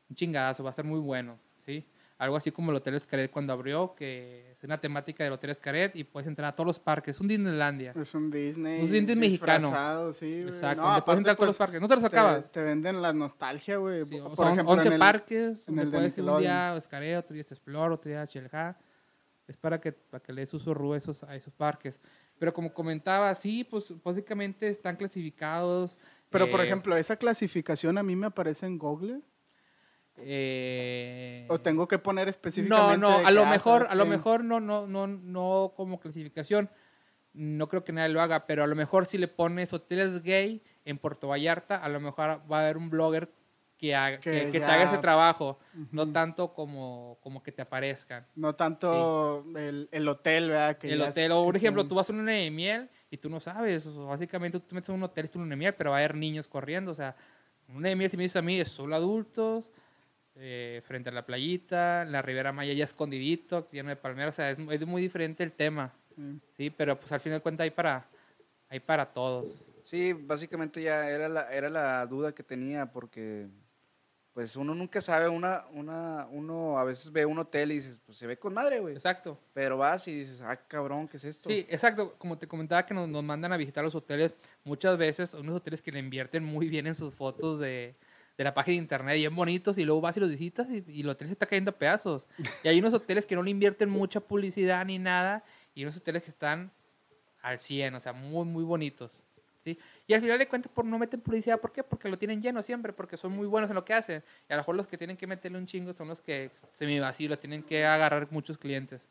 un 0.09 0.15
chingadazo, 0.15 0.63
va 0.63 0.69
a 0.69 0.71
estar 0.71 0.85
muy 0.85 0.99
bueno, 0.99 1.39
¿sí? 1.65 1.85
Algo 2.17 2.35
así 2.35 2.51
como 2.51 2.71
el 2.71 2.77
Hotel 2.77 2.95
Escaret 2.95 3.31
cuando 3.31 3.53
abrió, 3.53 3.93
que 3.95 4.55
es 4.57 4.63
una 4.63 4.79
temática 4.79 5.23
del 5.23 5.33
Hotel 5.33 5.51
Escaret 5.51 5.95
y 5.95 6.03
puedes 6.03 6.27
entrar 6.27 6.49
a 6.51 6.55
todos 6.55 6.65
los 6.65 6.79
parques, 6.79 7.15
es 7.15 7.21
un 7.21 7.27
Disneylandia. 7.27 7.93
Es 7.95 8.15
un 8.15 8.31
Disney. 8.31 8.81
Un 8.81 8.91
Disney 8.91 9.15
mexicano. 9.15 10.13
Sí. 10.13 10.41
Exacto, 10.47 10.81
No, 10.81 10.87
donde 10.87 11.01
puedes 11.03 11.03
aparte, 11.03 11.17
entrar 11.19 11.33
a 11.33 11.35
todos 11.35 11.47
los 11.47 11.55
pues, 11.55 11.57
parques, 11.57 11.81
no 11.81 11.87
te 11.87 11.93
los 11.95 12.01
te, 12.01 12.07
acabas. 12.07 12.51
te 12.51 12.61
venden 12.63 13.01
la 13.01 13.13
nostalgia, 13.13 13.77
güey. 13.77 14.03
Sí, 14.05 14.17
Por 14.19 14.35
son 14.35 14.53
ejemplo, 14.53 14.73
11 14.73 14.87
en 14.87 14.93
el- 14.93 14.99
parques, 14.99 15.67
en 15.67 15.79
el 15.79 15.91
de 15.91 15.97
puedes 15.97 16.17
ir 16.17 16.23
un 16.23 16.39
día 16.39 16.73
a 16.73 16.77
Escaret, 16.77 17.17
otro 17.19 17.33
día 17.35 17.43
a 17.47 17.53
Explore, 17.53 17.93
otro 17.93 18.09
día 18.09 18.21
a 18.23 18.27
Chelja. 18.27 18.77
Es 19.47 19.57
para 19.57 19.79
que, 19.79 19.91
para 19.91 20.23
que 20.23 20.33
le 20.33 20.41
des 20.41 20.53
uso 20.55 20.71
a 20.93 20.97
esos, 20.97 21.23
a 21.23 21.35
esos 21.35 21.53
parques. 21.53 21.99
Pero 22.39 22.51
como 22.51 22.73
comentaba, 22.73 23.33
sí, 23.35 23.63
pues 23.63 23.85
básicamente 24.03 24.67
están 24.69 24.95
clasificados. 24.95 25.95
Pero, 26.29 26.49
por 26.49 26.61
eh, 26.61 26.63
ejemplo, 26.65 26.97
esa 26.97 27.15
clasificación 27.15 27.97
a 27.97 28.03
mí 28.03 28.15
me 28.15 28.25
aparece 28.25 28.65
en 28.65 28.77
Google. 28.77 29.21
Eh, 30.19 31.45
¿O 31.49 31.59
tengo 31.59 31.87
que 31.87 31.99
poner 31.99 32.25
no, 32.27 32.29
específicamente? 32.31 32.97
no, 32.97 33.17
de 33.19 33.25
a 33.25 33.27
que, 33.29 33.33
lo 33.35 33.45
ah, 33.45 33.49
mejor, 33.49 33.73
¿sabes 33.83 33.91
a 33.91 33.95
lo 33.95 34.03
qué? 34.05 34.09
mejor 34.09 34.43
no, 34.43 34.59
no, 34.59 34.87
no, 34.87 35.07
no 35.07 35.73
como 35.75 35.99
clasificación. 35.99 36.69
No 37.33 37.67
creo 37.69 37.83
que 37.83 37.91
nadie 37.93 38.09
lo 38.09 38.21
haga, 38.21 38.45
pero 38.47 38.63
a 38.63 38.67
lo 38.67 38.75
mejor 38.75 39.05
si 39.05 39.17
le 39.17 39.27
pones 39.27 39.71
hoteles 39.71 40.23
gay 40.23 40.63
en 40.85 40.97
Puerto 40.97 41.27
Vallarta, 41.27 41.77
a 41.77 41.87
lo 41.89 41.99
mejor 41.99 42.41
va 42.51 42.57
a 42.59 42.61
haber 42.63 42.77
un 42.77 42.89
blogger 42.89 43.29
que, 43.77 43.93
haga- 43.95 44.19
Que 44.19 44.31
que, 44.31 44.45
que 44.53 44.59
te 44.59 44.65
ya- 44.65 44.73
haga 44.73 44.83
ese 44.85 44.97
trabajo, 44.97 45.59
no 45.91 46.03
Ujú. 46.03 46.13
tanto 46.13 46.53
como, 46.53 47.19
como 47.21 47.43
que 47.43 47.51
te 47.51 47.61
aparezcan. 47.61 48.25
No 48.35 48.55
tanto 48.55 49.45
el, 49.55 49.87
el 49.91 50.07
hotel, 50.07 50.49
¿verdad? 50.49 50.77
Que 50.79 50.91
el 50.93 51.01
hotel, 51.01 51.31
o 51.31 51.43
por 51.45 51.53
que 51.53 51.57
ejemplo, 51.59 51.85
tú 51.87 51.93
vas 51.93 52.09
a 52.09 52.13
una 52.13 52.23
luna 52.23 52.31
de 52.31 52.49
miel 52.49 52.89
y 53.11 53.17
tú 53.17 53.29
no 53.29 53.39
sabes, 53.39 53.85
o 53.85 54.07
básicamente 54.07 54.59
tú 54.59 54.65
te 54.67 54.73
metes 54.73 54.89
a 54.89 54.93
un 54.93 55.03
hotel 55.03 55.25
y 55.25 55.27
tu 55.27 55.37
luna 55.37 55.51
de 55.51 55.55
miel, 55.57 55.75
pero 55.75 55.91
va 55.91 55.97
a 55.97 55.99
haber 55.99 56.15
niños 56.15 56.47
corriendo, 56.47 56.91
o 56.91 56.95
sea, 56.95 57.15
una 57.67 57.89
de 57.89 57.95
miel 57.95 58.09
si 58.09 58.17
me 58.17 58.23
dices 58.23 58.37
a 58.37 58.41
mí 58.41 58.59
es 58.59 58.69
solo 58.69 58.95
adultos, 58.95 59.69
eh, 60.39 60.81
frente 60.85 61.09
a 61.09 61.11
la 61.11 61.25
playita, 61.25 62.03
en 62.03 62.11
la 62.11 62.21
Ribera 62.21 62.51
Maya 62.51 62.73
ya 62.73 62.83
escondidito, 62.83 63.69
lleno 63.71 63.89
de 63.89 63.95
palmeras, 63.95 64.35
o 64.35 64.37
sea, 64.37 64.51
es, 64.51 64.57
es 64.59 64.87
muy 64.87 65.01
diferente 65.01 65.43
el 65.43 65.51
tema, 65.51 65.93
Sí. 66.15 66.41
sí, 66.55 66.69
pero 66.71 66.99
pues 66.99 67.11
al 67.11 67.19
final 67.19 67.39
de 67.39 67.43
cuentas 67.43 67.63
hay 67.65 67.71
para, 67.71 68.07
hay 68.69 68.79
para 68.79 69.05
todos. 69.05 69.63
Sí, 69.83 70.13
básicamente 70.13 70.81
ya 70.81 71.07
era 71.09 71.29
la, 71.29 71.51
era 71.53 71.69
la 71.69 72.05
duda 72.07 72.33
que 72.33 72.43
tenía 72.43 72.91
porque 72.91 73.47
pues 74.33 74.55
uno 74.55 74.75
nunca 74.75 75.01
sabe, 75.01 75.27
una, 75.29 75.65
una, 75.71 76.27
uno 76.29 76.77
a 76.77 76.83
veces 76.83 77.11
ve 77.11 77.25
un 77.25 77.39
hotel 77.39 77.71
y 77.71 77.75
dices, 77.77 77.99
pues 78.05 78.19
se 78.19 78.27
ve 78.27 78.37
con 78.37 78.53
madre, 78.53 78.79
güey. 78.79 78.95
Exacto. 78.95 79.39
Pero 79.53 79.77
vas 79.77 80.07
y 80.07 80.13
dices, 80.19 80.41
ah, 80.41 80.55
cabrón, 80.67 81.07
¿qué 81.07 81.17
es 81.17 81.23
esto? 81.23 81.49
Sí, 81.49 81.65
exacto. 81.69 82.13
Como 82.19 82.37
te 82.37 82.47
comentaba 82.47 82.85
que 82.85 82.93
nos, 82.93 83.09
nos 83.09 83.23
mandan 83.23 83.51
a 83.53 83.57
visitar 83.57 83.83
los 83.83 83.95
hoteles, 83.95 84.33
muchas 84.63 84.95
veces 84.97 85.33
unos 85.33 85.55
hoteles 85.55 85.81
que 85.81 85.91
le 85.91 85.97
invierten 85.99 86.43
muy 86.43 86.69
bien 86.69 86.85
en 86.85 86.93
sus 86.93 87.15
fotos 87.15 87.59
de, 87.59 87.95
de 88.37 88.43
la 88.43 88.53
página 88.53 88.73
de 88.73 88.81
internet, 88.83 89.15
bien 89.15 89.35
bonitos, 89.35 89.77
y 89.77 89.83
luego 89.83 89.99
vas 89.99 90.15
y 90.15 90.19
los 90.19 90.29
visitas 90.29 90.69
y, 90.69 90.83
y 90.87 91.01
el 91.01 91.09
hotel 91.09 91.27
se 91.27 91.33
está 91.33 91.45
cayendo 91.45 91.71
a 91.71 91.73
pedazos. 91.73 92.27
Y 92.63 92.67
hay 92.67 92.79
unos 92.79 92.93
hoteles 92.93 93.25
que 93.25 93.35
no 93.35 93.43
le 93.43 93.49
invierten 93.49 93.89
mucha 93.89 94.19
publicidad 94.19 94.85
ni 94.85 94.99
nada, 94.99 95.43
y 95.73 95.83
unos 95.83 95.97
hoteles 95.97 96.23
que 96.23 96.29
están 96.29 96.71
al 97.41 97.59
100, 97.59 97.95
o 97.95 97.99
sea, 97.99 98.13
muy, 98.13 98.45
muy 98.45 98.63
bonitos. 98.63 99.23
¿sí? 99.63 99.77
Y 100.05 100.13
al 100.13 100.21
final 100.21 100.37
de 100.37 100.47
cuentas, 100.47 100.71
por 100.71 100.85
no 100.85 100.99
meten 100.99 101.21
publicidad, 101.21 101.59
¿por 101.59 101.71
qué? 101.71 101.83
Porque 101.83 102.09
lo 102.09 102.17
tienen 102.17 102.41
lleno 102.41 102.61
siempre, 102.61 102.93
porque 102.93 103.17
son 103.17 103.31
muy 103.31 103.47
buenos 103.47 103.69
en 103.69 103.75
lo 103.75 103.85
que 103.85 103.93
hacen. 103.93 104.23
Y 104.49 104.53
a 104.53 104.55
lo 104.55 104.61
mejor 104.61 104.75
los 104.75 104.87
que 104.87 104.97
tienen 104.97 105.17
que 105.17 105.27
meterle 105.27 105.57
un 105.57 105.65
chingo 105.65 105.93
son 105.93 106.07
los 106.07 106.21
que 106.21 106.51
semi 106.73 106.99
vacíos, 106.99 107.39
tienen 107.39 107.63
que 107.63 107.85
agarrar 107.85 108.27
muchos 108.31 108.57
clientes. 108.57 109.01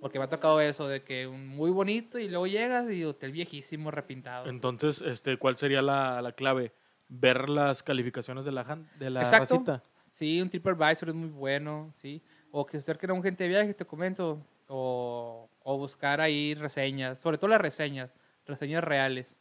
Porque 0.00 0.18
me 0.18 0.24
ha 0.24 0.28
tocado 0.28 0.60
eso, 0.60 0.88
de 0.88 1.02
que 1.02 1.26
un 1.26 1.46
muy 1.46 1.70
bonito 1.70 2.18
y 2.18 2.28
luego 2.28 2.46
llegas 2.46 2.90
y 2.90 3.04
hotel 3.04 3.32
viejísimo, 3.32 3.90
repintado. 3.90 4.48
Entonces, 4.48 5.02
este, 5.02 5.36
¿cuál 5.36 5.58
sería 5.58 5.82
la, 5.82 6.22
la 6.22 6.32
clave? 6.32 6.72
Ver 7.12 7.48
las 7.48 7.82
calificaciones 7.82 8.44
de 8.44 8.52
la, 8.52 8.78
de 8.98 9.10
la 9.10 9.20
Exacto. 9.20 9.54
racita. 9.54 9.82
Sí, 10.12 10.40
un 10.40 10.48
TripAdvisor 10.48 11.08
es 11.08 11.14
muy 11.14 11.28
bueno, 11.28 11.92
sí. 11.96 12.22
O 12.52 12.64
que 12.64 12.72
se 12.72 12.78
acerquen 12.78 13.10
a 13.10 13.14
un 13.14 13.22
gente 13.22 13.44
de 13.44 13.50
viaje, 13.50 13.74
te 13.74 13.84
comento. 13.84 14.40
O, 14.68 15.48
o 15.64 15.78
buscar 15.78 16.20
ahí 16.20 16.54
reseñas, 16.54 17.18
sobre 17.18 17.38
todo 17.38 17.50
las 17.50 17.60
reseñas, 17.60 18.10
reseñas 18.46 18.84
reales. 18.84 19.36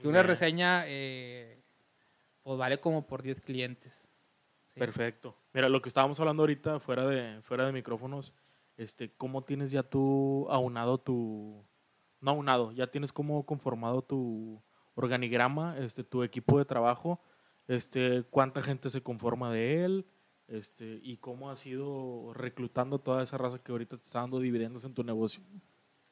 Que 0.00 0.08
una 0.08 0.24
reseña, 0.24 0.82
eh, 0.86 1.62
pues 2.42 2.58
vale 2.58 2.80
como 2.80 3.06
por 3.06 3.22
10 3.22 3.40
clientes. 3.40 3.92
Sí. 4.74 4.80
Perfecto. 4.80 5.36
Mira, 5.52 5.68
lo 5.68 5.80
que 5.80 5.88
estábamos 5.88 6.18
hablando 6.18 6.42
ahorita 6.42 6.80
fuera 6.80 7.06
de, 7.06 7.40
fuera 7.42 7.66
de 7.66 7.72
micrófonos, 7.72 8.34
este, 8.76 9.12
¿cómo 9.12 9.44
tienes 9.44 9.70
ya 9.70 9.84
tú 9.84 10.48
aunado 10.50 10.98
tu... 10.98 11.64
No 12.20 12.32
aunado, 12.32 12.72
ya 12.72 12.88
tienes 12.88 13.12
como 13.12 13.44
conformado 13.44 14.02
tu 14.02 14.60
organigrama, 14.94 15.76
este, 15.78 16.04
tu 16.04 16.22
equipo 16.22 16.58
de 16.58 16.64
trabajo, 16.64 17.20
este, 17.68 18.22
cuánta 18.24 18.60
gente 18.62 18.90
se 18.90 19.02
conforma 19.02 19.52
de 19.52 19.84
él, 19.84 20.06
este, 20.48 21.00
y 21.02 21.16
cómo 21.16 21.50
has 21.50 21.64
ido 21.66 22.32
reclutando 22.34 22.98
toda 22.98 23.22
esa 23.22 23.38
raza 23.38 23.58
que 23.58 23.72
ahorita 23.72 23.96
te 23.96 24.02
está 24.02 24.20
dando 24.20 24.38
dividendos 24.38 24.84
en 24.84 24.92
tu 24.94 25.02
negocio. 25.02 25.42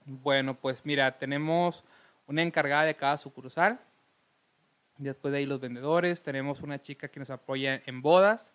Bueno, 0.06 0.54
pues 0.58 0.80
mira, 0.84 1.18
tenemos 1.18 1.84
una 2.26 2.42
encargada 2.42 2.84
de 2.84 2.94
cada 2.94 3.18
sucursal. 3.18 3.78
Después 4.96 5.32
de 5.32 5.38
ahí 5.38 5.46
los 5.46 5.60
vendedores. 5.60 6.22
Tenemos 6.22 6.60
una 6.60 6.80
chica 6.80 7.08
que 7.08 7.20
nos 7.20 7.30
apoya 7.30 7.82
en 7.84 8.00
bodas. 8.02 8.52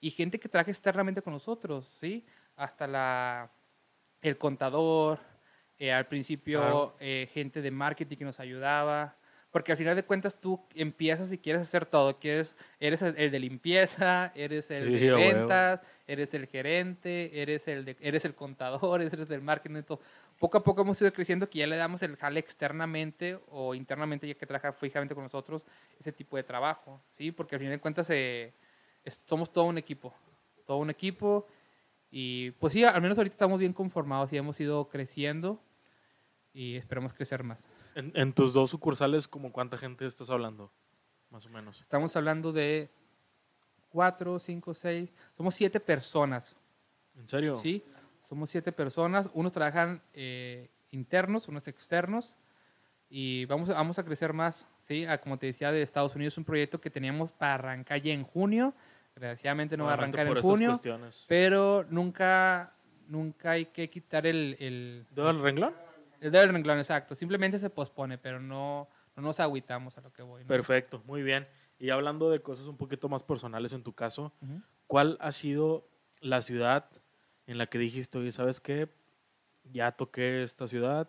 Y 0.00 0.10
gente 0.10 0.40
que 0.40 0.48
trabaja 0.48 0.70
externamente 0.70 1.20
con 1.22 1.32
nosotros, 1.32 1.86
¿sí? 2.00 2.24
Hasta 2.56 2.86
la, 2.86 3.50
el 4.22 4.36
contador. 4.38 5.18
eh, 5.78 5.92
al 5.92 6.06
principio, 6.06 6.60
Claro. 6.60 6.96
eh, 7.00 7.28
gente 7.32 7.62
de 7.62 7.70
marketing 7.70 8.16
que 8.18 8.24
nos 8.24 8.38
ayudaba. 8.40 9.16
Porque 9.50 9.72
al 9.72 9.78
final 9.78 9.96
de 9.96 10.04
cuentas 10.04 10.40
tú 10.40 10.60
empiezas 10.76 11.32
y 11.32 11.38
quieres 11.38 11.62
hacer 11.62 11.84
todo. 11.84 12.18
Quieres, 12.20 12.56
eres 12.78 13.02
el, 13.02 13.30
de 13.32 13.38
limpieza, 13.40 14.30
eres 14.36 14.70
el 14.70 14.86
Sí, 14.86 15.06
de 15.06 15.10
ventas, 15.14 15.80
eres 16.06 16.32
el 16.34 16.46
gerente, 16.46 17.42
eres 17.42 17.66
el, 17.66 17.84
de- 17.84 17.96
eres 18.00 18.24
el 18.24 18.34
contador, 18.34 19.00
eres 19.02 19.12
el 19.14 19.26
del 19.26 19.42
marketing. 19.42 19.82
Todo. 19.82 20.00
Poco 20.38 20.58
a 20.58 20.62
poco 20.62 20.82
hemos 20.82 21.00
ido 21.02 21.12
creciendo 21.12 21.50
que 21.50 21.58
ya 21.58 21.66
le 21.66 21.76
damos 21.76 22.00
el 22.02 22.16
jale 22.16 22.38
externamente 22.40 23.38
o 23.48 23.74
internamente, 23.74 24.26
ya 24.28 24.34
que 24.34 24.46
trabaja 24.46 24.72
fijamente 24.72 25.14
con 25.14 25.24
nosotros, 25.24 25.66
ese 25.98 26.12
tipo 26.12 26.36
de 26.36 26.44
trabajo. 26.44 27.02
¿sí? 27.10 27.32
Porque 27.32 27.56
al 27.56 27.58
final 27.60 27.74
de 27.74 27.80
cuentas 27.80 28.08
eh, 28.10 28.52
es- 29.04 29.20
somos 29.26 29.52
todo 29.52 29.64
un 29.64 29.78
equipo. 29.78 30.14
Todo 30.64 30.76
un 30.78 30.90
equipo. 30.90 31.46
Y 32.12 32.52
pues 32.52 32.72
sí, 32.72 32.84
al 32.84 33.02
menos 33.02 33.18
ahorita 33.18 33.34
estamos 33.34 33.58
bien 33.58 33.72
conformados 33.72 34.32
y 34.32 34.36
hemos 34.36 34.58
ido 34.60 34.88
creciendo 34.88 35.60
y 36.52 36.76
esperamos 36.76 37.12
crecer 37.12 37.42
más. 37.42 37.68
En, 37.94 38.12
en 38.14 38.32
tus 38.32 38.52
dos 38.54 38.70
sucursales, 38.70 39.26
¿como 39.28 39.52
cuánta 39.52 39.76
gente 39.76 40.06
estás 40.06 40.30
hablando? 40.30 40.72
Más 41.30 41.46
o 41.46 41.50
menos. 41.50 41.80
Estamos 41.80 42.14
hablando 42.16 42.52
de 42.52 42.90
cuatro, 43.88 44.38
cinco, 44.38 44.74
seis, 44.74 45.10
somos 45.36 45.54
siete 45.54 45.80
personas, 45.80 46.56
¿En 47.16 47.26
serio? 47.28 47.56
¿sí? 47.56 47.84
Somos 48.28 48.50
siete 48.50 48.70
personas, 48.72 49.28
unos 49.34 49.52
trabajan 49.52 50.00
eh, 50.14 50.70
internos, 50.92 51.48
unos 51.48 51.66
externos, 51.68 52.36
y 53.08 53.44
vamos, 53.46 53.68
a- 53.70 53.74
vamos 53.74 53.98
a 53.98 54.04
crecer 54.04 54.32
más, 54.32 54.66
¿sí? 54.82 55.04
Ah, 55.04 55.18
como 55.18 55.36
te 55.36 55.46
decía, 55.46 55.72
de 55.72 55.82
Estados 55.82 56.14
Unidos, 56.14 56.38
un 56.38 56.44
proyecto 56.44 56.80
que 56.80 56.90
teníamos 56.90 57.32
para 57.32 57.54
arrancar 57.54 58.00
ya 58.00 58.12
en 58.12 58.22
junio, 58.22 58.72
desgraciadamente 59.16 59.76
no 59.76 59.84
va 59.84 59.90
a 59.90 59.94
arrancar 59.94 60.26
en 60.28 60.40
junio, 60.40 60.68
cuestiones. 60.68 61.24
pero 61.28 61.84
nunca, 61.90 62.72
nunca 63.08 63.50
hay 63.52 63.66
que 63.66 63.90
quitar 63.90 64.26
el, 64.28 64.56
el, 64.60 65.06
¿Dedo 65.10 65.26
del 65.26 65.40
renglón? 65.42 65.74
El 66.20 66.30
dedo 66.30 66.42
del 66.42 66.52
renglón, 66.52 66.78
exacto, 66.78 67.14
simplemente 67.14 67.58
se 67.58 67.70
pospone, 67.70 68.18
pero 68.18 68.40
no, 68.40 68.88
no 69.16 69.22
nos 69.22 69.40
agüitamos 69.40 69.96
a 69.98 70.00
lo 70.00 70.12
que 70.12 70.22
voy. 70.22 70.42
¿no? 70.42 70.48
Perfecto, 70.48 71.02
muy 71.06 71.22
bien. 71.22 71.48
Y 71.78 71.90
hablando 71.90 72.30
de 72.30 72.42
cosas 72.42 72.66
un 72.66 72.76
poquito 72.76 73.08
más 73.08 73.22
personales 73.22 73.72
en 73.72 73.82
tu 73.82 73.94
caso. 73.94 74.32
¿cuál 74.90 75.16
ha 75.20 75.30
sido 75.30 75.88
la 76.20 76.42
ciudad 76.42 76.90
en 77.46 77.58
la 77.58 77.66
que 77.66 77.78
dijiste, 77.78 78.18
oye, 78.18 78.32
¿sabes 78.32 78.58
qué? 78.58 78.88
Ya 79.62 79.92
toqué 79.92 80.42
esta 80.42 80.66
ciudad, 80.66 81.08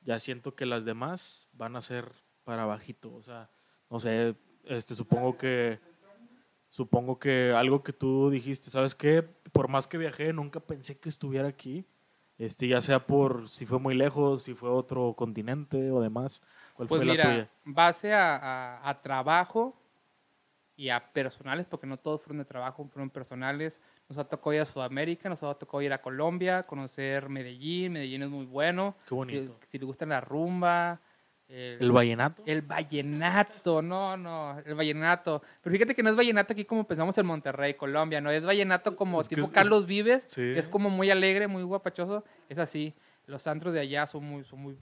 ya 0.00 0.20
siento 0.20 0.54
que 0.54 0.64
las 0.64 0.84
demás 0.84 1.48
van 1.52 1.74
a 1.74 1.80
ser 1.80 2.12
para 2.44 2.64
bajito. 2.64 3.12
O 3.12 3.24
sea, 3.24 3.50
no 3.90 3.98
sé, 3.98 4.36
este, 4.64 4.94
supongo 4.94 5.36
que 5.36 5.80
supongo 6.68 7.18
que 7.18 7.52
algo 7.52 7.82
que 7.82 7.92
tú 7.92 8.30
dijiste, 8.30 8.70
¿sabes 8.70 8.94
qué? 8.94 9.22
Por 9.22 9.66
más 9.66 9.88
que 9.88 9.98
viajé, 9.98 10.32
nunca 10.32 10.60
pensé 10.60 11.00
que 11.00 11.08
estuviera 11.08 11.48
aquí. 11.48 11.84
Este, 12.38 12.68
ya 12.68 12.80
sea 12.82 13.06
por 13.06 13.48
si 13.48 13.64
fue 13.66 13.78
muy 13.78 13.94
lejos, 13.94 14.42
si 14.42 14.54
fue 14.54 14.68
otro 14.68 15.14
continente 15.14 15.90
o 15.90 16.00
demás. 16.00 16.42
¿Cuál 16.74 16.88
Pues 16.88 16.98
fue 16.98 17.06
la 17.06 17.12
mira, 17.12 17.24
tuya? 17.24 17.50
base 17.64 18.12
a, 18.12 18.36
a- 18.36 18.88
a 18.90 19.00
trabajo 19.02 19.74
y 20.76 20.90
a 20.90 21.12
personales, 21.12 21.64
porque 21.66 21.86
no 21.86 21.96
todos 21.96 22.20
fueron 22.20 22.38
de 22.38 22.44
trabajo, 22.44 22.86
fueron 22.92 23.08
personales. 23.08 23.80
Nos 24.10 24.18
ha 24.18 24.24
tocado 24.28 24.52
ir 24.52 24.60
a 24.60 24.66
Sudamérica, 24.66 25.30
nos 25.30 25.42
ha 25.42 25.54
tocado 25.54 25.80
ir 25.80 25.92
a 25.94 26.02
Colombia, 26.02 26.64
conocer 26.64 27.30
Medellín. 27.30 27.94
Medellín 27.94 28.22
es 28.24 28.28
muy 28.28 28.44
bueno. 28.44 28.94
Qué 29.06 29.14
bonito. 29.14 29.58
Si, 29.62 29.68
si 29.70 29.78
le 29.78 29.86
gustan 29.86 30.10
la 30.10 30.20
rumba. 30.20 31.00
El- 31.48 31.78
¿El 31.80 31.92
vallenato? 31.92 32.42
El 32.46 32.62
vallenato, 32.62 33.80
no, 33.82 34.16
no, 34.16 34.58
el 34.64 34.74
vallenato. 34.74 35.42
Pero 35.62 35.72
fíjate 35.74 35.94
que 35.94 36.02
no 36.02 36.10
es 36.10 36.16
vallenato 36.16 36.52
aquí 36.52 36.64
como 36.64 36.84
pensamos 36.86 37.16
en 37.18 37.26
Monterrey, 37.26 37.74
Colombia, 37.74 38.20
no, 38.20 38.30
es 38.30 38.42
vallenato 38.44 38.96
como 38.96 39.20
Es 39.20 39.28
tipo 39.28 39.42
es- 39.42 39.50
Carlos 39.50 39.86
Vives, 39.86 40.24
sí. 40.26 40.42
es 40.56 40.66
como 40.68 40.90
muy 40.90 41.10
alegre, 41.10 41.46
muy 41.46 41.62
guapachoso, 41.62 42.24
es 42.48 42.58
así. 42.58 42.94
Los 43.26 43.46
antros 43.46 43.74
de 43.74 43.80
allá 43.80 44.06
son 44.06 44.24
muy, 44.24 44.44
son 44.44 44.60
muy, 44.60 44.78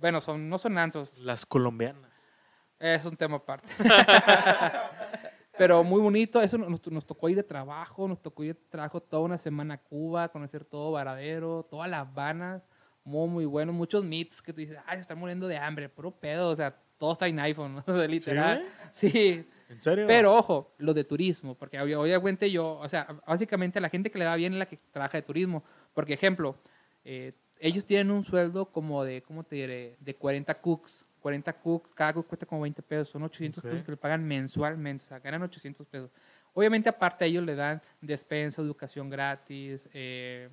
bueno, 0.00 0.20
son, 0.20 0.48
no 0.48 0.58
son 0.58 0.78
antros, 0.78 1.18
Las 1.18 1.44
colombianas. 1.46 2.32
es 2.78 3.04
un 3.04 3.16
tema 3.16 3.36
aparte. 3.36 3.68
Pero 5.58 5.84
muy 5.84 6.00
bonito, 6.00 6.40
eso 6.40 6.56
nos, 6.58 6.86
nos 6.90 7.06
tocó 7.06 7.28
ir 7.28 7.36
de 7.36 7.42
trabajo, 7.42 8.08
nos 8.08 8.20
tocó 8.22 8.42
ir 8.42 8.54
de 8.54 8.60
trabajo 8.70 9.00
toda 9.02 9.22
una 9.22 9.36
semana 9.38 9.74
a 9.74 9.78
Cuba, 9.78 10.28
conocer 10.30 10.64
todo 10.64 10.92
Varadero, 10.92 11.66
toda 11.70 11.86
La 11.88 12.00
Habana, 12.00 12.62
muy, 13.04 13.28
muy 13.28 13.44
bueno. 13.44 13.72
Muchos 13.72 14.04
mitos 14.04 14.40
que 14.42 14.52
tú 14.52 14.60
dices, 14.60 14.78
ay, 14.86 14.96
se 14.96 15.00
están 15.02 15.18
muriendo 15.18 15.46
de 15.48 15.56
hambre, 15.58 15.88
puro 15.88 16.10
pedo, 16.10 16.50
o 16.50 16.54
sea, 16.56 16.76
todos 16.98 17.18
traen 17.18 17.38
iPhone, 17.40 17.82
¿no? 17.86 18.06
literal. 18.06 18.64
Sí, 18.92 19.44
¿En 19.68 19.80
serio? 19.80 20.06
pero 20.06 20.34
ojo, 20.36 20.74
lo 20.78 20.94
de 20.94 21.04
turismo, 21.04 21.54
porque 21.56 21.78
ob- 21.80 21.96
obviamente 21.96 22.50
yo, 22.50 22.76
o 22.78 22.88
sea, 22.88 23.06
básicamente 23.26 23.80
la 23.80 23.88
gente 23.88 24.10
que 24.10 24.18
le 24.18 24.24
va 24.24 24.36
bien 24.36 24.52
es 24.52 24.58
la 24.58 24.66
que 24.66 24.78
trabaja 24.90 25.18
de 25.18 25.22
turismo. 25.22 25.64
Porque, 25.94 26.14
ejemplo, 26.14 26.56
eh, 27.04 27.32
ellos 27.58 27.84
tienen 27.84 28.10
un 28.10 28.24
sueldo 28.24 28.66
como 28.66 29.04
de, 29.04 29.22
¿cómo 29.22 29.44
te 29.44 29.56
diré? 29.56 29.96
De 30.00 30.14
40 30.14 30.54
cooks. 30.60 31.04
40 31.20 31.52
cooks, 31.52 31.94
cada 31.94 32.12
cook 32.14 32.26
cuesta 32.26 32.46
como 32.46 32.62
20 32.62 32.82
pesos, 32.82 33.10
son 33.10 33.22
800 33.22 33.62
Ok. 33.62 33.70
pesos 33.70 33.84
que 33.84 33.92
le 33.92 33.96
pagan 33.96 34.24
mensualmente, 34.26 35.04
o 35.04 35.06
sea, 35.06 35.20
ganan 35.20 35.42
800 35.42 35.86
pesos. 35.86 36.10
Obviamente, 36.52 36.88
aparte, 36.88 37.24
a 37.24 37.28
ellos 37.28 37.44
le 37.44 37.54
dan 37.54 37.80
despensa, 38.00 38.60
educación 38.60 39.08
gratis, 39.08 39.88
eh, 39.92 40.48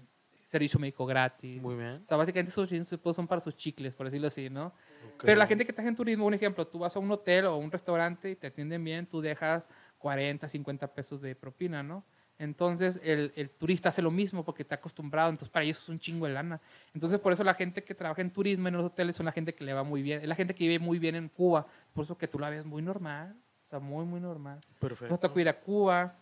servicio 0.50 0.80
médico 0.80 1.06
gratis. 1.06 1.62
Muy 1.62 1.76
bien. 1.76 2.02
O 2.04 2.08
sea, 2.08 2.18
básicamente 2.18 2.50
esos 2.50 2.64
800 2.64 2.98
pesos 2.98 3.16
son 3.16 3.28
para 3.28 3.40
sus 3.40 3.56
chicles, 3.56 3.94
por 3.94 4.08
decirlo 4.08 4.30
así, 4.30 4.50
¿no? 4.50 4.74
Ok. 5.14 5.24
Pero 5.24 5.38
la 5.38 5.46
gente 5.46 5.64
que 5.64 5.72
está 5.72 5.88
en 5.88 5.96
turismo, 5.96 6.26
un 6.26 6.34
ejemplo, 6.34 6.66
tú 6.66 6.80
vas 6.80 6.96
a 6.96 7.00
un 7.00 7.12
hotel 7.12 7.46
o 7.46 7.58
un 7.58 7.72
restaurante 7.72 8.32
y 8.32 8.36
te 8.36 8.48
atienden 8.48 8.84
bien, 8.84 9.06
tú 9.06 9.22
dejas 9.22 9.68
40, 10.00 10.50
50 10.50 10.88
pesos 10.92 11.22
de 11.22 11.36
propina, 11.36 11.84
¿no? 11.84 12.04
Entonces 12.40 13.00
el, 13.04 13.32
el 13.36 13.52
turista 13.52 13.90
hace 13.90 14.02
lo 14.02 14.10
mismo 14.10 14.44
porque 14.44 14.64
está 14.64 14.76
acostumbrado, 14.76 15.30
entonces 15.30 15.50
para 15.50 15.66
ellos 15.66 15.78
es 15.78 15.90
un 15.90 16.00
chingo 16.00 16.26
de 16.26 16.34
lana. 16.34 16.60
Entonces 16.96 17.20
por 17.20 17.32
eso 17.32 17.44
la 17.44 17.54
gente 17.54 17.84
que 17.84 17.94
trabaja 17.94 18.22
en 18.22 18.32
turismo 18.32 18.70
en 18.70 18.74
los 18.74 18.86
hoteles 18.86 19.16
son 19.16 19.28
la 19.28 19.32
gente 19.32 19.54
que 19.54 19.64
le 19.64 19.74
va 19.74 19.84
muy 19.84 20.02
bien, 20.02 20.22
es 20.22 20.28
la 20.28 20.36
gente 20.36 20.56
que 20.56 20.64
vive 20.64 20.80
muy 20.80 20.98
bien 20.98 21.14
en 21.14 21.30
Cuba, 21.30 21.68
por 21.94 22.06
eso 22.06 22.18
que 22.18 22.28
tú 22.28 22.40
la 22.40 22.50
ves 22.50 22.66
muy 22.66 22.82
normal, 22.82 23.36
o 23.64 23.68
sea, 23.68 23.78
muy, 23.78 24.04
muy 24.06 24.20
normal. 24.20 24.62
Perfecto. 24.80 25.10
Nos 25.10 25.20
tocó 25.20 25.40
ir 25.40 25.50
a 25.50 25.60
Cuba, 25.60 26.16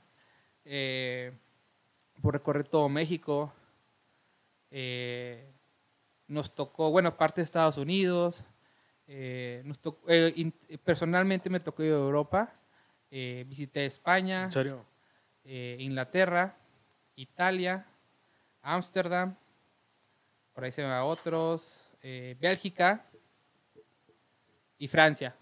eh, 0.65 1.31
por 2.21 2.33
recorrer 2.33 2.67
todo 2.67 2.89
México. 2.89 3.53
Eh, 4.71 5.51
nos 6.27 6.53
tocó, 6.53 6.91
bueno, 6.91 7.15
parte 7.17 7.41
de 7.41 7.45
Estados 7.45 7.77
Unidos. 7.77 8.45
eh, 9.09 9.61
nos 9.63 9.79
tocó- 9.79 10.09
eh, 10.09 10.33
in- 10.35 10.51
personalmente 10.83 11.49
me 11.49 11.59
tocó 11.61 11.81
ir 11.83 11.93
a 11.93 11.95
Europa. 11.95 12.53
eh, 13.09 13.45
visité 13.47 13.85
España, 13.85 14.43
¿En 14.43 14.51
serio? 14.51 14.85
Inglaterra, 15.45 16.57
Italia, 17.15 17.85
Ámsterdam, 18.61 19.33
por 20.53 20.65
ahí 20.65 20.73
se 20.73 20.81
me 20.81 20.89
va 20.89 21.05
otros, 21.05 21.63
Bélgica 22.01 23.05
y 24.77 24.87
Francia. 24.89 25.33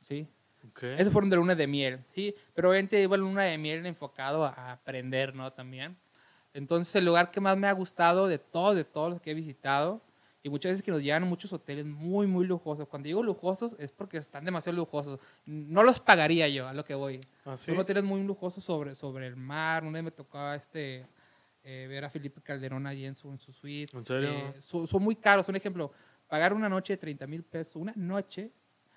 ¿sí? 0.00 0.26
Ok. 0.66 0.82
Esos 0.98 1.12
fueron 1.12 1.28
de 1.28 1.36
luna 1.36 1.54
de 1.54 1.66
miel, 1.66 2.02
¿sí? 2.14 2.34
Pero 2.54 2.70
obviamente 2.70 3.06
la 3.06 3.16
luna 3.18 3.42
de 3.42 3.58
miel 3.58 3.84
enfocado 3.84 4.44
a 4.46 4.72
aprender, 4.72 5.34
¿no? 5.34 5.52
También. 5.52 5.96
Entonces, 6.54 6.94
el 6.94 7.04
lugar 7.04 7.30
que 7.30 7.40
más 7.40 7.58
me 7.58 7.66
ha 7.66 7.72
gustado 7.72 8.26
de 8.26 8.38
todos, 8.38 8.76
de 8.76 8.84
todos 8.84 9.10
los 9.10 9.20
que 9.20 9.32
he 9.32 9.34
visitado, 9.34 10.00
y 10.42 10.50
muchas 10.50 10.72
veces 10.72 10.82
que 10.82 10.90
nos 10.90 11.02
llevan 11.02 11.22
a 11.22 11.26
muchos 11.26 11.52
hoteles 11.52 11.86
muy, 11.86 12.26
muy 12.26 12.46
lujosos. 12.46 12.86
Cuando 12.86 13.06
digo 13.06 13.22
lujosos 13.22 13.74
es 13.78 13.90
porque 13.90 14.18
están 14.18 14.44
demasiado 14.44 14.76
lujosos. 14.76 15.18
No 15.46 15.82
los 15.82 16.00
pagaría 16.00 16.46
yo, 16.48 16.68
a 16.68 16.74
lo 16.74 16.84
que 16.84 16.94
voy. 16.94 17.18
¿Ah, 17.46 17.56
sí? 17.56 17.70
Son 17.70 17.78
hoteles 17.78 18.04
muy 18.04 18.22
lujosos 18.22 18.62
sobre, 18.62 18.94
sobre 18.94 19.26
el 19.26 19.36
mar. 19.36 19.84
Una 19.84 19.92
vez 19.92 20.04
me 20.04 20.10
tocaba 20.10 20.54
este, 20.54 21.06
eh, 21.62 21.86
ver 21.88 22.04
a 22.04 22.10
Felipe 22.10 22.42
Calderón 22.42 22.86
allí 22.86 23.06
en 23.06 23.16
su, 23.16 23.30
en 23.30 23.38
su 23.38 23.54
suite. 23.54 23.96
¿En 23.96 24.04
serio? 24.04 24.28
Eh, 24.28 24.54
son, 24.60 24.86
son 24.86 25.02
muy 25.02 25.16
caros. 25.16 25.48
Un 25.48 25.56
ejemplo, 25.56 25.90
pagar 26.28 26.52
una 26.52 26.68
noche 26.68 26.92
de 26.92 26.98
30 26.98 27.26
mil 27.26 27.42
pesos, 27.42 27.76
una 27.76 27.94
noche, 27.96 28.52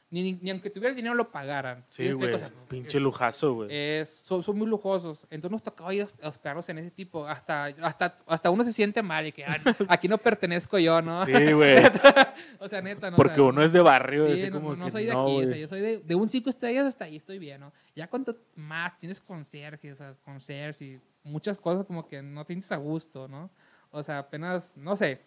ni, 0.10 0.49
aunque 0.51 0.70
tuviera 0.70 0.89
el 0.91 0.95
dinero 0.95 1.14
lo 1.16 1.30
pagaran. 1.32 1.84
Sí, 1.89 2.03
¿Me 2.03 2.14
güey. 2.14 2.36
Pinche 2.70 2.97
lujazo, 2.99 3.53
güey. 3.55 3.70
es- 3.72 4.22
son, 4.24 4.41
son 4.41 4.58
muy 4.58 4.66
lujosos. 4.68 5.28
Entonces 5.30 5.51
nos 5.51 5.62
tocaba 5.64 5.93
ir 5.93 6.08
a 6.22 6.28
hospedarnos 6.30 6.70
en 6.70 6.78
ese 6.78 6.91
tipo. 6.91 7.28
Hasta, 7.28 7.66
hasta, 7.82 8.16
hasta 8.26 8.49
uno 8.49 8.64
se 8.64 8.72
siente 8.72 9.03
mal 9.03 9.26
y 9.26 9.32
que 9.34 9.43
"Ah, 9.43 9.58
aquí 9.89 10.08
no 10.08 10.18
pertenezco 10.18 10.80
yo, 10.80 11.01
¿no? 11.01 11.26
Sí, 11.26 11.51
güey. 11.51 11.76
o 12.60 12.70
sea, 12.70 12.82
neta, 12.82 13.10
¿no? 13.12 13.16
O 13.16 13.18
Porque 13.18 13.36
sea, 13.36 13.43
uno 13.43 13.62
es 13.62 13.74
de 13.74 13.82
barrio. 13.82 14.28
Sí, 14.28 14.41
así 14.43 14.49
no, 14.51 14.62
como 14.62 14.76
no 14.78 14.86
que 14.86 14.91
soy 14.91 15.05
de 15.05 15.14
no, 15.14 15.24
aquí, 15.24 15.43
o 15.43 15.47
sea, 15.49 15.58
yo 15.58 15.68
soy 15.68 15.82
de, 15.82 15.97
de 15.99 16.16
un 16.16 16.30
cinco 16.30 16.49
estrellas 16.49 16.86
hasta 16.86 17.03
ahí 17.05 17.18
estoy 17.18 17.38
bien, 17.38 17.60
¿no? 17.60 17.74
Ya 17.95 18.08
cuanto 18.08 18.36
más 18.55 18.97
tienes 18.97 19.20
conserjes, 19.20 19.91
o 19.93 19.95
sea, 19.97 20.16
conserjes 20.24 20.82
y 20.82 20.99
muchas 21.24 21.60
cosas 21.60 21.86
como 21.86 22.08
que 22.08 22.22
no 22.22 22.45
te 22.45 22.53
sientes 22.53 22.72
a 22.72 22.78
gusto, 22.78 23.28
¿no? 23.28 23.49
O 23.91 24.01
sea, 24.03 24.20
apenas, 24.20 24.72
no 24.78 24.95
sé. 24.95 25.20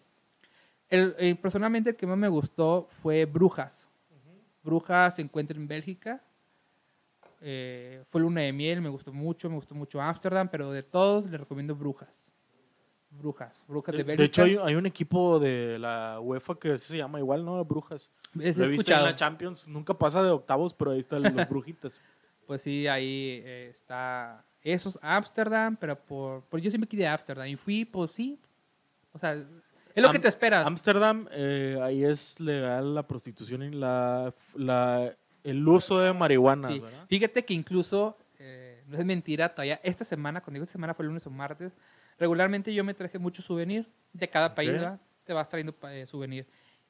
El, 0.89 1.14
el- 1.18 1.37
personalmente 1.37 1.91
el 1.91 1.97
que 1.97 2.07
más 2.07 2.16
me 2.16 2.28
gustó 2.28 2.89
fue 3.03 3.26
Brujas. 3.26 3.87
Brujas 4.62 5.16
se 5.16 5.22
encuentra 5.22 5.56
en 5.56 5.66
Bélgica. 5.66 6.22
Eh, 7.40 8.04
fue 8.08 8.20
luna 8.20 8.42
de 8.42 8.52
miel, 8.52 8.82
me 8.82 8.90
gustó 8.90 9.12
mucho, 9.12 9.48
me 9.48 9.56
gustó 9.56 9.74
mucho 9.74 10.00
Ámsterdam, 10.00 10.48
pero 10.48 10.70
de 10.72 10.82
todos 10.82 11.26
le 11.30 11.38
recomiendo 11.38 11.74
Brujas. 11.74 12.30
Brujas, 13.11 13.64
Brujas 13.66 13.92
de, 13.92 13.98
De, 13.98 14.04
Bélgica. 14.04 14.22
de 14.22 14.26
hecho, 14.26 14.42
hay, 14.62 14.68
hay 14.68 14.76
un 14.76 14.86
equipo 14.86 15.40
de 15.40 15.78
la 15.78 16.20
UEFA 16.20 16.58
que 16.58 16.78
se 16.78 16.96
llama 16.96 17.18
igual, 17.18 17.44
¿no? 17.44 17.64
Brujas. 17.64 18.12
Es 18.38 18.56
Lo 18.56 18.66
he 18.66 18.68
visto 18.68 18.92
en 18.92 19.02
la 19.02 19.14
Champions. 19.14 19.66
Nunca 19.66 19.94
pasa 19.94 20.22
de 20.22 20.30
octavos, 20.30 20.74
pero 20.74 20.92
ahí 20.92 21.00
están 21.00 21.22
los 21.22 21.32
brujitas. 21.48 22.00
Pues 22.46 22.62
sí, 22.62 22.86
ahí 22.86 23.42
eh, 23.44 23.68
está. 23.70 24.44
Eso 24.62 24.90
es 24.90 24.98
Ámsterdam, 25.02 25.76
pero 25.76 25.98
por, 25.98 26.44
por 26.44 26.61
yo 26.61 26.70
siempre 26.70 26.88
quería 26.88 27.12
Ámsterdam. 27.12 27.46
Y 27.48 27.56
fui, 27.56 27.84
pues 27.84 28.12
sí. 28.12 28.38
O 29.12 29.18
sea, 29.18 29.44
es 29.95 30.03
lo 30.03 30.11
que 30.11 30.16
Am- 30.16 30.22
te 30.22 30.28
esperas. 30.28 30.66
Ámsterdam, 30.66 31.28
eh, 31.30 31.78
ahí 31.82 32.05
es 32.05 32.38
legal 32.41 32.95
la 32.95 33.07
prostitución 33.07 33.62
y 33.62 33.70
la, 33.70 34.34
la, 34.55 35.14
el 35.45 35.66
uso 35.66 36.01
de 36.01 36.12
marihuana, 36.12 36.68
Sí. 36.68 36.82
Fíjate 37.09 37.45
que 37.45 37.55
incluso, 37.55 38.16
eh, 38.38 38.82
no 38.86 38.99
es 38.99 39.05
mentira, 39.05 39.49
todavía 39.49 39.80
esta 39.82 40.05
semana, 40.05 40.41
cuando 40.41 40.57
digo 40.57 40.64
esta 40.64 40.72
semana 40.72 40.95
fue 40.95 41.05
lunes 41.05 41.26
o 41.26 41.30
martes, 41.30 41.72
regularmente 42.18 42.72
yo 42.72 42.84
me 42.84 42.95
traje 42.95 43.18
mucho 43.18 43.43
souvenir 43.43 43.86
de 44.12 44.28
cada 44.28 44.55
país. 44.55 44.72
¿verdad? 44.72 45.01
Te 45.24 45.32
vas 45.32 45.49
trayendo 45.49 45.74
eh, 45.88 46.07
souvenir. 46.07 46.47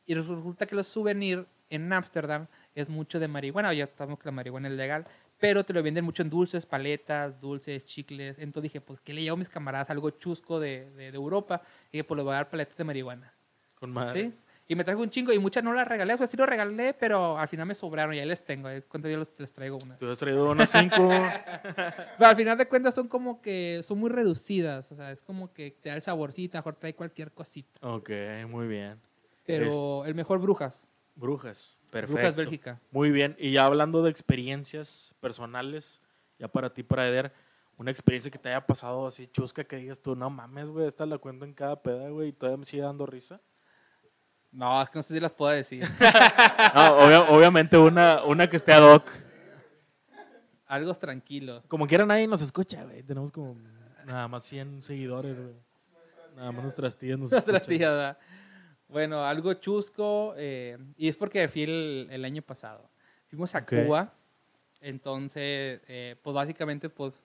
Y 0.06 0.14
resulta 0.14 0.66
que 0.66 0.74
los 0.74 0.86
souvenir 0.86 1.46
en 1.68 1.92
Ámsterdam 1.92 2.46
es 2.74 2.88
mucho 2.88 3.18
de 3.20 3.28
marihuana. 3.28 3.72
Ya 3.74 3.88
sabemos 3.96 4.18
que 4.18 4.26
la 4.26 4.32
marihuana 4.32 4.68
es 4.68 4.74
legal, 4.74 5.06
pero 5.38 5.64
te 5.64 5.72
lo 5.72 5.82
venden 5.82 6.04
mucho 6.04 6.22
en 6.22 6.30
dulces, 6.30 6.66
paletas, 6.66 7.40
dulces, 7.40 7.84
chicles. 7.84 8.38
Entonces 8.38 8.64
dije, 8.72 8.80
pues, 8.80 9.00
¿qué 9.00 9.12
le 9.14 9.22
llevo 9.22 9.34
a 9.34 9.38
mis 9.38 9.48
camaradas? 9.48 9.90
Algo 9.90 10.10
chusco 10.10 10.60
de, 10.60 10.90
de, 10.90 11.10
de 11.10 11.16
Europa. 11.16 11.62
Y 11.88 11.98
dije, 11.98 12.04
pues, 12.04 12.16
les 12.16 12.24
voy 12.24 12.32
a 12.32 12.36
dar 12.36 12.50
paletas 12.50 12.76
de 12.76 12.84
marihuana. 12.84 13.32
Con 13.74 13.90
madre. 13.92 14.24
¿sí? 14.24 14.32
Y 14.68 14.76
me 14.76 14.84
trajo 14.84 15.00
un 15.00 15.10
chingo 15.10 15.32
y 15.32 15.38
muchas 15.40 15.64
no 15.64 15.72
las 15.72 15.88
regalé. 15.88 16.14
O 16.14 16.16
sea, 16.18 16.28
sí 16.28 16.36
lo 16.36 16.46
regalé, 16.46 16.94
pero 16.94 17.36
al 17.36 17.48
final 17.48 17.66
me 17.66 17.74
sobraron 17.74 18.14
y 18.14 18.20
ahí 18.20 18.26
les 18.26 18.44
tengo. 18.44 18.68
Cuando 18.86 19.08
yo 19.08 19.16
los- 19.18 19.32
les 19.38 19.52
traigo 19.52 19.78
unas. 19.82 19.98
Te 19.98 20.08
has 20.08 20.18
traído 20.18 20.48
unas 20.48 20.70
cinco. 20.70 21.08
Pero 22.18 22.30
al 22.30 22.36
final 22.36 22.56
de 22.56 22.66
cuentas 22.66 22.94
son 22.94 23.08
como 23.08 23.40
que 23.42 23.80
son 23.82 23.98
muy 23.98 24.10
reducidas. 24.10 24.92
O 24.92 24.94
sea, 24.94 25.10
es 25.10 25.22
como 25.22 25.52
que 25.52 25.72
te 25.72 25.88
da 25.88 25.96
el 25.96 26.02
saborcito, 26.02 26.56
mejor 26.56 26.76
trae 26.76 26.94
cualquier 26.94 27.32
cosita. 27.32 27.80
ok, 27.82 28.10
muy 28.48 28.68
bien. 28.68 29.00
Pero 29.44 30.04
el 30.04 30.14
mejor 30.14 30.38
Brujas. 30.38 30.84
Brujas, 31.20 31.78
perfecto. 31.90 32.16
Brujas 32.16 32.36
Bélgica. 32.36 32.80
Muy 32.90 33.10
bien. 33.10 33.36
Y 33.38 33.52
ya 33.52 33.66
hablando 33.66 34.02
de 34.02 34.10
experiencias 34.10 35.14
personales, 35.20 36.00
ya 36.38 36.48
para 36.48 36.72
ti, 36.72 36.82
para 36.82 37.06
Eder, 37.06 37.32
una 37.76 37.90
experiencia 37.90 38.30
que 38.30 38.38
te 38.38 38.48
haya 38.48 38.66
pasado 38.66 39.06
así 39.06 39.26
chusca 39.28 39.62
que 39.64 39.76
digas 39.76 40.00
tú, 40.00 40.16
no 40.16 40.28
mames, 40.30 40.70
güey, 40.70 40.86
esta 40.86 41.06
la 41.06 41.18
cuento 41.18 41.44
en 41.44 41.52
cada 41.54 41.80
peda, 41.82 42.08
güey, 42.10 42.28
y 42.28 42.32
todavía 42.32 42.56
me 42.58 42.64
sigue 42.64 42.82
dando 42.82 43.06
risa. 43.06 43.40
No, 44.52 44.82
es 44.82 44.90
que 44.90 44.98
no 44.98 45.02
sé 45.02 45.14
si 45.14 45.20
las 45.20 45.32
puedo 45.32 45.52
decir. 45.52 45.84
No, 46.74 46.98
obvia- 46.98 47.26
obviamente 47.30 47.76
una, 47.78 48.22
una 48.24 48.48
que 48.48 48.56
esté 48.56 48.72
ad 48.72 48.82
hoc. 48.82 49.08
Algo 50.66 50.94
tranquilo. 50.94 51.62
Como 51.68 51.86
quiera 51.86 52.06
nadie 52.06 52.26
nos 52.28 52.42
escucha, 52.42 52.84
güey. 52.84 53.02
Tenemos 53.02 53.32
como 53.32 53.56
nada 54.06 54.28
más 54.28 54.44
100 54.44 54.82
seguidores, 54.82 55.40
güey. 55.40 55.54
Nada 56.36 56.52
más 56.52 56.62
nuestras 56.62 56.96
tías 56.96 57.18
nos 57.18 57.32
escuchan. 57.32 57.78
¿verdad? 57.78 58.18
Bueno, 58.90 59.24
algo 59.24 59.54
chusco. 59.54 60.34
eh, 60.36 60.78
y 60.96 61.08
es 61.08 61.16
porque 61.16 61.46
fui 61.48 61.62
el, 61.62 62.08
el 62.10 62.24
año 62.24 62.42
pasado. 62.42 62.88
Fuimos 63.28 63.54
a 63.54 63.58
Ok. 63.60 63.72
Cuba. 63.86 64.12
Entonces, 64.80 65.80
eh, 65.88 66.16
pues 66.22 66.34
básicamente, 66.34 66.88
pues, 66.88 67.22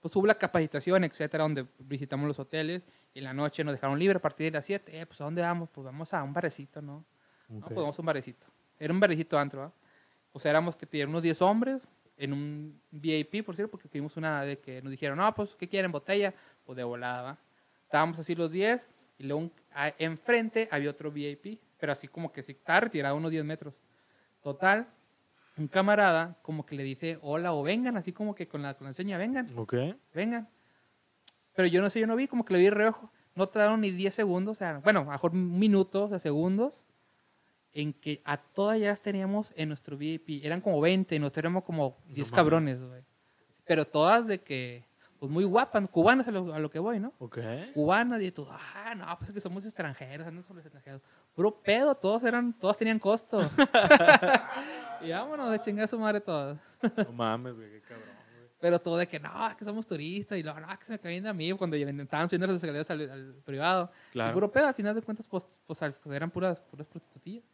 pues 0.00 0.14
hubo 0.16 0.26
la 0.26 0.34
capacitación, 0.36 1.04
etcétera, 1.04 1.42
donde 1.44 1.66
visitamos 1.78 2.26
los 2.26 2.38
hoteles. 2.38 2.82
Y 3.14 3.18
en 3.18 3.24
la 3.24 3.34
noche 3.34 3.62
nos 3.64 3.74
dejaron 3.74 3.98
libre 3.98 4.16
a 4.16 4.20
partir 4.22 4.46
de 4.50 4.58
las 4.58 4.64
7. 4.66 5.00
Eh, 5.00 5.06
pues 5.06 5.20
¿a 5.20 5.24
dónde 5.24 5.42
vamos? 5.42 5.68
Pues 5.70 5.84
vamos 5.84 6.12
a 6.14 6.22
un 6.22 6.32
barecito, 6.32 6.80
¿no? 6.80 7.04
No, 7.48 7.58
Ok. 7.58 7.64
pues 7.66 7.76
vamos 7.76 7.98
a 7.98 8.02
un 8.02 8.06
barecito. 8.06 8.46
Era 8.78 8.92
un 8.92 9.00
barecito 9.00 9.38
antro. 9.38 9.72
O 10.32 10.40
sea, 10.40 10.50
éramos 10.50 10.76
que 10.76 10.86
tenían 10.86 11.10
unos 11.10 11.22
10 11.22 11.42
hombres 11.42 11.82
en 12.16 12.32
un 12.32 12.80
VIP, 12.90 13.44
por 13.44 13.54
cierto, 13.54 13.70
porque 13.70 13.88
tuvimos 13.88 14.16
una 14.16 14.42
de 14.42 14.58
que 14.58 14.80
nos 14.80 14.90
dijeron, 14.90 15.18
no, 15.18 15.34
pues, 15.34 15.54
¿qué 15.56 15.68
quieren? 15.68 15.92
¿Botella? 15.92 16.32
Pues 16.64 16.76
de 16.76 16.84
volada, 16.84 17.22
¿va? 17.22 17.38
Estábamos 17.84 18.18
así 18.18 18.34
los 18.34 18.50
10 18.50 18.88
y 19.18 19.24
luego 19.24 19.42
un- 19.42 19.52
a- 19.74 19.94
enfrente 19.98 20.68
había 20.70 20.90
otro 20.90 21.10
VIP, 21.10 21.58
pero 21.78 21.92
así 21.92 22.08
como 22.08 22.32
que 22.32 22.42
sí, 22.42 22.52
estaba 22.52 22.80
retirado 22.80 23.16
unos 23.16 23.30
10 23.30 23.44
metros. 23.44 23.80
Total, 24.42 24.88
un 25.56 25.68
camarada 25.68 26.38
como 26.42 26.64
que 26.64 26.74
le 26.76 26.82
dice 26.82 27.18
hola 27.22 27.52
o 27.52 27.62
vengan, 27.62 27.96
así 27.96 28.12
como 28.12 28.34
que 28.34 28.48
con 28.48 28.62
la, 28.62 28.74
con 28.74 28.86
la 28.86 28.92
seña, 28.94 29.18
vengan, 29.18 29.48
Ok. 29.56 29.74
vengan. 30.14 30.48
Pero 31.54 31.68
yo 31.68 31.82
no 31.82 31.90
sé, 31.90 32.00
yo 32.00 32.06
no 32.06 32.16
vi, 32.16 32.26
como 32.28 32.44
que 32.44 32.54
lo 32.54 32.58
vi 32.58 32.70
reojo. 32.70 33.10
No 33.34 33.48
tardaron 33.48 33.80
ni 33.80 33.90
10 33.90 34.14
segundos, 34.14 34.56
o 34.56 34.58
sea, 34.58 34.78
bueno, 34.78 35.04
mejor 35.04 35.32
un 35.32 35.58
minuto, 35.58 36.04
o 36.04 36.08
sea, 36.08 36.18
segundos, 36.18 36.84
en 37.74 37.92
que 37.94 38.20
a 38.24 38.36
todas 38.36 38.78
ya 38.78 38.94
teníamos 38.96 39.52
en 39.56 39.68
nuestro 39.68 39.96
VIP. 39.96 40.44
Eran 40.44 40.60
como 40.60 40.80
20, 40.80 41.18
nosotros 41.18 41.38
éramos 41.42 41.64
como 41.64 41.96
10 42.06 42.30
mames. 42.30 42.32
cabrones, 42.32 42.80
güey. 42.82 43.02
Pero 43.64 43.86
todas 43.86 44.26
de 44.26 44.40
que, 44.40 44.84
pues 45.22 45.30
muy 45.30 45.44
guapas, 45.44 45.88
cubanas 45.88 46.26
a 46.26 46.32
lo, 46.32 46.52
a 46.52 46.58
lo 46.58 46.68
que 46.68 46.80
voy, 46.80 46.98
¿no? 46.98 47.12
Ok. 47.20 47.38
Cubanas 47.74 48.20
y 48.20 48.32
todo, 48.32 48.48
ah, 48.50 48.92
no, 48.96 49.06
pues 49.18 49.30
es 49.30 49.34
que 49.34 49.40
somos 49.40 49.64
extranjeros, 49.64 50.26
andan 50.26 50.42
sobre 50.42 50.62
extranjeros. 50.62 51.00
Puro 51.32 51.62
pedo, 51.62 51.94
todos 51.94 52.24
eran, 52.24 52.52
todos 52.58 52.76
tenían 52.76 52.98
costo. 52.98 53.40
y 55.00 55.10
vámonos 55.12 55.52
de 55.52 55.60
chingar 55.60 55.84
a 55.84 55.86
su 55.86 55.96
madre 55.96 56.20
todas. 56.20 56.58
No 56.96 57.12
mames, 57.12 57.54
güey, 57.54 57.70
qué 57.70 57.80
cabrón, 57.82 58.08
güey. 58.34 58.48
Pero 58.58 58.80
todo 58.80 58.96
de 58.96 59.06
que 59.06 59.20
no, 59.20 59.48
es 59.48 59.54
que 59.54 59.64
somos 59.64 59.86
turistas 59.86 60.36
y 60.38 60.42
no, 60.42 60.58
no, 60.58 60.66
que 60.76 60.84
se 60.86 60.90
me 60.94 60.98
caen 60.98 61.24
a 61.28 61.32
mí 61.32 61.52
cuando 61.52 61.76
estaban 61.76 62.28
subiendo 62.28 62.48
las 62.48 62.56
escaleras 62.56 62.90
al, 62.90 63.08
al 63.08 63.34
privado. 63.44 63.92
Y 64.08 64.12
Claro. 64.14 64.34
puro 64.34 64.50
pedo, 64.50 64.66
al 64.66 64.74
final 64.74 64.92
de 64.92 65.02
cuentas, 65.02 65.28
pues, 65.28 65.44
pues, 65.64 65.78
pues, 66.02 66.16
eran 66.16 66.32
puras, 66.32 66.60
puras 66.62 66.88
prostitutillas. 66.88 67.44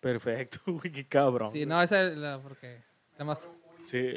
Perfecto, 0.00 0.60
güey, 0.66 0.90
qué 0.90 1.06
cabrón. 1.06 1.50
Sí, 1.50 1.58
güey. 1.58 1.66
no, 1.66 1.82
esa 1.82 2.04
es 2.04 2.16
la, 2.16 2.40
porque, 2.40 2.80
la 3.18 3.26
más, 3.26 3.38
Sí. 3.84 4.14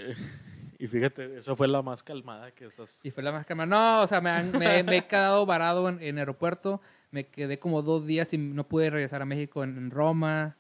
Y 0.78 0.88
fíjate, 0.88 1.38
esa 1.38 1.56
fue 1.56 1.68
la 1.68 1.82
más 1.82 2.04
calmada 2.04 2.52
que 2.52 2.66
estás. 2.66 2.90
sí, 2.90 3.12
fue 3.12 3.24
la 3.24 3.32
más 3.32 3.46
calma. 3.46 3.66
No, 3.66 4.02
o 4.02 4.08
sea, 4.08 4.20
me, 4.22 4.30
han- 4.30 4.52
me, 4.58 4.84
me 4.84 4.98
he 4.98 5.06
quedado 5.08 5.46
varado 5.46 5.88
en, 5.90 6.02
en 6.02 6.18
aeropuerto, 6.18 6.82
me 7.12 7.28
quedé 7.28 7.60
como 7.60 7.82
dos 7.82 8.06
días 8.06 8.34
y 8.34 8.38
no 8.38 8.68
pude 8.68 8.90
regresar 8.90 9.22
a 9.22 9.26
México 9.26 9.64
en, 9.64 9.78
en 9.78 9.92
Roma. 9.92 10.58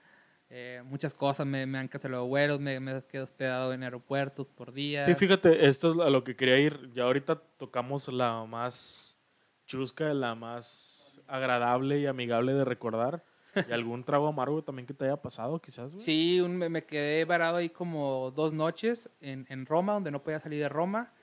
Eh, 0.50 0.82
muchas 0.86 1.14
cosas, 1.14 1.46
me, 1.46 1.66
me 1.66 1.80
han 1.80 1.88
cancelado 1.88 2.28
vuelos, 2.28 2.60
me, 2.60 2.80
me 2.80 2.98
he 2.98 3.02
quedado 3.02 3.26
hospedado 3.26 3.74
en 3.74 3.84
aeropuertos 3.84 4.48
por 4.48 4.72
días. 4.72 5.06
Sí, 5.06 5.16
fíjate, 5.16 5.68
esto 5.68 5.92
es 5.94 6.00
a 6.00 6.10
lo 6.10 6.24
que 6.24 6.36
quería 6.36 6.60
ir. 6.60 6.92
Ya 6.94 7.04
ahorita 7.04 7.42
tocamos 7.58 8.08
la 8.08 8.46
más 8.46 9.18
chusca, 9.66 10.14
la 10.14 10.36
más 10.36 11.20
agradable 11.28 12.00
y 12.00 12.06
amigable 12.06 12.54
de 12.54 12.64
recordar. 12.64 13.24
¿Y 13.68 13.72
algún 13.72 14.04
trago 14.04 14.28
amargo 14.28 14.64
también 14.64 14.86
que 14.86 14.94
te 14.94 15.06
haya 15.06 15.22
pasado, 15.22 15.60
quizás, 15.60 15.94
güey? 15.94 16.04
Sí, 16.04 16.42
un- 16.42 16.58
me, 16.58 16.84
quedé 16.86 17.26
varado 17.26 17.58
ahí 17.58 17.70
como 17.70 18.32
dos 18.32 18.54
noches 18.54 19.10
en, 19.22 19.46
en 19.50 19.66
Roma, 19.66 19.94
donde 19.94 20.12
no 20.12 20.22
podía 20.24 20.40
salir 20.40 20.60
de 20.62 20.70
Roma. 20.70 21.14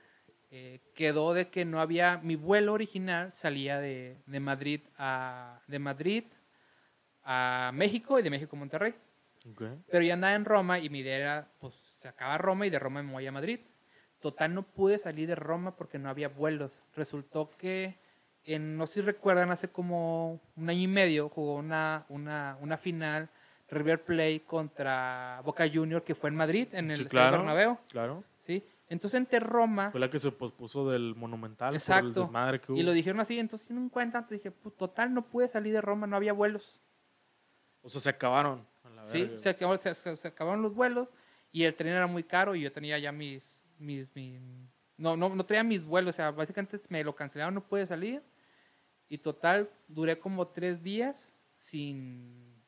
Eh, 0.51 0.81
quedó 0.95 1.33
de 1.33 1.49
que 1.49 1.65
no 1.65 1.81
había, 1.81 2.19
mi 2.19 2.37
vuelo 2.37 2.75
original 2.75 3.33
salía 3.33 3.79
de, 3.81 4.19
de 4.27 4.41
Madrid 4.41 4.81
a 4.99 5.63
de 5.67 5.79
Madrid 5.79 6.25
a 7.25 7.71
México 7.75 8.19
y 8.19 8.23
de 8.23 8.31
México 8.31 8.57
a 8.57 8.59
Monterrey. 8.59 8.95
Ok. 9.51 9.63
Pero 9.91 10.05
ya 10.05 10.15
andaba 10.15 10.35
en 10.35 10.45
Roma 10.45 10.79
y 10.79 10.89
mi 10.91 11.01
idea 11.01 11.17
era, 11.17 11.49
pues 11.59 11.75
se 11.75 12.09
acaba 12.09 12.39
Roma 12.39 12.67
y 12.67 12.71
de 12.71 12.79
Roma 12.79 13.03
me 13.03 13.13
voy 13.13 13.27
a 13.27 13.33
Madrid. 13.33 13.61
Total, 14.21 14.55
no 14.55 14.63
pude 14.63 14.99
salir 14.99 15.27
de 15.29 15.35
Roma 15.35 15.75
porque 15.77 15.99
no 15.99 16.09
había 16.09 16.29
vuelos. 16.29 16.81
Resultó 16.95 17.51
que, 17.59 17.99
en, 18.45 18.77
no 18.77 18.87
sé 18.87 18.95
si 18.95 19.01
recuerdan, 19.03 19.51
hace 19.51 19.69
como 19.69 20.41
un 20.57 20.71
año 20.71 20.81
y 20.81 20.87
medio 20.89 21.29
jugó 21.29 21.55
una, 21.57 22.05
una, 22.09 22.57
una 22.61 22.77
final 22.77 23.29
River 23.71 24.03
Plate 24.05 24.43
contra 24.47 25.41
Boca 25.45 25.65
Junior 25.73 26.03
que 26.05 26.15
fue 26.15 26.29
en 26.31 26.37
Madrid, 26.37 26.69
en 26.73 26.91
el 26.91 26.99
Sí, 26.99 27.05
claro. 27.07 27.39
Bernabéu. 27.39 27.79
Claro. 27.89 28.25
¿sí? 28.41 28.63
Entonces 28.89 29.19
entre 29.19 29.41
Roma 29.41 29.91
Fue 29.91 30.01
la 30.01 30.11
que 30.11 30.19
se 30.19 30.31
pospuso 30.33 30.91
del 30.91 31.15
Monumental 31.15 31.69
por 31.69 31.75
el 31.75 31.77
Exacto. 31.77 32.21
desmadre 32.21 32.61
que 32.61 32.73
hubo. 32.73 32.79
y 32.79 32.83
lo 32.83 32.93
dijeron 32.93 33.21
así, 33.21 33.39
entonces 33.39 33.71
en 33.71 33.89
cuenta, 33.89 34.19
entonces 34.19 34.43
dije, 34.43 34.55
"Pu- 34.55 34.75
total, 34.77 35.15
no 35.15 35.23
pude 35.23 35.49
salir 35.49 35.73
de 35.73 35.81
Roma, 35.81 36.07
no 36.07 36.17
había 36.17 36.33
vuelos. 36.35 36.81
O 37.83 37.89
sea, 37.89 38.01
se 38.01 38.11
acabaron. 38.11 38.67
a 38.85 38.91
la 38.91 39.07
Sí, 39.07 39.23
verga. 39.23 39.39
se, 39.39 39.55
se- 39.79 39.95
se- 39.95 40.17
se 40.17 40.29
acabaron 40.29 40.61
los 40.61 40.75
vuelos 40.75 41.09
y 41.53 41.63
el 41.65 41.75
tren 41.75 41.93
era 41.95 42.07
muy 42.09 42.25
caro 42.25 42.55
y 42.57 42.61
yo 42.63 42.73
tenía 42.73 42.99
ya 42.99 43.13
mis... 43.13 43.65
mis, 43.79 44.15
mis- 44.15 44.41
no, 45.03 45.17
no, 45.17 45.35
no 45.35 45.45
traía 45.45 45.65
mis 45.65 45.85
vuelos, 45.85 46.15
o 46.15 46.17
sea, 46.17 46.31
básicamente 46.31 46.81
me 46.89 47.03
lo 47.03 47.15
cancelaron, 47.15 47.55
no 47.55 47.67
pude 47.67 47.85
salir. 47.87 48.23
Y 49.09 49.19
total, 49.19 49.69
duré 49.89 50.19
como 50.19 50.47
tres 50.47 50.81
días 50.81 51.35
sin, 51.57 52.63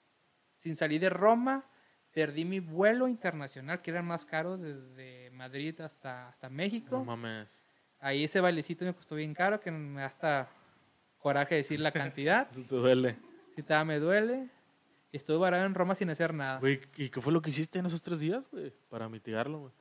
sin 0.57 0.77
salir 0.77 1.01
de 1.01 1.11
Roma. 1.11 1.65
Perdí 2.13 2.45
mi 2.45 2.59
vuelo 2.59 3.07
internacional, 3.07 3.81
que 3.81 3.93
era 3.93 4.01
el 4.01 4.07
más 4.07 4.27
caro 4.27 4.59
desde 4.59 5.31
Madrid 5.31 5.81
hasta, 5.81 6.29
hasta 6.29 6.51
México. 6.51 6.99
No 6.99 7.05
mames. 7.05 7.63
Ahí 8.01 8.25
ese 8.25 8.41
bailecito 8.41 8.85
me 8.85 8.95
costó 8.95 9.15
bien 9.15 9.33
caro, 9.33 9.61
que 9.61 9.71
me 9.71 10.01
da 10.01 10.07
hasta 10.07 10.49
coraje 11.19 11.55
decir 11.55 11.79
la 11.79 11.93
cantidad. 11.93 12.49
Eso 12.53 12.63
te 12.63 12.75
duele. 12.75 13.17
Si 13.55 13.61
estaba, 13.61 13.85
me 13.85 14.01
duele. 14.01 14.49
Estuve 15.13 15.37
varado 15.37 15.67
en 15.67 15.75
Roma 15.75 15.95
sin 15.95 16.11
hacer 16.11 16.35
nada. 16.35 16.59
Güey, 16.59 16.81
¿y 16.97 17.11
qué 17.11 17.21
fue 17.21 17.33
lo 17.33 17.41
que 17.41 17.51
hiciste 17.51 17.79
en 17.79 17.87
esos 17.87 18.03
tres 18.03 18.19
días, 18.19 18.51
güey? 18.51 18.73
Para 18.89 19.09
mitigarlo, 19.09 19.61
güey. 19.61 19.73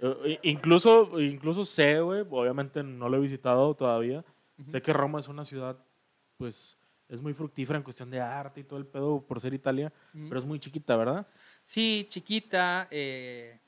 Eh, 0.00 0.38
incluso, 0.42 1.20
incluso 1.20 1.64
sé, 1.64 2.00
güey, 2.00 2.24
obviamente 2.30 2.82
no 2.82 3.08
lo 3.08 3.16
he 3.16 3.20
visitado 3.20 3.74
todavía. 3.74 4.24
Sé 4.62 4.82
que 4.82 4.92
Roma 4.92 5.18
es 5.20 5.28
una 5.28 5.44
ciudad, 5.44 5.76
pues, 6.36 6.76
es 7.08 7.20
muy 7.22 7.32
fructífera 7.32 7.76
en 7.78 7.82
cuestión 7.82 8.10
de 8.10 8.20
arte 8.20 8.60
y 8.60 8.64
todo 8.64 8.78
el 8.78 8.86
pedo 8.86 9.20
por 9.26 9.40
ser 9.40 9.54
Italia, 9.54 9.92
Ujú. 10.14 10.28
pero 10.28 10.40
es 10.40 10.46
muy 10.46 10.58
chiquita, 10.60 10.96
¿verdad? 10.96 11.26
Sí, 11.62 12.06
chiquita. 12.10 12.86
Eh, 12.90 13.58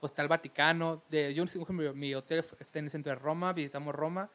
pues 0.00 0.12
está 0.12 0.22
el 0.22 0.28
Vaticano. 0.28 1.02
De, 1.08 1.32
yo, 1.34 1.44
ejemplo, 1.44 1.92
mi 1.94 2.14
hotel 2.14 2.44
está 2.58 2.78
en 2.78 2.86
el 2.86 2.90
centro 2.90 3.10
de 3.10 3.16
Roma, 3.16 3.52
visitamos 3.52 3.94
Roma. 3.94 4.28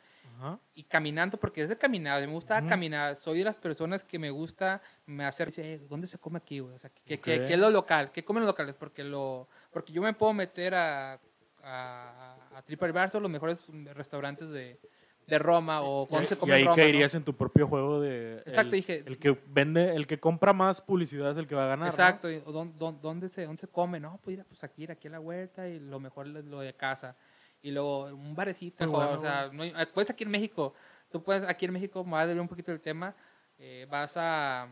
Y 0.76 0.84
caminando, 0.84 1.38
porque 1.38 1.62
es 1.62 1.70
de 1.70 1.78
caminar, 1.78 2.20
me 2.26 2.34
gusta 2.34 2.66
caminar. 2.68 3.16
Soy 3.16 3.38
de 3.38 3.44
las 3.46 3.58
personas 3.58 4.04
que 4.04 4.18
me 4.20 4.30
gusta 4.30 4.82
me 5.06 5.24
hacer, 5.26 5.48
dice, 5.48 5.76
"Eh, 5.76 5.80
¿dónde 5.88 6.08
se 6.08 6.18
come 6.18 6.38
aquí? 6.38 6.60
güey? 6.60 6.74
O 6.76 6.80
sea, 6.80 6.90
¿qué, 6.90 7.20
qué- 7.20 7.36
Ok. 7.42 7.48
qué 7.48 7.54
es 7.54 7.60
lo 7.60 7.70
local? 7.70 8.12
¿Qué 8.12 8.26
comen 8.26 8.42
los 8.44 8.50
locales? 8.50 8.76
Porque, 8.76 9.04
lo, 9.06 9.48
porque 9.72 9.94
yo 9.94 10.02
me 10.02 10.14
puedo 10.14 10.34
meter 10.34 10.74
a, 10.76 11.20
a, 11.64 12.36
a 12.56 12.62
TripAdvisor, 12.62 13.22
los 13.22 13.32
mejores 13.32 13.66
restaurantes 13.94 14.50
de, 14.50 14.80
de 15.28 15.40
Roma 15.40 15.82
o 15.82 16.06
dónde 16.10 16.28
se 16.28 16.34
Y 16.36 16.38
come 16.38 16.54
ahí 16.54 16.62
en 16.62 16.68
Roma. 16.68 16.76
caerías 16.76 17.14
¿no? 17.14 17.18
en 17.20 17.24
tu 17.24 17.34
propio 17.36 17.68
juego 17.68 18.02
de... 18.02 18.40
Exacto, 18.46 18.76
el, 18.76 18.82
dije- 18.82 19.04
El 19.08 19.18
que 19.18 19.38
vende, 19.48 19.96
el 19.96 20.06
que 20.06 20.20
compra 20.20 20.52
más 20.54 20.82
publicidad 20.82 21.32
es 21.32 21.38
el 21.38 21.48
que 21.48 21.56
va 21.56 21.64
a 21.64 21.68
ganar, 21.68 21.86
¿no? 21.86 21.92
Exacto, 21.92 22.30
y, 22.30 22.38
o 22.46 22.52
dón- 22.52 22.74
dón- 22.78 23.00
¿dónde, 23.02 23.30
se, 23.30 23.46
¿dónde 23.46 23.60
se 23.62 23.68
come? 23.68 24.00
No, 24.00 24.20
pues, 24.24 24.38
ir, 24.38 24.46
pues 24.46 24.64
aquí, 24.64 24.84
ir 24.84 24.92
aquí 24.92 25.08
a 25.08 25.12
la 25.12 25.20
huerta 25.20 25.68
y 25.68 25.80
lo 25.80 26.00
mejor 26.00 26.28
lo 26.28 26.60
de 26.60 26.74
casa. 26.74 27.16
Y 27.62 27.72
luego 27.72 28.06
un 28.06 28.36
barecito, 28.36 28.84
o 28.84 28.88
bueno, 28.90 29.22
sea, 29.22 29.50
no 29.54 29.64
hay- 29.64 29.74
puedes 29.94 30.10
aquí 30.10 30.26
en 30.26 30.32
México, 30.32 30.74
tú 31.10 31.24
puedes 31.24 31.44
aquí 31.48 31.66
en 31.66 31.72
México, 31.72 32.04
me 32.04 32.18
a 32.18 32.28
dar 32.28 32.38
un 32.40 32.48
poquito 32.50 32.74
el 32.74 32.82
tema, 32.82 33.16
eh, 33.58 33.88
vas 33.90 34.16
a, 34.18 34.68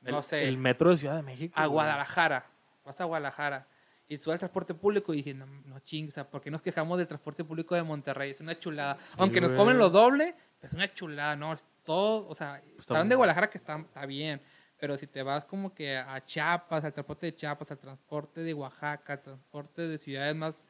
no 0.00 0.22
sé, 0.22 0.48
El 0.48 0.56
metro 0.56 0.88
de 0.88 0.96
Ciudad 0.96 1.16
de 1.16 1.22
México. 1.22 1.52
a. 1.60 1.66
Guadalajara, 1.66 2.46
vas 2.86 2.98
a 2.98 3.04
Guadalajara 3.04 3.66
y 4.12 4.18
subes 4.18 4.34
al 4.34 4.38
transporte 4.40 4.74
público 4.74 5.14
y 5.14 5.18
dices, 5.18 5.34
no, 5.34 5.46
no 5.46 5.78
chingues, 5.80 6.12
o 6.12 6.14
sea, 6.14 6.28
¿por 6.28 6.42
qué 6.42 6.50
nos 6.50 6.62
quejamos 6.62 6.98
del 6.98 7.06
transporte 7.06 7.44
público 7.44 7.74
de 7.74 7.82
Monterrey? 7.82 8.30
Es 8.30 8.40
una 8.40 8.58
chulada. 8.58 8.98
Aunque 9.16 9.40
nos 9.40 9.52
güey. 9.52 9.58
comen 9.58 9.78
lo 9.78 9.88
doble, 9.88 10.34
es 10.60 10.72
una 10.74 10.92
chulada, 10.92 11.34
¿no? 11.34 11.52
Es 11.54 11.64
todo, 11.82 12.28
o 12.28 12.34
sea, 12.34 12.58
Está 12.58 12.78
están 12.78 13.08
de 13.08 13.14
Guadalajara 13.14 13.48
que 13.48 13.58
está, 13.58 13.78
está 13.78 14.04
bien, 14.04 14.40
pero 14.78 14.98
si 14.98 15.06
te 15.06 15.22
vas 15.22 15.44
como 15.46 15.72
que 15.72 15.96
a 15.96 16.22
Chiapas, 16.24 16.84
al 16.84 16.92
transporte 16.92 17.26
de 17.26 17.34
Chiapas, 17.34 17.70
al 17.70 17.78
transporte 17.78 18.40
de 18.42 18.52
Oaxaca, 18.52 19.14
al 19.14 19.22
transporte 19.22 19.88
de 19.88 19.96
ciudades 19.96 20.36
más, 20.36 20.66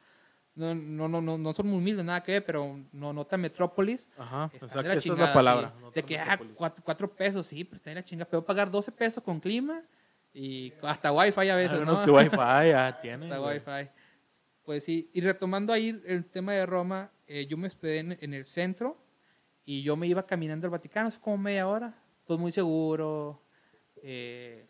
no, 0.55 0.73
no, 0.73 1.07
no, 1.09 1.19
no, 1.21 1.37
no 1.37 1.53
son 1.53 1.67
muy 1.67 1.79
humildes, 1.79 2.05
nada 2.05 2.23
que 2.23 2.33
ver, 2.33 2.45
pero 2.45 2.79
no, 2.93 3.11
no 3.11 3.25
tan 3.25 3.41
metrópolis, 3.41 4.07
Ajá, 4.17 4.49
de 4.53 4.59
la 4.59 4.67
esa 4.67 4.93
es 4.93 5.03
chingada, 5.03 5.27
la 5.27 5.33
palabra. 5.33 5.73
sí. 5.79 5.91
de 5.95 6.03
que, 6.03 6.17
ah, 6.17 6.39
cuatro, 6.55 6.83
cuatro 6.85 7.11
pesos, 7.13 7.45
sí, 7.47 7.63
pero 7.63 7.77
está 7.77 7.89
de 7.89 7.95
la 7.95 8.03
chinga. 8.05 8.25
Puedo 8.25 8.45
pagar 8.45 8.71
12 8.71 8.91
pesos 8.91 9.23
con 9.23 9.39
clima 9.39 9.81
y 10.33 10.73
hasta 10.81 11.11
wifi 11.11 11.49
a 11.49 11.55
veces, 11.55 11.73
Al 11.73 11.79
menos 11.81 11.99
¿no? 11.99 12.05
que 12.05 12.11
Wi-Fi 12.11 12.37
ya 12.69 12.99
tiene. 13.01 13.25
Hasta 13.25 13.37
güey. 13.37 13.59
wifi. 13.59 13.89
Pues 14.65 14.83
sí, 14.83 15.09
y 15.13 15.21
retomando 15.21 15.73
ahí 15.73 16.01
el 16.05 16.25
tema 16.25 16.53
de 16.53 16.65
Roma, 16.65 17.11
eh, 17.27 17.45
yo 17.47 17.57
me 17.57 17.67
hospedé 17.67 17.99
en, 17.99 18.17
en 18.21 18.33
el 18.33 18.45
centro 18.45 18.97
y 19.65 19.83
yo 19.83 19.95
me 19.95 20.07
iba 20.07 20.25
caminando 20.25 20.65
al 20.67 20.71
Vaticano, 20.71 21.09
es 21.09 21.19
como 21.19 21.37
media 21.37 21.67
hora, 21.67 21.93
pues 22.25 22.39
muy 22.39 22.51
seguro. 22.51 23.41
eh, 24.01 24.65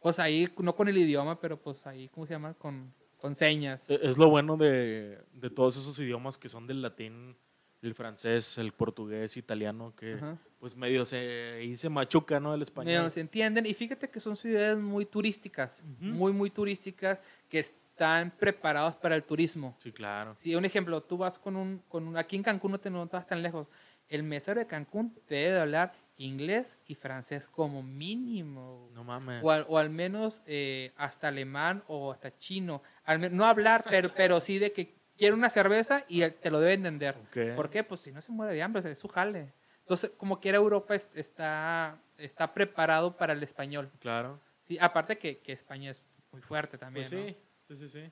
pues 0.00 0.18
ahí, 0.18 0.48
no 0.58 0.74
con 0.74 0.88
el 0.88 0.96
idioma, 0.96 1.38
pero 1.40 1.60
pues 1.60 1.86
ahí, 1.86 2.08
¿cómo 2.08 2.26
se 2.26 2.32
llama? 2.34 2.54
Con, 2.54 2.92
con 3.18 3.34
señas. 3.34 3.88
E- 3.90 3.98
Es 4.02 4.16
lo 4.16 4.30
bueno 4.30 4.56
de, 4.56 5.18
de 5.32 5.50
todos 5.50 5.76
esos 5.76 5.98
idiomas 5.98 6.38
que 6.38 6.48
son 6.48 6.66
del 6.66 6.80
latín, 6.80 7.36
el 7.82 7.94
francés, 7.94 8.58
el 8.58 8.72
portugués, 8.72 9.36
italiano, 9.36 9.94
que 9.96 10.14
Ajá. 10.14 10.36
pues 10.58 10.76
medio 10.76 11.04
se, 11.04 11.54
ahí 11.58 11.76
se 11.76 11.88
machuca, 11.88 12.38
¿no? 12.38 12.54
El 12.54 12.62
español. 12.62 12.94
Medio 12.94 13.10
se 13.10 13.20
entienden. 13.20 13.66
Y 13.66 13.74
fíjate 13.74 14.08
que 14.10 14.20
son 14.20 14.36
ciudades 14.36 14.78
muy 14.78 15.06
turísticas, 15.06 15.82
Ujú. 15.82 16.04
muy, 16.04 16.32
muy 16.32 16.50
turísticas, 16.50 17.18
que 17.48 17.60
están 17.60 18.30
preparados 18.30 18.96
para 18.96 19.16
el 19.16 19.22
turismo. 19.22 19.76
Sí, 19.78 19.92
claro. 19.92 20.34
Si 20.38 20.54
un 20.54 20.64
ejemplo, 20.64 21.02
tú 21.02 21.16
vas 21.16 21.38
con 21.38 21.56
un, 21.56 21.82
con 21.88 22.06
un, 22.06 22.16
aquí 22.16 22.36
en 22.36 22.42
Cancún 22.42 22.72
no 22.72 22.80
te 22.80 22.90
no 22.90 23.06
vas 23.06 23.26
tan 23.26 23.42
lejos, 23.42 23.68
el 24.08 24.22
mesero 24.22 24.60
de 24.60 24.66
Cancún 24.66 25.14
te 25.26 25.36
debe 25.36 25.52
de 25.52 25.60
hablar 25.60 25.92
inglés 26.16 26.78
y 26.86 26.96
francés 26.96 27.48
como 27.48 27.82
mínimo. 27.82 28.90
No 28.92 29.04
mames. 29.04 29.42
O 29.42 29.50
al, 29.50 29.64
o 29.68 29.78
al 29.78 29.88
menos 29.88 30.42
eh, 30.46 30.92
hasta 30.96 31.28
alemán 31.28 31.82
o 31.86 32.12
hasta 32.12 32.36
chino. 32.36 32.82
Al 33.04 33.34
no 33.34 33.46
hablar, 33.46 33.84
pero, 33.88 34.12
pero 34.14 34.40
sí 34.40 34.58
de 34.58 34.72
que 34.72 34.99
quiere 35.20 35.34
una 35.34 35.50
cerveza 35.50 36.04
y 36.08 36.28
te 36.30 36.50
lo 36.50 36.58
debe 36.60 36.72
entender. 36.72 37.14
Ok. 37.28 37.54
¿Por 37.54 37.68
qué? 37.68 37.84
Pues 37.84 38.00
si 38.00 38.10
no 38.10 38.22
se 38.22 38.32
muere 38.32 38.54
de 38.54 38.62
hambre, 38.62 38.90
es 38.90 38.98
su 38.98 39.06
jale. 39.06 39.52
Entonces, 39.80 40.10
como 40.16 40.40
quiera 40.40 40.56
Europa 40.56 40.94
es- 40.94 41.08
está, 41.14 42.00
está 42.16 42.54
preparado 42.54 43.16
para 43.16 43.34
el 43.34 43.42
español. 43.42 43.90
Claro. 44.00 44.40
Sí, 44.62 44.78
aparte 44.80 45.18
que, 45.18 45.38
que 45.40 45.52
España 45.52 45.90
es 45.90 46.08
muy 46.32 46.40
fuerte 46.40 46.78
también. 46.78 47.06
Pues 47.08 47.12
¿no? 47.12 47.26
sí, 47.26 47.36
sí, 47.60 47.74
sí, 47.76 47.88
sí. 47.88 48.10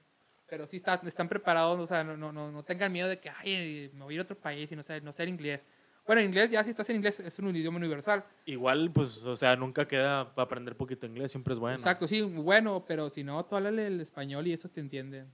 Pero 0.48 0.66
sí 0.66 0.76
está- 0.78 1.00
están 1.06 1.28
preparados, 1.28 1.78
o 1.80 1.86
sea, 1.86 2.04
no, 2.04 2.16
no, 2.16 2.30
no, 2.30 2.50
no 2.52 2.62
tengan 2.62 2.92
miedo 2.92 3.08
de 3.08 3.18
que, 3.20 3.30
ay, 3.30 3.90
me 3.94 4.04
voy 4.04 4.12
a 4.12 4.16
ir 4.16 4.20
a 4.20 4.24
otro 4.24 4.36
país 4.38 4.70
y 4.70 4.76
no 4.76 4.82
sé, 4.82 5.00
no 5.00 5.12
sé 5.12 5.22
el 5.22 5.30
inglés. 5.30 5.60
Bueno, 6.06 6.22
inglés, 6.22 6.50
ya 6.50 6.62
si 6.64 6.70
estás 6.70 6.88
en 6.90 6.96
inglés, 6.96 7.20
es 7.20 7.38
un 7.38 7.54
idioma 7.54 7.76
universal. 7.76 8.24
Igual, 8.46 8.90
pues, 8.92 9.24
o 9.24 9.36
sea, 9.36 9.56
nunca 9.56 9.86
queda 9.86 10.34
para 10.34 10.44
aprender 10.46 10.74
poquito 10.76 11.06
inglés, 11.06 11.30
siempre 11.32 11.52
es 11.52 11.58
bueno. 11.58 11.76
Exacto, 11.76 12.06
sí, 12.08 12.22
bueno, 12.22 12.84
pero 12.86 13.08
si 13.10 13.22
no, 13.24 13.44
tú 13.44 13.56
háblale 13.56 13.86
el 13.86 14.00
español 14.00 14.46
y 14.46 14.52
eso 14.54 14.68
te 14.70 14.80
entienden. 14.80 15.30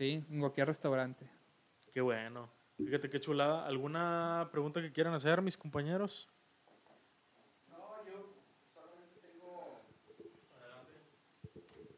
Sí, 0.00 0.24
en 0.30 0.40
cualquier 0.40 0.66
restaurante. 0.66 1.26
Qué 1.92 2.00
bueno. 2.00 2.48
Fíjate 2.78 3.10
qué 3.10 3.20
chulada. 3.20 3.66
¿Alguna 3.66 4.48
pregunta 4.50 4.80
que 4.80 4.90
quieran 4.90 5.12
hacer, 5.12 5.42
mis 5.42 5.58
compañeros? 5.58 6.26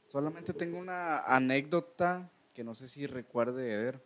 Solamente 0.08 0.52
tengo 0.52 0.78
una 0.78 1.20
anécdota 1.20 2.28
que 2.52 2.64
no 2.64 2.74
sé 2.74 2.88
si 2.88 3.06
recuerde 3.06 3.72
Eder. 3.72 4.04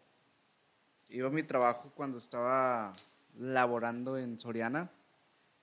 Iba 1.08 1.28
a 1.28 1.32
mi 1.32 1.42
trabajo 1.42 1.90
cuando 1.96 2.18
estaba 2.18 2.92
laborando 3.38 4.18
en 4.18 4.38
Soriana 4.38 4.90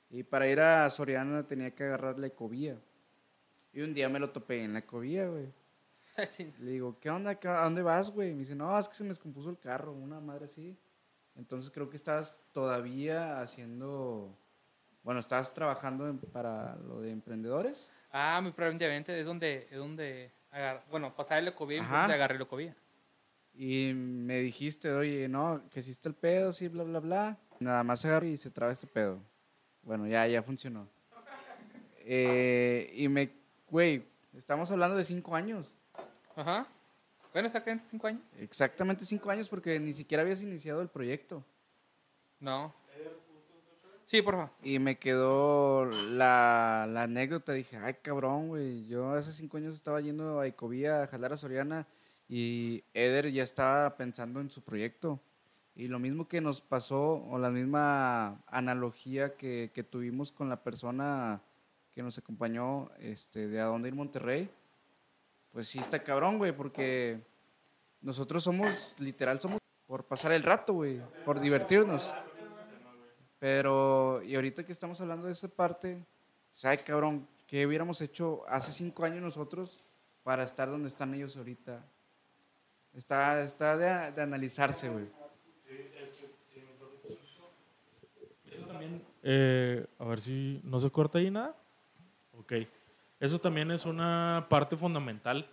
y 0.09 0.23
para 0.23 0.47
ir 0.47 0.59
a 0.59 0.89
Soriana 0.89 1.45
tenía 1.45 1.69
que 1.69 1.83
agarrar 1.83 2.17
la 2.17 2.25
ecovía. 2.25 2.79
Y 3.73 3.81
un 3.81 3.93
día 3.93 4.09
me 4.09 4.17
lo 4.17 4.31
topé 4.31 4.63
en 4.63 4.73
la 4.73 4.79
ecovía, 4.79 5.27
güey. 5.27 5.62
Le 6.59 6.71
digo, 6.71 6.97
¿qué 6.99 7.09
onda? 7.09 7.35
¿Qué- 7.35 7.47
¿A 7.47 7.63
dónde 7.63 7.81
vas, 7.81 8.09
güey? 8.09 8.33
Me 8.33 8.39
dice, 8.39 8.55
no, 8.55 8.77
es 8.77 8.87
que 8.87 8.95
se 8.95 9.03
me 9.03 9.09
descompuso 9.09 9.49
el 9.49 9.57
carro, 9.59 9.91
una 9.93 10.19
madre 10.19 10.45
así. 10.45 10.77
Entonces 11.35 11.71
creo 11.71 11.89
que 11.89 11.97
estabas 11.97 12.37
todavía 12.51 13.41
haciendo, 13.41 14.37
bueno, 15.03 15.19
estabas 15.19 15.53
trabajando 15.53 16.07
en- 16.07 16.19
para 16.19 16.75
lo 16.75 17.01
de 17.01 17.11
emprendedores. 17.11 17.91
Ah, 18.11 18.39
muy 18.41 18.51
probablemente 18.51 19.19
es 19.19 19.25
donde, 19.25 19.67
es 19.71 19.77
donde 19.77 20.31
agar- 20.51 20.85
bueno, 20.91 21.15
pasar 21.15 21.39
el 21.39 21.47
ecovía 21.47 21.79
y 21.79 22.11
agarré 22.13 22.35
el 22.35 22.41
ecovía. 22.43 22.75
Y 23.55 23.93
me 23.95 24.39
dijiste, 24.39 24.91
oye, 24.91 25.27
no, 25.27 25.63
que 25.71 25.79
hiciste 25.79 26.09
el 26.09 26.15
pedo, 26.15 26.53
sí, 26.53 26.67
bla, 26.67 26.83
bla, 26.83 26.99
bla. 26.99 27.37
Nada 27.59 27.83
más 27.83 28.03
agarro 28.05 28.25
y 28.27 28.37
se 28.37 28.49
traba 28.51 28.71
este 28.71 28.87
pedo. 28.87 29.19
Bueno, 29.81 30.07
ya, 30.07 30.27
ya 30.27 30.43
funcionó. 30.43 30.87
Eh, 32.05 32.91
y 32.97 33.07
me, 33.07 33.31
güey, 33.69 34.05
estamos 34.33 34.69
hablando 34.71 34.97
de 34.97 35.05
cinco 35.05 35.35
años. 35.35 35.71
Ajá. 36.35 36.67
Bueno, 37.31 37.47
exactamente 37.47 37.85
cinco 37.89 38.07
años. 38.07 38.21
Exactamente 38.37 39.05
cinco 39.05 39.29
años 39.29 39.49
porque 39.49 39.79
ni 39.79 39.93
siquiera 39.93 40.21
habías 40.21 40.41
iniciado 40.41 40.81
el 40.81 40.87
proyecto. 40.87 41.43
No. 42.39 42.73
Sí, 44.05 44.21
por 44.21 44.35
favor. 44.35 44.49
Y 44.61 44.77
me 44.79 44.99
quedó 44.99 45.85
la, 45.85 46.85
la 46.87 47.03
anécdota. 47.03 47.53
Dije, 47.53 47.77
ay, 47.77 47.95
cabrón, 48.01 48.49
güey. 48.49 48.85
Yo 48.85 49.13
hace 49.13 49.33
cinco 49.33 49.57
años 49.57 49.73
estaba 49.73 50.01
yendo 50.01 50.39
a 50.39 50.47
Ecovía 50.47 51.03
a 51.03 51.07
jalar 51.07 51.33
a 51.33 51.37
Soriana 51.37 51.87
y 52.29 52.83
Eder 52.93 53.31
ya 53.31 53.43
estaba 53.43 53.95
pensando 53.97 54.39
en 54.39 54.51
su 54.51 54.61
proyecto. 54.61 55.19
Y 55.75 55.87
lo 55.87 55.97
mismo 55.97 56.27
que 56.27 56.41
nos 56.41 56.61
pasó, 56.61 57.25
o 57.27 57.39
la 57.39 57.49
misma 57.49 58.43
analogía 58.45 59.35
que, 59.35 59.71
que 59.73 59.83
tuvimos 59.83 60.31
con 60.31 60.47
la 60.47 60.61
persona 60.61 61.41
que 61.95 62.03
nos 62.03 62.17
acompañó 62.19 62.91
este, 62.99 63.47
de 63.47 63.59
a 63.59 63.65
dónde 63.65 63.87
ir 63.87 63.95
Monterrey, 63.95 64.49
pues 65.53 65.67
sí 65.67 65.79
está 65.79 66.03
cabrón, 66.03 66.39
güey, 66.39 66.51
porque 66.51 67.21
nosotros 68.01 68.43
somos, 68.43 68.95
literal, 68.99 69.39
somos 69.39 69.59
por 69.85 70.03
pasar 70.05 70.31
el 70.31 70.41
rato, 70.43 70.73
güey, 70.73 70.99
por 71.23 71.39
divertirnos. 71.39 72.13
Pero, 73.37 74.23
y 74.23 74.35
ahorita 74.35 74.65
que 74.65 74.71
estamos 74.71 74.99
hablando 74.99 75.27
de 75.27 75.33
esa 75.33 75.47
parte, 75.47 76.03
¿sabe, 76.51 76.79
cabrón? 76.79 77.27
¿Qué 77.45 77.67
hubiéramos 77.67 78.01
hecho 78.01 78.43
hace 78.49 78.71
cinco 78.71 79.05
años 79.05 79.21
nosotros 79.21 79.87
para 80.23 80.43
estar 80.43 80.69
donde 80.69 80.87
están 80.87 81.13
ellos 81.13 81.37
ahorita? 81.37 81.85
Está, 82.93 83.41
está 83.41 83.77
de, 83.77 84.11
de 84.11 84.21
analizarse, 84.21 84.89
güey. 84.89 85.05
Eh, 89.21 89.85
a 89.99 90.05
ver 90.05 90.19
si 90.19 90.59
no 90.63 90.79
se 90.79 90.89
corta 90.89 91.19
ahí 91.19 91.29
nada. 91.29 91.55
Ok. 92.37 92.53
Eso 93.23 93.39
también 93.39 93.71
es 93.71 93.85
una 93.85 94.47
parte 94.49 94.75
fundamental. 94.75 95.47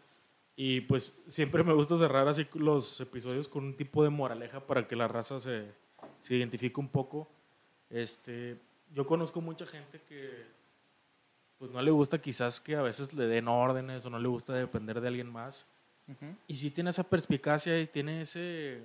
Y 0.56 0.80
pues 0.80 1.22
siempre 1.26 1.62
me 1.62 1.72
gusta 1.72 1.96
cerrar 1.96 2.26
así 2.26 2.44
los 2.54 3.00
episodios 3.00 3.46
con 3.46 3.62
un 3.62 3.76
tipo 3.76 4.02
de 4.02 4.10
moraleja 4.10 4.58
para 4.58 4.88
que 4.88 4.96
la 4.96 5.06
raza 5.06 5.38
se, 5.38 5.70
se 6.18 6.34
identifique 6.34 6.80
un 6.80 6.88
poco. 6.88 7.28
Este, 7.88 8.58
yo 8.92 9.06
conozco 9.06 9.40
mucha 9.40 9.66
gente 9.66 10.00
que 10.08 10.48
pues 11.60 11.70
no 11.70 11.80
le 11.80 11.92
gusta 11.92 12.20
quizás 12.20 12.60
que 12.60 12.74
a 12.74 12.82
veces 12.82 13.14
le 13.14 13.26
den 13.26 13.46
órdenes 13.46 14.04
o 14.04 14.10
no 14.10 14.18
le 14.18 14.26
gusta 14.26 14.52
depender 14.52 15.00
de 15.00 15.06
alguien 15.06 15.30
más. 15.30 15.64
Y 16.48 16.56
sí 16.56 16.72
tiene 16.72 16.90
esa 16.90 17.04
perspicacia 17.04 17.80
y 17.80 17.86
tiene 17.86 18.22
ese, 18.22 18.82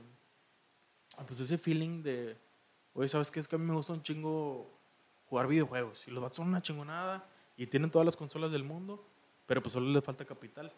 pues 1.26 1.40
ese 1.40 1.58
feeling 1.58 2.04
de, 2.04 2.38
oye, 2.94 3.10
¿sabes 3.10 3.32
qué? 3.32 3.40
Es 3.40 3.48
que 3.48 3.56
a 3.56 3.60
mí 3.60 3.66
me 3.66 3.74
gusta 3.74 3.94
un 3.94 4.04
chingo 4.04 4.70
jugar 5.28 5.48
videojuegos. 5.48 6.08
Y 6.08 6.12
los 6.12 6.22
vatos 6.22 6.36
son 6.36 6.50
una 6.50 6.62
chingonada 6.62 7.28
y 7.58 7.68
tienen 7.68 7.92
todas 7.92 8.06
las 8.06 8.16
consolas 8.16 8.52
del 8.52 8.64
mundo, 8.64 9.06
pero 9.46 9.62
pues 9.62 9.74
solo 9.74 9.90
les 9.90 10.04
falta 10.04 10.26
capital. 10.26 10.72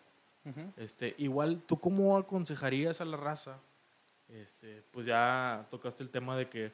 Ujú. 0.45 0.71
Este, 0.77 1.15
igual, 1.17 1.61
¿tú 1.65 1.79
cómo 1.79 2.17
aconsejarías 2.17 3.01
a 3.01 3.05
la 3.05 3.17
raza? 3.17 3.59
Este, 4.29 4.83
pues 4.91 5.05
ya 5.05 5.65
tocaste 5.69 6.03
el 6.03 6.09
tema 6.09 6.37
de 6.37 6.49
que 6.49 6.71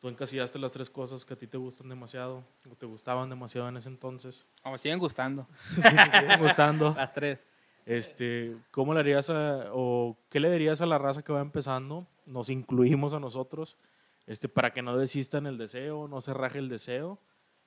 tú 0.00 0.08
encasillaste 0.08 0.58
las 0.58 0.72
tres 0.72 0.90
cosas 0.90 1.24
que 1.24 1.34
a 1.34 1.36
ti 1.36 1.46
te 1.46 1.56
gustan 1.56 1.88
demasiado, 1.88 2.44
o 2.70 2.74
te 2.74 2.86
gustaban 2.86 3.28
demasiado 3.30 3.68
en 3.68 3.76
ese 3.76 3.88
entonces. 3.88 4.46
Como 4.62 4.78
siguen 4.78 4.98
gustando. 4.98 5.46
Sí, 5.76 5.82
siguen 5.82 6.40
gustando. 6.40 6.94
Las 6.94 7.12
tres. 7.12 7.38
Este, 7.86 8.56
¿cómo 8.70 8.94
le 8.94 9.00
harías 9.00 9.28
a, 9.28 9.70
o 9.72 10.16
qué 10.30 10.40
le 10.40 10.50
dirías 10.50 10.80
a 10.80 10.86
la 10.86 10.98
raza 10.98 11.22
que 11.22 11.32
va 11.32 11.40
empezando? 11.40 12.06
Nos 12.26 12.48
incluimos 12.48 13.12
a 13.12 13.20
nosotros, 13.20 13.76
este, 14.26 14.48
para 14.48 14.72
que 14.72 14.82
no 14.82 14.96
desistan 14.96 15.46
el 15.46 15.58
deseo, 15.58 16.08
no 16.08 16.20
se 16.20 16.32
raje 16.32 16.58
el 16.58 16.68
deseo, 16.68 17.18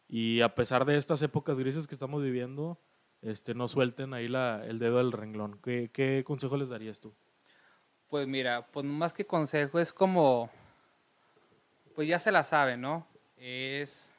y 0.07 0.41
a 0.41 0.55
pesar 0.55 0.85
de 0.85 0.97
estas 0.97 1.21
épocas 1.21 1.59
grises 1.59 1.87
que 1.87 1.95
estamos 1.95 2.23
viviendo, 2.23 2.79
este, 3.21 3.53
no 3.53 3.67
suelten 3.67 4.13
ahí 4.13 4.27
la, 4.27 4.63
el 4.65 4.79
dedo 4.79 4.97
del 4.97 5.11
renglón. 5.11 5.59
¿Qué, 5.61 5.89
¿Qué 5.91 6.23
consejo 6.25 6.57
les 6.57 6.69
darías 6.69 7.01
tú? 7.01 7.13
Pues 8.09 8.27
mira, 8.27 8.65
pues 8.67 8.85
más 8.85 9.13
que 9.13 9.25
consejo 9.25 9.79
es 9.79 9.91
como, 9.91 10.49
pues 11.95 12.07
ya 12.07 12.19
se 12.19 12.31
la 12.31 12.43
sabe, 12.43 12.77
¿no? 12.77 13.05
Es 13.35 14.09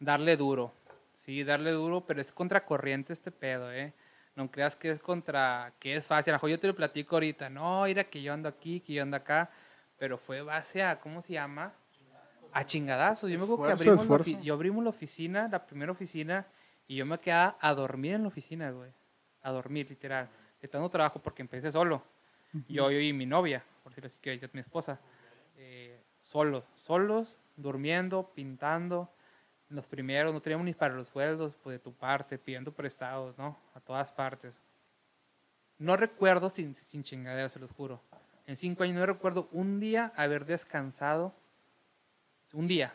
darle 0.00 0.36
duro, 0.36 0.72
sí, 1.12 1.44
darle 1.44 1.70
duro, 1.70 2.04
pero 2.04 2.20
es 2.20 2.32
contracorriente 2.32 3.12
este 3.12 3.30
pedo, 3.30 3.72
¿eh? 3.72 3.94
No 4.34 4.50
creas 4.50 4.74
que 4.74 4.90
es 4.90 5.00
contra, 5.00 5.74
que 5.78 5.94
es 5.94 6.06
fácil. 6.06 6.34
A 6.34 6.40
yo 6.48 6.58
te 6.58 6.66
lo 6.66 6.74
platico 6.74 7.16
ahorita, 7.16 7.50
no, 7.50 7.84
mira 7.84 8.04
que 8.04 8.22
yo 8.22 8.32
ando 8.32 8.48
aquí, 8.48 8.80
que 8.80 8.94
yo 8.94 9.02
ando 9.02 9.16
acá, 9.16 9.50
pero 9.98 10.18
fue 10.18 10.42
base 10.42 10.82
a, 10.82 10.98
¿cómo 10.98 11.22
se 11.22 11.34
llama? 11.34 11.72
A 12.52 12.64
chingadazos. 12.64 13.30
Yo 13.30 13.38
me 13.38 13.44
acuerdo 13.44 13.66
que 13.66 13.72
abrimos, 13.72 14.28
la, 14.28 14.40
yo 14.40 14.54
abrimos 14.54 14.84
la 14.84 14.90
oficina, 14.90 15.48
la 15.48 15.66
primera 15.66 15.92
oficina, 15.92 16.46
y 16.86 16.96
yo 16.96 17.06
me 17.06 17.18
quedaba 17.18 17.56
a 17.60 17.74
dormir 17.74 18.14
en 18.14 18.22
la 18.22 18.28
oficina, 18.28 18.70
güey. 18.70 18.90
A 19.42 19.50
dormir, 19.50 19.88
literal. 19.88 20.28
Estando 20.60 20.88
trabajo 20.88 21.20
porque 21.20 21.42
empecé 21.42 21.72
solo. 21.72 22.02
Yo, 22.68 22.90
yo 22.90 23.00
y 23.00 23.12
mi 23.12 23.24
novia, 23.24 23.64
por 23.82 23.92
decirlo 23.92 24.08
así, 24.08 24.18
que 24.20 24.34
es 24.34 24.54
mi 24.54 24.60
esposa. 24.60 25.00
eh, 25.56 26.00
solos, 26.22 26.64
solos, 26.76 27.38
durmiendo, 27.56 28.30
pintando. 28.34 29.10
Los 29.68 29.86
primeros, 29.86 30.32
no 30.32 30.42
teníamos 30.42 30.66
ni 30.66 30.74
para 30.74 30.94
los 30.94 31.08
sueldos, 31.08 31.56
pues 31.62 31.74
de 31.74 31.78
tu 31.78 31.94
parte, 31.94 32.38
pidiendo 32.38 32.72
prestados, 32.72 33.36
¿no? 33.38 33.58
A 33.74 33.80
todas 33.80 34.12
partes. 34.12 34.54
No 35.78 35.96
recuerdo, 35.96 36.50
sin, 36.50 36.76
sin 36.76 37.02
chingadera, 37.02 37.48
se 37.48 37.58
los 37.58 37.72
juro. 37.72 38.00
En 38.46 38.56
cinco 38.56 38.82
años 38.82 38.96
no 38.96 39.06
recuerdo 39.06 39.48
un 39.50 39.80
día 39.80 40.12
haber 40.14 40.44
descansado. 40.44 41.34
Un 42.52 42.68
día. 42.68 42.94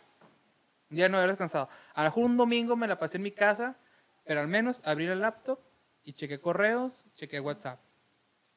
Un 0.90 0.98
día 0.98 1.10
no 1.10 1.18
haber 1.18 1.30
descansado. 1.30 1.70
A 1.94 2.04
lo 2.04 2.10
mejor 2.10 2.24
un 2.26 2.38
domingo 2.38 2.76
me 2.76 2.88
la 2.88 2.98
pasé 2.98 3.18
en 3.18 3.24
mi 3.24 3.32
casa, 3.32 3.78
pero 4.24 4.40
al 4.40 4.48
menos 4.48 4.82
abrí 4.86 5.06
el 5.06 5.20
laptop 5.20 5.60
y 6.04 6.14
chequé 6.14 6.40
correos, 6.40 7.04
chequé 7.16 7.40
WhatsApp. 7.40 7.80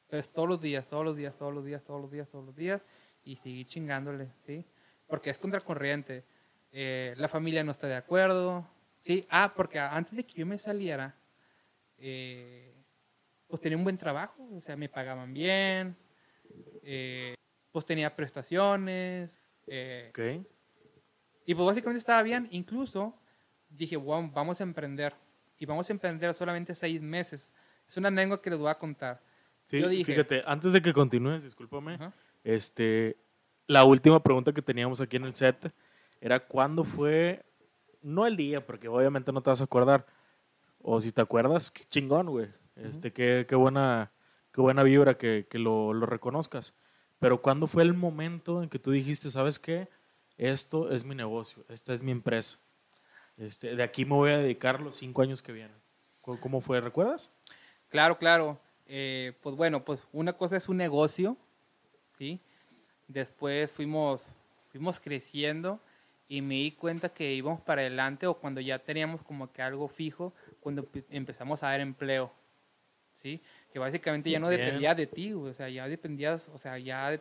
Pues 0.07 0.31
todos 0.31 0.47
los 0.47 0.61
días, 0.61 0.87
todos 0.87 1.05
los 1.05 1.15
días, 1.15 1.37
todos 1.37 1.53
los 1.53 1.65
días, 1.65 1.83
todos 1.83 2.01
los 2.01 2.11
días, 2.11 2.29
todos 2.29 2.45
los 2.45 2.55
días. 2.55 2.81
Y 3.23 3.35
seguí 3.35 3.65
chingándole, 3.65 4.29
¿sí? 4.45 4.65
Porque 5.07 5.29
es 5.29 5.37
contracorriente. 5.37 6.25
Eh, 6.71 7.13
la 7.17 7.27
familia 7.27 7.63
no 7.63 7.71
está 7.71 7.87
de 7.87 7.95
acuerdo, 7.95 8.67
¿sí? 8.99 9.25
Ah, 9.29 9.53
porque 9.55 9.79
antes 9.79 10.15
de 10.15 10.25
que 10.25 10.33
yo 10.33 10.45
me 10.45 10.57
saliera, 10.57 11.15
eh, 11.97 12.73
pues 13.47 13.61
tenía 13.61 13.77
un 13.77 13.83
buen 13.83 13.97
trabajo, 13.97 14.47
o 14.55 14.61
sea, 14.61 14.75
me 14.77 14.89
pagaban 14.89 15.33
bien, 15.33 15.97
eh, 16.83 17.35
pues 17.71 17.85
tenía 17.85 18.15
prestaciones, 18.15 19.41
eh. 19.67 20.09
Y 21.45 21.55
pues 21.55 21.65
básicamente 21.65 21.99
estaba 21.99 22.21
bien, 22.23 22.47
incluso 22.51 23.15
dije, 23.69 23.95
wow, 23.97 24.29
vamos 24.31 24.59
a 24.59 24.63
emprender. 24.63 25.13
Y 25.57 25.65
vamos 25.65 25.89
a 25.89 25.93
emprender 25.93 26.33
solamente 26.33 26.73
seis 26.75 27.01
meses. 27.01 27.53
Es 27.87 27.95
una 27.97 28.07
anécdota 28.07 28.41
que 28.41 28.49
les 28.49 28.59
voy 28.59 28.69
a 28.69 28.77
contar. 28.77 29.21
Sí, 29.63 29.79
Yo 29.79 29.87
dije- 29.87 30.13
fíjate, 30.13 30.43
antes 30.45 30.73
de 30.73 30.81
que 30.81 30.91
continúes, 30.91 31.43
discúlpame, 31.43 31.97
este, 32.43 33.17
la 33.67 33.83
última 33.83 34.21
pregunta 34.21 34.51
que 34.53 34.61
teníamos 34.61 34.99
aquí 35.01 35.17
en 35.17 35.25
el 35.25 35.35
set 35.35 35.71
era 36.19 36.39
cuándo 36.39 36.83
fue, 36.83 37.45
no 38.01 38.25
el 38.25 38.35
día, 38.35 38.65
porque 38.65 38.87
obviamente 38.87 39.31
no 39.31 39.41
te 39.41 39.49
vas 39.51 39.61
a 39.61 39.65
acordar, 39.65 40.05
o 40.81 40.99
si 40.99 41.11
te 41.11 41.21
acuerdas, 41.21 41.69
qué 41.71 41.83
chingón, 41.85 42.27
güey, 42.29 42.49
este, 42.75 43.13
qué, 43.13 43.45
qué 43.47 43.55
buena, 43.55 44.11
qué 44.51 44.61
buena 44.61 44.81
vibra 44.83 45.15
que, 45.17 45.45
que 45.49 45.59
lo, 45.59 45.93
lo 45.93 46.05
reconozcas, 46.07 46.73
pero 47.19 47.41
cuándo 47.41 47.67
fue 47.67 47.83
el 47.83 47.93
momento 47.93 48.63
en 48.63 48.69
que 48.69 48.79
tú 48.79 48.91
dijiste, 48.91 49.29
¿sabes 49.29 49.59
qué? 49.59 49.87
Esto 50.45 50.89
es 50.91 51.03
mi 51.05 51.13
negocio, 51.13 51.63
esta 51.69 51.93
es 51.93 52.01
mi 52.01 52.11
empresa, 52.11 52.57
este, 53.37 53.75
de 53.75 53.83
aquí 53.83 54.05
me 54.05 54.15
voy 54.15 54.31
a 54.31 54.39
dedicar 54.39 54.81
los 54.81 54.95
cinco 54.95 55.21
años 55.21 55.43
que 55.43 55.51
vienen. 55.51 55.77
¿Cómo- 56.19 56.39
¿Cómo 56.41 56.61
fue? 56.61 56.81
¿Recuerdas? 56.81 57.29
Claro, 57.89 58.17
claro. 58.17 58.59
Eh, 58.87 59.33
pues 59.43 59.55
bueno, 59.55 59.85
pues 59.85 60.01
una 60.11 60.33
cosa 60.33 60.57
es 60.57 60.67
un 60.67 60.77
negocio, 60.77 61.37
¿sí? 62.17 62.39
Después 63.07 63.69
fuimos, 63.69 64.25
fuimos 64.71 64.99
creciendo 64.99 65.79
y 66.27 66.41
me 66.41 66.55
di 66.55 66.71
cuenta 66.71 67.09
que 67.09 67.31
íbamos 67.35 67.61
para 67.61 67.81
adelante 67.81 68.25
o 68.25 68.33
cuando 68.33 68.61
ya 68.61 68.79
teníamos 68.79 69.21
como 69.21 69.51
que 69.53 69.61
algo 69.61 69.87
fijo, 69.89 70.33
cuando 70.59 70.83
pe- 70.83 71.05
empezamos 71.11 71.61
a 71.61 71.67
dar 71.67 71.81
empleo, 71.81 72.33
¿sí? 73.13 73.39
Que 73.71 73.77
básicamente 73.77 74.31
ya 74.31 74.39
no 74.39 74.49
dependía 74.49 74.95
de 74.95 75.05
ti, 75.05 75.33
o 75.33 75.53
sea, 75.53 75.69
ya 75.69 75.87
dependías, 75.87 76.49
o 76.49 76.57
sea, 76.57 76.79
ya 76.79 77.19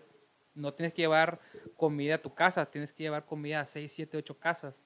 no 0.54 0.74
tienes 0.74 0.92
que 0.92 1.02
llevar 1.02 1.40
comida 1.76 2.16
a 2.16 2.22
tu 2.22 2.34
casa, 2.34 2.66
tienes 2.66 2.92
que 2.92 3.04
llevar 3.04 3.24
comida 3.24 3.60
a 3.60 3.66
6, 3.66 3.92
7, 3.92 4.16
8 4.18 4.38
casas, 4.38 4.80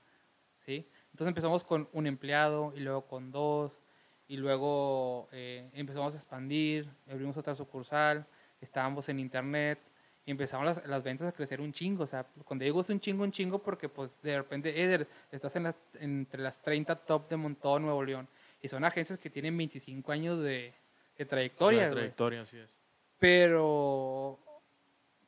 ¿sí? 0.59 0.89
Entonces 1.13 1.29
empezamos 1.29 1.65
con 1.65 1.89
un 1.93 2.07
empleado 2.07 2.73
y 2.77 2.81
luego 2.81 3.07
con 3.07 3.31
dos 3.31 3.83
y 4.27 4.37
luego 4.37 5.29
eh, 5.33 5.71
empezamos 5.75 6.15
a 6.15 6.17
expandir, 6.17 6.89
abrimos 7.09 7.37
otra 7.37 7.55
sucursal, 7.55 8.27
estábamos 8.61 9.09
en 9.09 9.21
internet 9.21 9.79
y 10.27 10.31
empezamos 10.31 10.67
las, 10.67 10.87
las 10.87 11.03
ventas 11.03 11.29
a 11.29 11.33
crecer 11.33 11.61
un 11.61 11.73
chingo. 11.73 12.05
O 12.05 12.07
sea, 12.07 12.27
cuando 12.45 12.65
digo 12.65 12.81
es 12.81 12.89
un 12.89 13.01
chingo, 13.01 13.25
un 13.25 13.33
chingo, 13.33 13.59
porque 13.63 13.89
pues 13.89 14.21
de 14.23 14.37
repente, 14.37 14.83
Eder, 14.83 15.07
estás 15.31 15.55
en 15.57 15.65
las, 15.65 15.77
entre 16.01 16.43
las 16.43 16.61
30 16.63 16.97
top 17.05 17.29
de 17.29 17.37
Montón, 17.37 17.83
Nuevo 17.83 18.03
León. 18.03 18.27
Y 18.63 18.69
son 18.69 18.85
agencias 18.85 19.19
que 19.19 19.29
tienen 19.29 19.57
25 19.57 20.11
años 20.13 20.43
de, 20.43 20.73
de 21.19 21.25
trayectoria. 21.27 21.85
Güey. 21.85 21.93
trayectoria, 21.93 22.41
así 22.41 22.59
es. 22.59 22.79
Pero, 23.19 24.39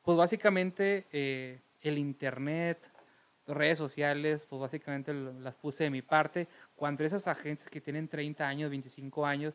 pues 0.07 0.17
básicamente 0.17 1.05
eh, 1.11 1.59
el 1.81 1.97
internet, 1.97 2.79
redes 3.45 3.77
sociales, 3.77 4.47
pues 4.49 4.61
básicamente 4.61 5.13
las 5.13 5.53
puse 5.55 5.83
de 5.83 5.89
mi 5.89 6.01
parte. 6.01 6.47
Cuando 6.77 7.03
esas 7.03 7.27
agencias 7.27 7.69
que 7.69 7.81
tienen 7.81 8.07
30 8.07 8.47
años, 8.47 8.69
25 8.69 9.25
años, 9.25 9.53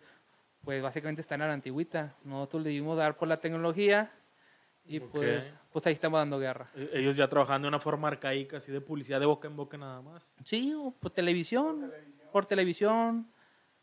pues 0.63 0.83
básicamente 0.83 1.23
están 1.23 1.41
a 1.41 1.47
la 1.47 1.55
antigüita. 1.55 2.15
Nosotros 2.25 2.65
le 2.65 2.69
dimos 2.69 2.99
dar 2.99 3.17
por 3.17 3.29
la 3.29 3.41
tecnología 3.41 4.13
y 4.85 5.01
pues, 5.01 5.55
pues 5.73 5.87
ahí 5.87 5.95
estamos 5.95 6.21
dando 6.21 6.39
guerra. 6.39 6.71
E- 6.75 6.91
Ellos 7.01 7.17
ya 7.17 7.29
trabajando 7.29 7.65
de 7.65 7.69
una 7.71 7.81
forma 7.81 8.09
arcaica, 8.09 8.59
así 8.59 8.71
de 8.71 8.83
publicidad 8.83 9.21
de 9.21 9.27
boca 9.27 9.49
en 9.49 9.57
boca 9.57 9.79
nada 9.79 10.03
más. 10.03 10.37
Sí, 10.45 10.75
o 10.77 10.91
por 10.91 11.13
televisión, 11.13 11.91
por 12.31 12.45
televisión. 12.45 13.27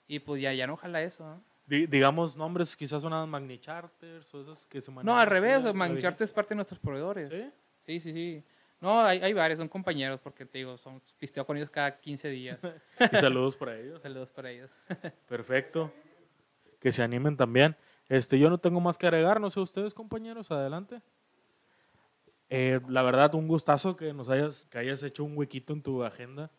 Y 0.07 0.19
pues 0.19 0.39
ya, 0.39 0.53
ya 0.53 0.67
no 0.67 0.77
jala 0.77 1.01
eso. 1.01 1.23
¿no? 1.23 1.48
Di- 1.69 1.85
digamos 1.85 2.35
nombres, 2.35 2.75
quizás 2.75 3.03
unas 3.03 3.27
Magni 3.27 3.59
Charters 3.59 4.33
o 4.33 4.41
esas 4.41 4.65
que 4.65 4.81
se 4.81 4.89
manejan. 4.89 5.05
No, 5.05 5.19
al 5.21 5.27
revés, 5.27 5.71
Mancharte 5.71 6.23
es 6.23 6.31
parte 6.31 6.49
de 6.49 6.55
nuestros 6.55 6.79
proveedores. 6.79 7.29
¿Sí? 7.29 7.51
Sí, 7.85 7.99
sí, 7.99 8.11
sí. 8.13 8.43
No, 8.81 8.99
hay, 9.01 9.21
hay 9.21 9.33
varios, 9.33 9.59
son 9.59 9.67
compañeros, 9.67 10.19
porque 10.19 10.47
te 10.47 10.57
digo, 10.57 10.77
son, 10.79 10.99
pisteo 11.19 11.45
con 11.45 11.57
ellos 11.57 11.69
cada 11.69 11.99
15 11.99 12.27
días. 12.29 12.57
Y 13.13 13.15
saludos 13.17 13.55
para 13.55 13.77
ellos. 13.77 14.01
Saludos 14.01 14.31
para 14.31 14.49
ellos. 14.49 14.71
Perfecto. 15.27 15.93
Que 16.79 16.91
se 16.91 17.03
animen 17.03 17.37
también. 17.37 17.75
Este, 18.07 18.39
yo 18.39 18.49
no 18.49 18.57
tengo 18.57 18.79
más 18.79 18.97
que 18.97 19.05
agregar, 19.05 19.39
no 19.39 19.51
sé 19.51 19.59
ustedes, 19.59 19.93
compañeros, 19.93 20.49
adelante. 20.49 21.01
Eh, 22.49 22.79
la 22.87 23.03
verdad, 23.03 23.35
un 23.35 23.47
gustazo 23.47 23.95
que 23.95 24.11
nos 24.11 24.27
hayas, 24.29 24.65
que 24.65 24.79
hayas 24.79 25.03
hecho 25.03 25.23
un 25.23 25.37
huequito 25.37 25.73
en 25.73 25.83
tu 25.83 26.03
agenda. 26.03 26.49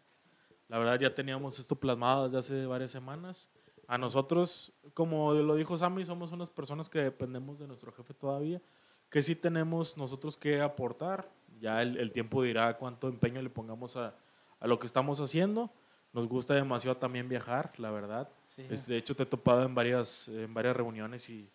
La 0.68 0.78
verdad, 0.78 1.00
ya 1.00 1.12
teníamos 1.12 1.58
esto 1.58 1.74
plasmado 1.74 2.26
desde 2.26 2.38
hace 2.38 2.66
varias 2.66 2.92
semanas. 2.92 3.48
A 3.90 3.98
nosotros, 3.98 4.72
como 4.94 5.32
lo 5.34 5.56
dijo 5.56 5.76
Sammy, 5.76 6.04
somos 6.04 6.30
unas 6.30 6.48
personas 6.48 6.88
que 6.88 7.00
dependemos 7.00 7.58
de 7.58 7.66
nuestro 7.66 7.90
jefe 7.90 8.14
todavía, 8.14 8.62
que 9.08 9.20
sí 9.20 9.34
tenemos 9.34 9.96
nosotros 9.96 10.36
que 10.36 10.60
aportar. 10.60 11.28
Ya 11.60 11.82
el, 11.82 11.96
el 11.96 12.12
tiempo 12.12 12.42
dirá 12.44 12.76
cuánto 12.76 13.08
empeño 13.08 13.42
le 13.42 13.50
pongamos 13.50 13.96
a, 13.96 14.14
a 14.60 14.66
lo 14.68 14.78
que 14.78 14.86
estamos 14.86 15.18
haciendo. 15.20 15.72
Nos 16.12 16.28
gusta 16.28 16.54
demasiado 16.54 16.96
también 16.98 17.28
viajar, 17.28 17.72
la 17.78 17.90
verdad. 17.90 18.28
Sí. 18.54 18.64
Es- 18.70 18.86
de 18.86 18.96
hecho, 18.96 19.16
te 19.16 19.24
he 19.24 19.26
topado 19.26 19.64
en 19.64 19.74
varias, 19.74 20.28
en 20.28 20.54
varias 20.54 20.76
reuniones 20.76 21.28
y 21.28 21.50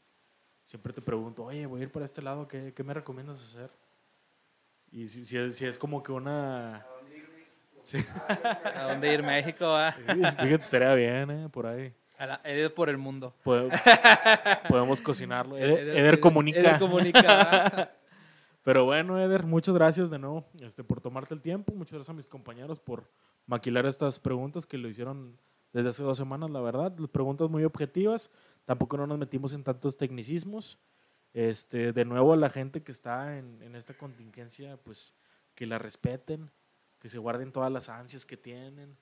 siempre 0.66 0.92
te 0.92 1.02
pregunto, 1.02 1.46
oye, 1.46 1.66
voy 1.66 1.80
a 1.80 1.84
ir 1.84 1.92
para 1.92 2.04
este 2.04 2.22
lado, 2.22 2.50
¿qué, 2.50 2.74
qué 2.74 2.84
me 2.84 2.94
recomiendas 2.94 3.42
hacer? 3.42 3.70
Y 4.92 5.08
si, 5.08 5.24
si 5.24 5.38
es, 5.38 5.56
si 5.56 5.66
es 5.66 5.78
como 5.78 6.04
que 6.04 6.12
una... 6.12 6.86
Sí, 7.84 8.04
¿A 8.76 8.90
dónde 8.92 9.14
ir? 9.14 9.24
México, 9.24 9.66
ah? 9.68 9.94
fíjate, 9.96 10.56
estaría 10.56 10.94
bien, 10.96 11.32
¿eh? 11.32 11.50
Por 11.50 11.66
ahí. 11.68 11.94
La- 12.20 12.42
Eder 12.46 12.74
por 12.74 12.90
el 12.90 12.98
mundo. 12.98 13.34
Pode- 13.44 13.70
podemos 14.70 15.02
cocinarlo. 15.02 15.58
Eder, 15.58 15.80
Eder 15.80 15.98
Eder- 15.98 16.20
comunica. 16.20 16.60
Eder 16.60 16.80
comunica. 16.80 17.92
Pero 18.64 18.86
bueno, 18.86 19.20
Eder, 19.20 19.44
muchas 19.44 19.76
gracias 19.76 20.10
de 20.10 20.18
nuevo 20.18 20.46
este, 20.62 20.84
por 20.84 21.00
tomarte 21.02 21.34
el 21.34 21.42
tiempo. 21.42 21.72
Muchas 21.74 21.94
gracias 21.94 22.10
a 22.10 22.14
mis 22.14 22.28
compañeros 22.28 22.80
por 22.80 23.10
maquilar 23.46 23.86
estas 23.86 24.20
preguntas 24.20 24.66
que 24.66 24.78
lo 24.80 24.88
hicieron 24.88 25.38
desde 25.72 25.90
hace 25.90 26.02
dos 26.04 26.18
semanas, 26.18 26.50
la 26.50 26.62
verdad. 26.62 26.92
Las 26.98 27.10
preguntas 27.10 27.50
muy 27.50 27.64
objetivas. 27.64 28.32
Tampoco 28.66 28.98
no 28.98 29.06
nos 29.06 29.20
metimos 29.20 29.54
en 29.54 29.64
tantos 29.64 29.98
tecnicismos. 29.98 30.80
Este, 31.34 31.92
de 31.94 32.06
nuevo, 32.06 32.34
a 32.34 32.38
la 32.38 32.50
gente 32.50 32.82
que 32.82 32.92
está 32.92 33.38
en, 33.38 33.62
en 33.62 33.76
esta 33.76 33.94
contingencia, 33.94 34.78
pues 34.78 35.14
que 35.54 35.66
la 35.68 35.78
respeten, 35.78 36.50
que 36.98 37.10
se 37.10 37.20
guarden 37.20 37.52
todas 37.52 37.72
las 37.72 37.90
ansias 37.90 38.26
que 38.26 38.38
tienen. 38.38 38.98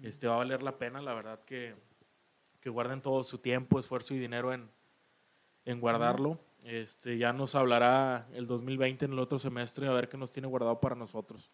Este, 0.00 0.26
va 0.26 0.34
a 0.34 0.38
valer 0.38 0.62
la 0.62 0.78
pena, 0.78 1.02
la 1.02 1.12
verdad, 1.12 1.40
que, 1.44 1.74
que 2.62 2.70
guarden 2.70 3.02
todo 3.02 3.22
su 3.24 3.38
tiempo, 3.38 3.78
esfuerzo 3.78 4.14
y 4.14 4.18
dinero 4.18 4.52
en, 4.54 4.70
en 5.66 5.80
guardarlo. 5.80 6.38
Este, 6.64 7.18
ya 7.18 7.32
nos 7.32 7.56
hablará 7.56 8.28
el 8.32 8.46
2020 8.46 9.04
en 9.04 9.12
el 9.12 9.18
otro 9.18 9.38
semestre 9.40 9.88
a 9.88 9.90
ver 9.90 10.08
qué 10.08 10.16
nos 10.16 10.30
tiene 10.30 10.46
guardado 10.46 10.80
para 10.80 10.94
nosotros. 10.94 11.50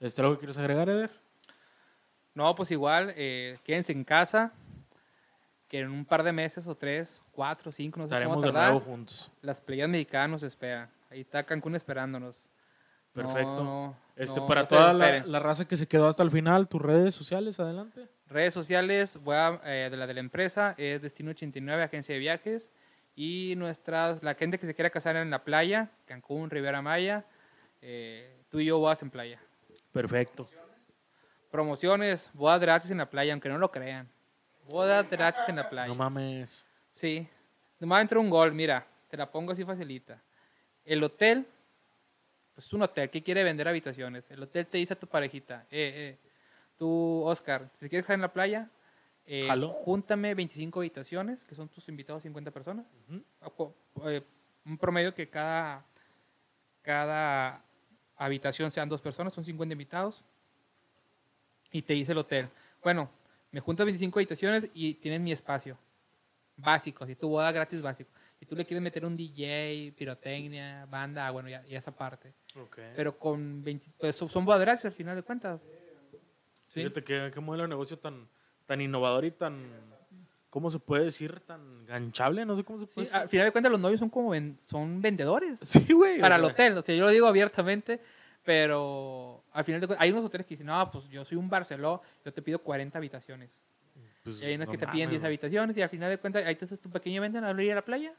Este, 0.00 0.22
¿Algo 0.22 0.34
que 0.34 0.38
quieres 0.40 0.56
agregar, 0.56 0.88
Eder? 0.88 1.10
No, 2.34 2.54
pues 2.54 2.70
igual, 2.70 3.12
eh, 3.16 3.58
quédense 3.62 3.92
en 3.92 4.04
casa, 4.04 4.52
que 5.68 5.80
en 5.80 5.90
un 5.90 6.06
par 6.06 6.22
de 6.22 6.32
meses 6.32 6.66
o 6.66 6.74
tres, 6.74 7.20
cuatro, 7.30 7.70
cinco, 7.70 7.98
no 7.98 8.04
sé 8.04 8.06
Estaremos 8.06 8.36
cómo 8.36 8.46
de 8.46 8.52
tardar, 8.52 8.70
nuevo 8.72 8.86
juntos. 8.86 9.30
las 9.42 9.60
playas 9.60 9.88
mexicanas 9.88 10.30
nos 10.30 10.42
esperan. 10.44 10.88
Ahí 11.10 11.20
está 11.20 11.44
Cancún 11.44 11.74
esperándonos. 11.74 12.47
Perfecto. 13.22 13.64
no, 13.64 13.96
Este, 14.16 14.40
no, 14.40 14.46
para 14.46 14.64
toda 14.64 14.92
la, 14.92 15.38
raza 15.40 15.66
que 15.66 15.76
se 15.76 15.86
quedó 15.86 16.08
hasta 16.08 16.22
el 16.22 16.30
final, 16.30 16.68
tus 16.68 16.82
redes 16.82 17.14
sociales, 17.14 17.58
adelante. 17.60 18.08
Redes 18.26 18.52
sociales, 18.54 19.18
voy 19.22 19.36
a, 19.36 19.60
eh, 19.64 19.88
de 19.90 19.96
la 19.96 20.06
de 20.06 20.14
la 20.14 20.20
empresa, 20.20 20.74
es 20.76 21.00
Destino 21.02 21.30
89, 21.30 21.82
agencia 21.82 22.14
de 22.14 22.18
viajes. 22.18 22.70
Y 23.16 23.54
nuestra, 23.56 24.18
la 24.22 24.34
gente 24.34 24.58
que 24.58 24.66
se 24.66 24.74
quiera 24.74 24.90
casar 24.90 25.16
en 25.16 25.30
la 25.30 25.42
playa, 25.42 25.90
Cancún, 26.04 26.50
Rivera 26.50 26.82
Maya, 26.82 27.24
eh, 27.82 28.44
tú 28.48 28.60
y 28.60 28.66
yo 28.66 28.78
bodas 28.78 29.02
en 29.02 29.10
playa. 29.10 29.40
Perfecto. 29.92 30.48
Promociones, 31.50 32.30
bodas 32.34 32.60
gratis 32.60 32.90
en 32.90 32.98
la 32.98 33.10
playa, 33.10 33.32
aunque 33.32 33.48
no 33.48 33.58
lo 33.58 33.70
crean. 33.70 34.08
Bodas 34.68 35.08
gratis 35.10 35.48
en 35.48 35.56
la 35.56 35.68
playa. 35.68 35.88
No 35.88 35.94
mames. 35.94 36.66
Sí. 36.94 37.26
Nomás 37.80 38.02
entra 38.02 38.18
un 38.18 38.28
gol, 38.28 38.52
mira, 38.52 38.86
te 39.08 39.16
la 39.16 39.30
pongo 39.30 39.52
así 39.52 39.64
facilita. 39.64 40.22
El 40.84 41.02
hotel, 41.02 41.46
pues 42.58 42.66
es 42.66 42.72
un 42.72 42.82
hotel 42.82 43.08
que 43.08 43.22
quiere 43.22 43.44
vender 43.44 43.68
habitaciones. 43.68 44.28
El 44.32 44.42
hotel 44.42 44.66
te 44.66 44.78
dice 44.78 44.94
a 44.94 44.98
tu 44.98 45.06
parejita, 45.06 45.64
eh, 45.70 45.92
eh, 45.94 46.18
tú, 46.76 47.22
Oscar, 47.24 47.70
¿te 47.78 47.88
quieres 47.88 48.02
estar 48.02 48.14
en 48.16 48.20
la 48.20 48.32
playa? 48.32 48.68
Eh, 49.26 49.44
Jalo. 49.46 49.68
júntame 49.84 50.34
25 50.34 50.80
habitaciones, 50.80 51.44
que 51.44 51.54
son 51.54 51.68
tus 51.68 51.88
invitados 51.88 52.24
50 52.24 52.50
personas. 52.50 52.84
Eh, 54.06 54.22
un 54.66 54.76
promedio 54.76 55.14
que 55.14 55.28
cada, 55.28 55.86
cada 56.82 57.62
habitación 58.16 58.72
sean 58.72 58.88
dos 58.88 59.00
personas, 59.00 59.32
son 59.32 59.44
50 59.44 59.72
invitados. 59.72 60.24
Y 61.70 61.82
te 61.82 61.92
dice 61.92 62.10
el 62.10 62.18
hotel, 62.18 62.48
bueno, 62.82 63.08
me 63.52 63.60
juntas 63.60 63.86
25 63.86 64.18
habitaciones 64.18 64.68
y 64.74 64.94
tienes 64.94 65.20
mi 65.20 65.30
espacio 65.30 65.78
básico, 66.56 67.06
si 67.06 67.14
tu 67.14 67.28
boda 67.28 67.52
gratis 67.52 67.80
básico. 67.80 68.10
Si 68.38 68.46
tú 68.46 68.54
le 68.54 68.64
quieres 68.64 68.82
meter 68.82 69.04
un 69.04 69.16
DJ, 69.16 69.92
pirotecnia, 69.96 70.86
banda, 70.86 71.26
ah, 71.26 71.30
bueno, 71.32 71.48
ya, 71.48 71.64
ya 71.66 71.78
esa 71.78 71.90
parte. 71.94 72.32
Pero 72.94 73.18
con 73.18 73.62
20, 73.64 73.86
pues 73.98 74.14
son- 74.16 74.44
gratis 74.46 74.84
al 74.84 74.92
final 74.92 75.16
de 75.16 75.22
cuentas. 75.22 75.60
¿Sí? 76.68 76.80
Fíjate 76.80 77.02
qué, 77.02 77.30
qué 77.34 77.40
modelo 77.40 77.64
de 77.64 77.68
negocio 77.70 77.98
tan, 77.98 78.28
tan 78.66 78.80
innovador 78.80 79.24
y 79.24 79.30
tan, 79.32 79.66
¿cómo 80.50 80.70
se 80.70 80.78
puede 80.78 81.04
decir? 81.06 81.40
Tan 81.40 81.84
ganchable, 81.86 82.44
no 82.44 82.54
sé 82.54 82.62
cómo 82.62 82.78
se 82.78 82.86
Sí, 82.86 82.92
puede 82.94 83.10
al 83.10 83.28
final 83.28 83.46
de 83.46 83.52
cuentas 83.52 83.72
los 83.72 83.80
novios 83.80 83.98
son 83.98 84.10
como 84.10 84.30
ven- 84.30 84.58
son 84.66 85.00
vendedores 85.02 85.58
decir. 85.60 85.82
Sí, 85.86 85.92
güey. 85.92 86.20
para 86.20 86.36
el 86.36 86.44
hotel. 86.44 86.78
O 86.78 86.82
sea, 86.82 86.94
yo 86.94 87.04
lo 87.04 87.10
digo 87.10 87.26
abiertamente, 87.26 88.00
Pero 88.44 89.44
al 89.52 89.62
final 89.62 89.78
de 89.82 89.86
cuentas, 89.86 90.02
hay 90.02 90.10
unos 90.10 90.24
hoteles 90.24 90.46
que 90.46 90.54
dicen, 90.54 90.66
no, 90.68 90.90
pues 90.90 91.06
yo 91.10 91.22
soy 91.22 91.36
un 91.36 91.50
Barceló, 91.50 92.00
yo 92.24 92.32
te 92.32 92.40
pido 92.40 92.58
40 92.60 92.96
habitaciones. 92.96 93.60
Pues, 94.24 94.42
Y 94.42 94.46
hay 94.46 94.54
unos 94.54 94.68
no 94.68 94.72
que 94.72 94.78
te 94.78 94.86
piden 94.86 95.10
10 95.10 95.20
güey. 95.20 95.26
habitaciones 95.26 95.76
y 95.76 95.82
al 95.82 95.90
final 95.90 96.08
de 96.08 96.16
cuentas 96.16 96.46
ahí 96.46 96.54
te 96.54 96.64
haces 96.64 96.80
tu 96.80 96.88
pequeño 96.88 97.16
evento 97.18 97.36
en 97.38 97.44
la 97.44 97.50
orilla 97.50 97.70
de 97.72 97.74
la 97.74 97.84
playa. 97.84 98.14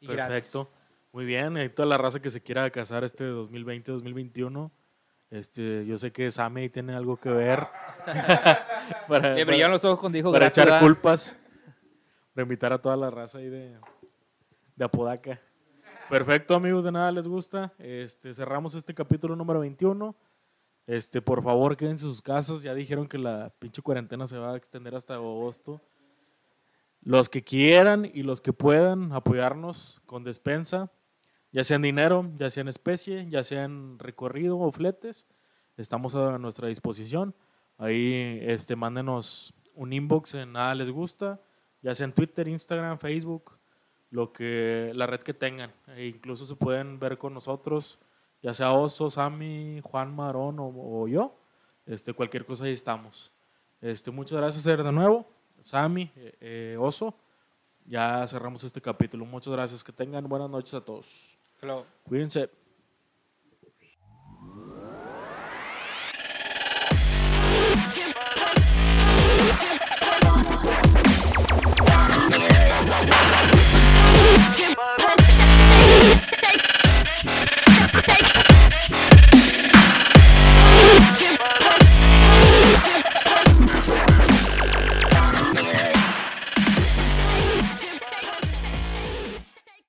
Y 0.00 0.06
gratis. 0.06 0.50
Perfecto. 0.50 0.70
Muy 1.12 1.24
bien. 1.24 1.56
Y 1.56 1.68
toda 1.68 1.86
la 1.86 1.98
raza 1.98 2.20
que 2.20 2.30
se 2.30 2.40
quiera 2.42 2.68
casar 2.70 3.04
este 3.04 3.24
2020-2021. 3.30 4.70
Este, 5.30 5.86
yo 5.86 5.96
sé 5.96 6.10
que 6.12 6.30
Sammy 6.30 6.68
tiene 6.68 6.94
algo 6.94 7.16
que 7.16 7.30
ver. 7.30 7.66
para, 9.08 9.34
Le 9.34 9.44
brillaron 9.44 9.72
los 9.72 9.84
ojos 9.84 10.00
cuando 10.00 10.16
dijo 10.16 10.32
para 10.32 10.46
gratis. 10.46 10.64
echar 10.64 10.80
culpas. 10.80 11.36
Para 12.34 12.42
invitar 12.42 12.72
a 12.72 12.80
toda 12.80 12.96
la 12.96 13.10
raza 13.10 13.38
ahí 13.38 13.48
de, 13.48 13.76
de 14.76 14.84
Apodaca. 14.84 15.40
Perfecto, 16.08 16.56
amigos, 16.56 16.82
de 16.82 16.90
nada 16.90 17.12
les 17.12 17.28
gusta. 17.28 17.72
Este, 17.78 18.34
cerramos 18.34 18.74
este 18.74 18.92
capítulo 18.94 19.36
número 19.36 19.60
21. 19.60 20.16
Este, 20.86 21.22
por 21.22 21.40
favor, 21.42 21.76
quédense 21.76 22.04
en 22.04 22.10
sus 22.10 22.20
casas. 22.22 22.62
Ya 22.62 22.74
dijeron 22.74 23.06
que 23.06 23.18
la 23.18 23.52
pinche 23.60 23.80
cuarentena 23.82 24.26
se 24.26 24.36
va 24.36 24.54
a 24.54 24.56
extender 24.56 24.96
hasta 24.96 25.14
agosto. 25.14 25.80
Los 27.02 27.28
que 27.28 27.42
quieran 27.42 28.10
y 28.12 28.22
los 28.22 28.40
que 28.40 28.52
puedan 28.52 29.12
apoyarnos 29.12 30.02
con 30.06 30.22
despensa, 30.24 30.92
ya 31.52 31.64
sea 31.64 31.76
en 31.76 31.82
dinero, 31.82 32.30
ya 32.36 32.50
sea 32.50 32.60
en 32.60 32.68
especie, 32.68 33.26
ya 33.28 33.42
sea 33.42 33.64
en 33.64 33.98
recorrido 33.98 34.58
o 34.58 34.70
fletes, 34.70 35.26
estamos 35.76 36.14
a 36.14 36.38
nuestra 36.38 36.68
disposición. 36.68 37.34
Ahí 37.78 38.38
este, 38.42 38.76
mándenos 38.76 39.54
un 39.74 39.92
inbox 39.92 40.34
en 40.34 40.52
nada 40.52 40.74
les 40.74 40.90
gusta, 40.90 41.40
ya 41.82 41.94
sea 41.94 42.04
en 42.04 42.12
Twitter, 42.12 42.46
Instagram, 42.46 42.98
Facebook, 42.98 43.58
lo 44.10 44.32
que, 44.32 44.92
la 44.94 45.06
red 45.06 45.20
que 45.20 45.32
tengan. 45.32 45.72
E 45.96 46.06
incluso 46.06 46.44
se 46.44 46.56
pueden 46.56 46.98
ver 46.98 47.16
con 47.16 47.32
nosotros, 47.32 47.98
ya 48.42 48.52
sea 48.52 48.72
Oso, 48.72 49.08
Sammy, 49.10 49.80
Juan 49.82 50.14
Marón 50.14 50.58
o, 50.58 50.68
o 50.68 51.08
yo. 51.08 51.40
Este, 51.86 52.12
cualquier 52.12 52.44
cosa 52.44 52.66
ahí 52.66 52.72
estamos. 52.72 53.32
Este, 53.80 54.10
muchas 54.10 54.38
gracias 54.38 54.62
Ser, 54.64 54.82
de 54.82 54.92
nuevo. 54.92 55.39
Sammy, 55.60 56.10
eh, 56.16 56.36
eh, 56.40 56.76
Oso. 56.78 57.14
Ya 57.86 58.26
cerramos 58.28 58.62
este 58.64 58.80
capítulo. 58.80 59.24
Muchas 59.24 59.52
gracias. 59.52 59.82
Que 59.82 59.92
tengan 59.92 60.28
buenas 60.28 60.50
noches 60.50 60.74
a 60.74 60.80
todos. 60.80 61.38
Flow. 61.58 61.84
Cuídense. 62.04 62.50